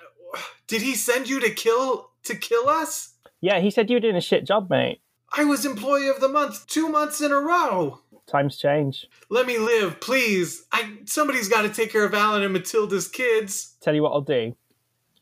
[0.67, 3.15] Did he send you to kill to kill us?
[3.41, 5.01] Yeah, he said you were doing a shit job, mate.
[5.37, 8.01] I was employee of the month two months in a row.
[8.27, 9.07] Times change.
[9.29, 10.65] Let me live, please.
[10.73, 13.75] I somebody's got to take care of Alan and Matilda's kids.
[13.81, 14.57] Tell you what I'll do.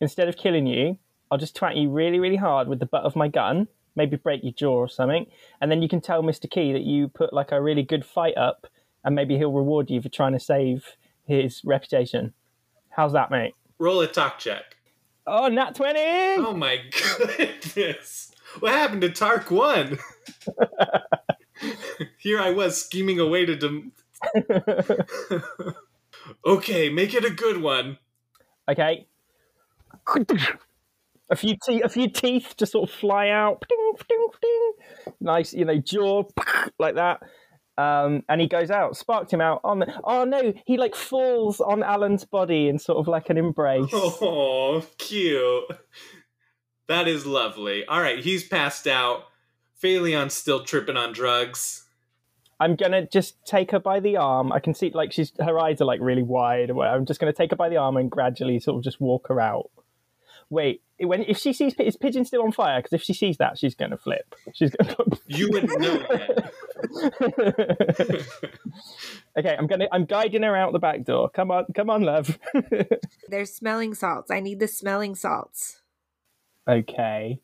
[0.01, 0.99] Instead of killing you,
[1.31, 3.69] I'll just twat you really, really hard with the butt of my gun.
[3.97, 5.27] Maybe break your jaw or something,
[5.61, 6.49] and then you can tell Mr.
[6.49, 8.67] Key that you put like a really good fight up,
[9.05, 10.97] and maybe he'll reward you for trying to save
[11.27, 12.33] his reputation.
[12.91, 13.55] How's that, mate?
[13.79, 14.77] Roll a talk check.
[15.27, 16.01] Oh, not twenty.
[16.01, 18.33] Oh my goodness.
[18.61, 19.99] What happened to Tarquin?
[22.19, 23.57] Here I was scheming away to.
[23.57, 23.93] Dem-
[26.47, 27.99] okay, make it a good one.
[28.69, 29.07] Okay.
[31.31, 33.65] A few teeth, a few teeth just sort of fly out.
[33.69, 34.73] Ding, ding, ding.
[35.21, 36.25] Nice, you know, jaw
[36.79, 37.23] like that.
[37.83, 40.01] Um, and he goes out, sparked him out on the.
[40.05, 43.91] Oh no, he like falls on Alan's body in sort of like an embrace.
[43.93, 45.65] Oh, cute.
[46.89, 47.85] That is lovely.
[47.87, 49.25] All right, he's passed out.
[49.83, 51.87] Phaleon's still tripping on drugs.
[52.61, 54.53] I'm gonna just take her by the arm.
[54.53, 56.71] I can see like she's her eyes are like really wide.
[56.71, 59.41] I'm just gonna take her by the arm and gradually sort of just walk her
[59.41, 59.71] out.
[60.51, 62.79] Wait, when if she sees is pigeon still on fire?
[62.79, 64.35] Because if she sees that, she's gonna flip.
[64.53, 64.95] She's gonna.
[65.27, 66.52] You wouldn't know yet.
[69.39, 71.31] okay, I'm gonna I'm guiding her out the back door.
[71.31, 72.39] Come on, come on, love.
[73.29, 74.31] There's smelling salts.
[74.31, 75.81] I need the smelling salts.
[76.69, 77.41] okay.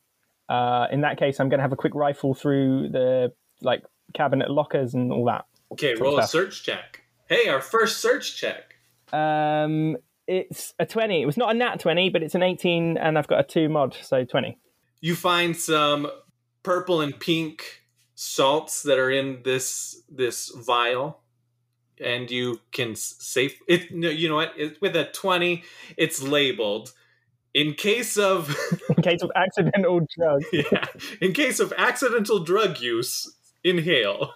[0.47, 3.83] Uh, in that case, I'm gonna have a quick rifle through the like
[4.13, 5.45] cabinet lockers and all that.
[5.71, 7.03] Okay, roll a search check.
[7.27, 8.75] Hey, our first search check.
[9.13, 9.97] Um,
[10.27, 11.21] it's a twenty.
[11.21, 13.69] It was not a nat twenty, but it's an eighteen, and I've got a two
[13.69, 14.57] mod, so twenty.
[15.01, 16.09] You find some
[16.63, 17.83] purple and pink
[18.21, 21.21] salts that are in this this vial,
[22.03, 23.93] and you can safe it.
[23.95, 24.53] No, you know what?
[24.57, 25.63] It, with a twenty,
[25.95, 26.91] it's labeled
[27.53, 28.53] in case of
[28.97, 30.43] In case of accidental drug.
[30.53, 30.85] yeah,
[31.21, 33.35] in case of accidental drug use.
[33.61, 34.33] Inhale.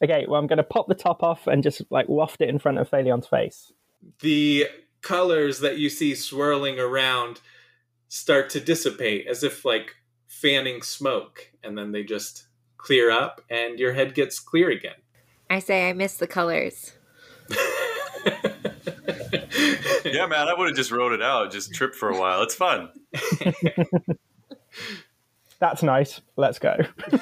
[0.00, 2.60] Okay, well, I'm going to pop the top off and just like waft it in
[2.60, 3.72] front of Phaleon's face.
[4.20, 4.68] the
[5.02, 7.40] colors that you see swirling around
[8.08, 9.96] start to dissipate as if like
[10.28, 12.46] fanning smoke and then they just
[12.84, 14.94] clear up and your head gets clear again
[15.50, 16.92] I say I miss the colors.
[20.04, 22.42] Yeah, man, I would have just wrote it out, just trip for a while.
[22.42, 22.90] It's fun.
[25.58, 26.20] That's nice.
[26.36, 26.76] Let's go.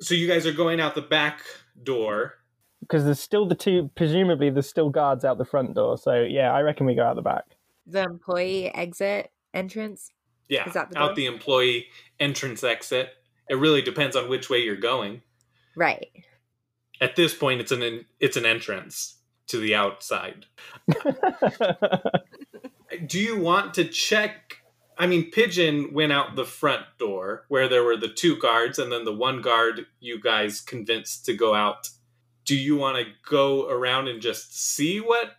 [0.00, 1.40] so you guys are going out the back
[1.82, 2.34] door
[2.80, 5.98] Because there's still the two, presumably, there's still guards out the front door.
[5.98, 7.56] So, yeah, I reckon we go out the back.
[7.86, 10.12] The employee exit entrance.
[10.50, 11.14] Yeah Is that the out door?
[11.16, 11.86] the employee
[12.18, 13.08] entrance exit
[13.48, 15.22] it really depends on which way you're going
[15.76, 16.10] Right.
[17.00, 19.16] at this point it's an it's an entrance
[19.46, 20.44] to the outside
[23.06, 24.56] do you want to check
[24.98, 28.92] i mean pigeon went out the front door where there were the two guards and
[28.92, 31.88] then the one guard you guys convinced to go out
[32.46, 35.30] do you want to go around and just see what?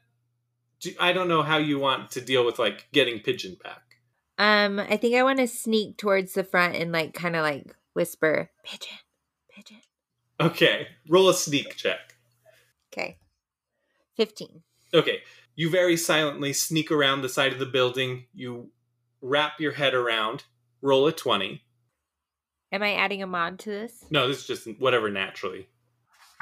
[0.79, 3.81] Do, I don't know how you want to deal with like getting Pigeon back.
[4.41, 7.76] Um, I think I want to sneak towards the front and like kind of like
[7.93, 8.97] whisper, "Pigeon,
[9.51, 9.81] pigeon."
[10.39, 12.15] Okay, roll a sneak check.
[12.91, 13.19] Okay,
[14.18, 14.63] fifteen.
[14.95, 15.19] Okay,
[15.55, 18.26] you very silently sneak around the side of the building.
[18.34, 18.72] You
[19.22, 20.45] wrap your head around.
[20.81, 21.61] Roll a twenty.
[22.72, 24.05] Am I adding a mod to this?
[24.09, 25.68] No, this is just whatever naturally.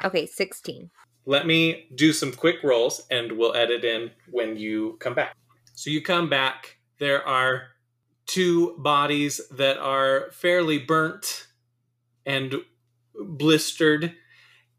[0.02, 0.90] Okay, sixteen.
[1.26, 5.36] Let me do some quick rolls and we'll edit in when you come back.
[5.74, 6.78] So you come back.
[6.98, 7.69] There are
[8.30, 11.48] two bodies that are fairly burnt
[12.24, 12.54] and
[13.14, 14.14] blistered,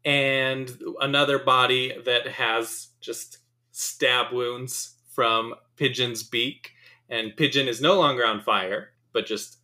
[0.04, 0.70] and
[1.00, 3.38] another body that has just
[3.70, 6.72] stab wounds from Pigeon's beak.
[7.10, 9.58] And Pigeon is no longer on fire, but just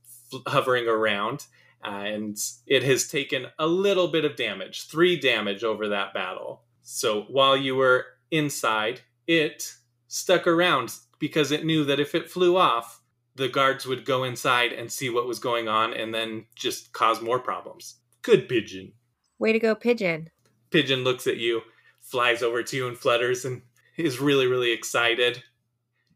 [0.46, 1.46] hovering around.
[1.82, 2.36] Uh, and
[2.66, 6.62] it has taken a little bit of damage, three damage over that battle.
[6.82, 9.74] So while you were inside, it
[10.08, 12.97] stuck around because it knew that if it flew off,
[13.38, 17.22] the guards would go inside and see what was going on and then just cause
[17.22, 17.94] more problems.
[18.22, 18.92] Good pigeon.
[19.38, 20.30] Way to go, pigeon!
[20.70, 21.62] Pigeon looks at you,
[22.00, 23.62] flies over to you and flutters and
[23.96, 25.42] is really, really excited.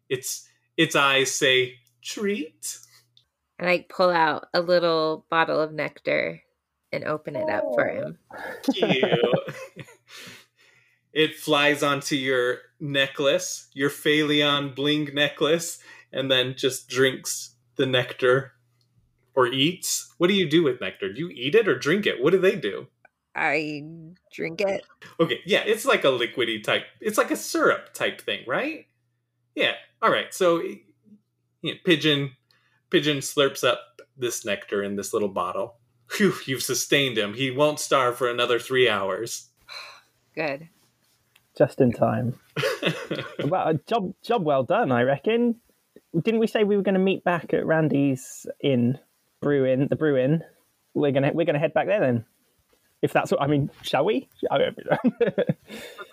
[0.09, 2.78] Its its eyes say treat.
[3.59, 6.43] And I pull out a little bottle of nectar
[6.90, 8.19] and open it up for him.
[8.74, 9.05] Cute.
[11.12, 15.78] it flies onto your necklace, your Phaleon bling necklace,
[16.12, 18.52] and then just drinks the nectar
[19.34, 20.12] or eats.
[20.18, 21.12] What do you do with nectar?
[21.12, 22.22] Do you eat it or drink it?
[22.22, 22.89] What do they do?
[23.34, 23.82] I
[24.32, 24.84] drink it.
[25.18, 26.84] Okay, yeah, it's like a liquidy type.
[27.01, 28.86] It's like a syrup type thing, right?
[29.55, 29.72] Yeah.
[30.02, 30.32] All right.
[30.34, 30.80] So, you
[31.62, 32.32] know, pigeon,
[32.90, 35.76] pigeon slurps up this nectar in this little bottle.
[36.10, 37.34] Phew, you've sustained him.
[37.34, 39.48] He won't starve for another three hours.
[40.34, 40.68] Good.
[41.56, 42.39] Just in time.
[43.44, 45.56] well, job job well done, I reckon.
[46.20, 48.98] Didn't we say we were going to meet back at Randy's inn,
[49.40, 50.43] Bruin, the Bruin?
[50.94, 52.24] We're gonna we're gonna head back there then.
[53.01, 54.28] If that's what I mean, shall we?
[54.51, 54.59] I.
[55.20, 55.51] Let's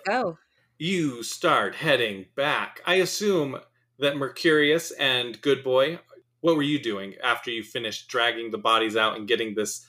[0.07, 0.37] go.
[0.77, 2.81] you start heading back.
[2.85, 3.59] I assume
[3.99, 5.99] that Mercurius and Good Boy,
[6.39, 9.85] what were you doing after you finished dragging the bodies out and getting this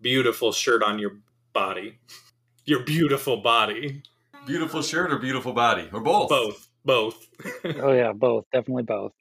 [0.00, 1.18] beautiful shirt on your
[1.52, 1.98] body?
[2.64, 4.02] Your beautiful body.
[4.46, 6.30] Beautiful shirt or beautiful body or both?
[6.30, 6.68] Both.
[6.84, 7.26] Both.
[7.82, 8.46] Oh yeah, both.
[8.52, 9.12] Definitely both.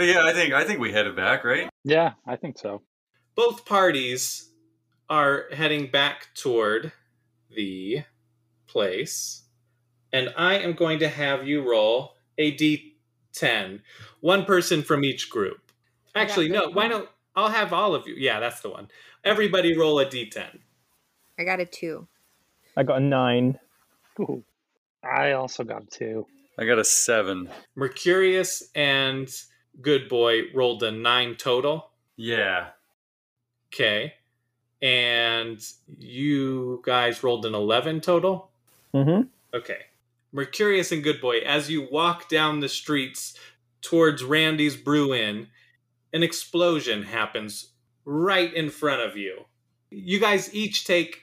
[0.00, 1.68] But yeah, I think I think we headed back, right?
[1.84, 2.80] Yeah, I think so.
[3.34, 4.48] Both parties
[5.10, 6.92] are heading back toward
[7.54, 8.04] the
[8.66, 9.42] place.
[10.10, 13.82] And I am going to have you roll a d10.
[14.20, 15.70] One person from each group.
[16.14, 18.14] Actually, no, why don't I'll have all of you.
[18.16, 18.88] Yeah, that's the one.
[19.22, 20.60] Everybody roll a d10.
[21.38, 22.08] I got a two.
[22.74, 23.58] I got a nine.
[24.18, 24.42] Ooh.
[25.04, 26.26] I also got a two.
[26.58, 27.50] I got a seven.
[27.76, 29.30] Mercurius and
[29.80, 31.90] Good Boy rolled a nine total.
[32.16, 32.68] Yeah.
[33.72, 34.14] Okay.
[34.82, 35.62] And
[35.98, 38.50] you guys rolled an 11 total.
[38.94, 39.28] Mm-hmm.
[39.54, 39.78] Okay.
[40.32, 43.36] Mercurius and Good Boy, as you walk down the streets
[43.82, 45.48] towards Randy's Brew Inn,
[46.12, 47.70] an explosion happens
[48.04, 49.44] right in front of you.
[49.90, 51.22] You guys each take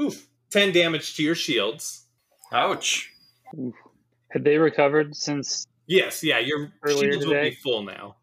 [0.00, 2.04] oof, 10 damage to your shields.
[2.52, 3.10] Ouch.
[3.58, 3.74] Oof.
[4.30, 5.66] Had they recovered since?
[5.88, 8.16] Yes, yeah, your Earlier shields will be full now.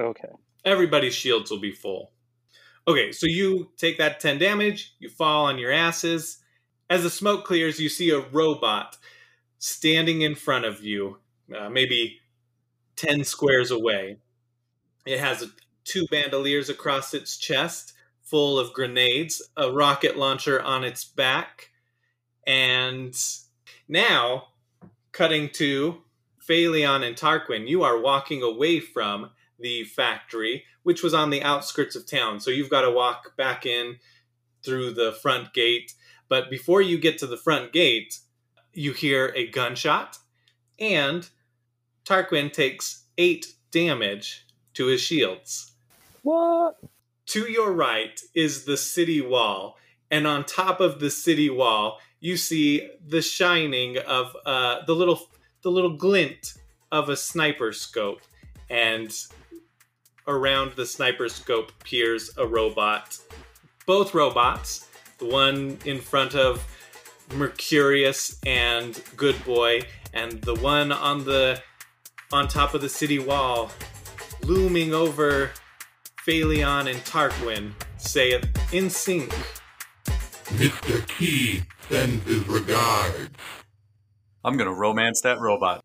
[0.00, 0.30] Okay.
[0.64, 2.12] Everybody's shields will be full.
[2.86, 6.38] Okay, so you take that 10 damage, you fall on your asses.
[6.88, 8.96] As the smoke clears, you see a robot
[9.58, 11.18] standing in front of you,
[11.58, 12.20] uh, maybe
[12.96, 14.18] 10 squares away.
[15.04, 15.50] It has
[15.84, 21.70] two bandoliers across its chest, full of grenades, a rocket launcher on its back,
[22.46, 23.14] and
[23.88, 24.48] now,
[25.12, 26.02] cutting to
[26.48, 31.96] Phaleon and Tarquin, you are walking away from the factory, which was on the outskirts
[31.96, 32.40] of town.
[32.40, 33.96] So you've got to walk back in
[34.64, 35.94] through the front gate.
[36.28, 38.18] But before you get to the front gate,
[38.72, 40.18] you hear a gunshot,
[40.78, 41.28] and
[42.04, 45.72] Tarquin takes eight damage to his shields.
[46.22, 46.76] What?
[47.26, 49.78] To your right is the city wall,
[50.10, 55.28] and on top of the city wall, you see the shining of uh, the little
[55.64, 56.54] the little glint
[56.92, 58.20] of a sniper scope,
[58.70, 59.12] and
[60.28, 63.18] around the sniper scope peers a robot.
[63.86, 64.88] Both robots,
[65.18, 66.64] the one in front of
[67.34, 69.80] Mercurius and Good Boy,
[70.12, 71.60] and the one on the
[72.32, 73.70] on top of the city wall,
[74.42, 75.50] looming over
[76.26, 79.30] Phaleon and Tarquin, say it in sync.
[80.56, 81.06] Mr.
[81.08, 83.28] Key, Sends his regards.
[84.44, 85.83] I'm gonna romance that robot.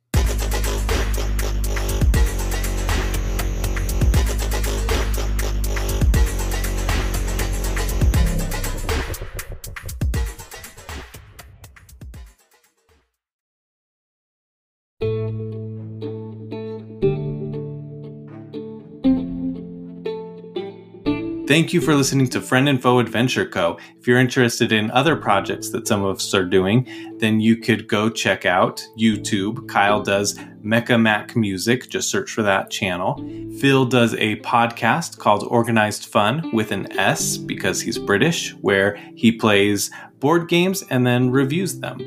[21.50, 23.80] Thank you for listening to Friend and Foe Adventure Co.
[23.98, 27.88] If you're interested in other projects that some of us are doing, then you could
[27.88, 29.68] go check out YouTube.
[29.68, 33.16] Kyle does Mecha Mac Music, just search for that channel.
[33.60, 39.32] Phil does a podcast called Organised Fun with an S because he's British, where he
[39.32, 39.90] plays
[40.20, 42.00] board games and then reviews them.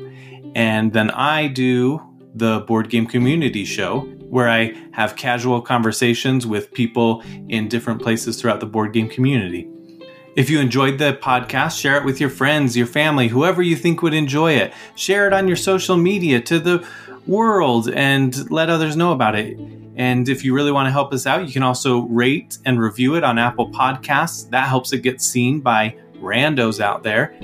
[0.55, 2.01] And then I do
[2.33, 8.41] the Board Game Community Show, where I have casual conversations with people in different places
[8.41, 9.69] throughout the board game community.
[10.35, 14.01] If you enjoyed the podcast, share it with your friends, your family, whoever you think
[14.01, 14.73] would enjoy it.
[14.95, 16.83] Share it on your social media to the
[17.27, 19.55] world and let others know about it.
[19.97, 23.13] And if you really want to help us out, you can also rate and review
[23.13, 24.49] it on Apple Podcasts.
[24.49, 27.37] That helps it get seen by randos out there,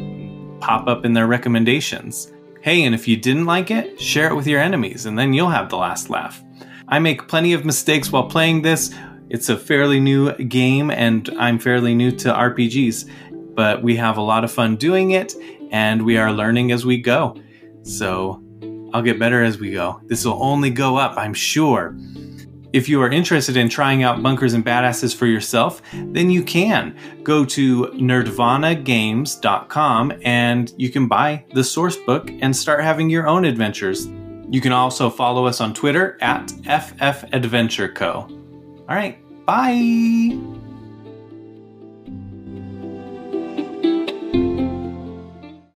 [0.60, 2.34] pop up in their recommendations.
[2.62, 5.50] Hey, and if you didn't like it, share it with your enemies, and then you'll
[5.50, 6.44] have the last laugh.
[6.90, 8.94] I make plenty of mistakes while playing this.
[9.30, 13.08] It's a fairly new game, and I'm fairly new to RPGs,
[13.54, 15.36] but we have a lot of fun doing it,
[15.72, 17.40] and we are learning as we go.
[17.84, 18.42] So
[18.92, 20.02] I'll get better as we go.
[20.06, 21.96] This will only go up, I'm sure.
[22.74, 26.98] If you are interested in trying out Bunkers and Badasses for yourself, then you can.
[27.24, 33.44] Go to nerdvanagames.com and you can buy the source book and start having your own
[33.46, 34.08] adventures.
[34.50, 38.28] You can also follow us on Twitter at FF Adventure Co.
[38.90, 40.59] All right, bye.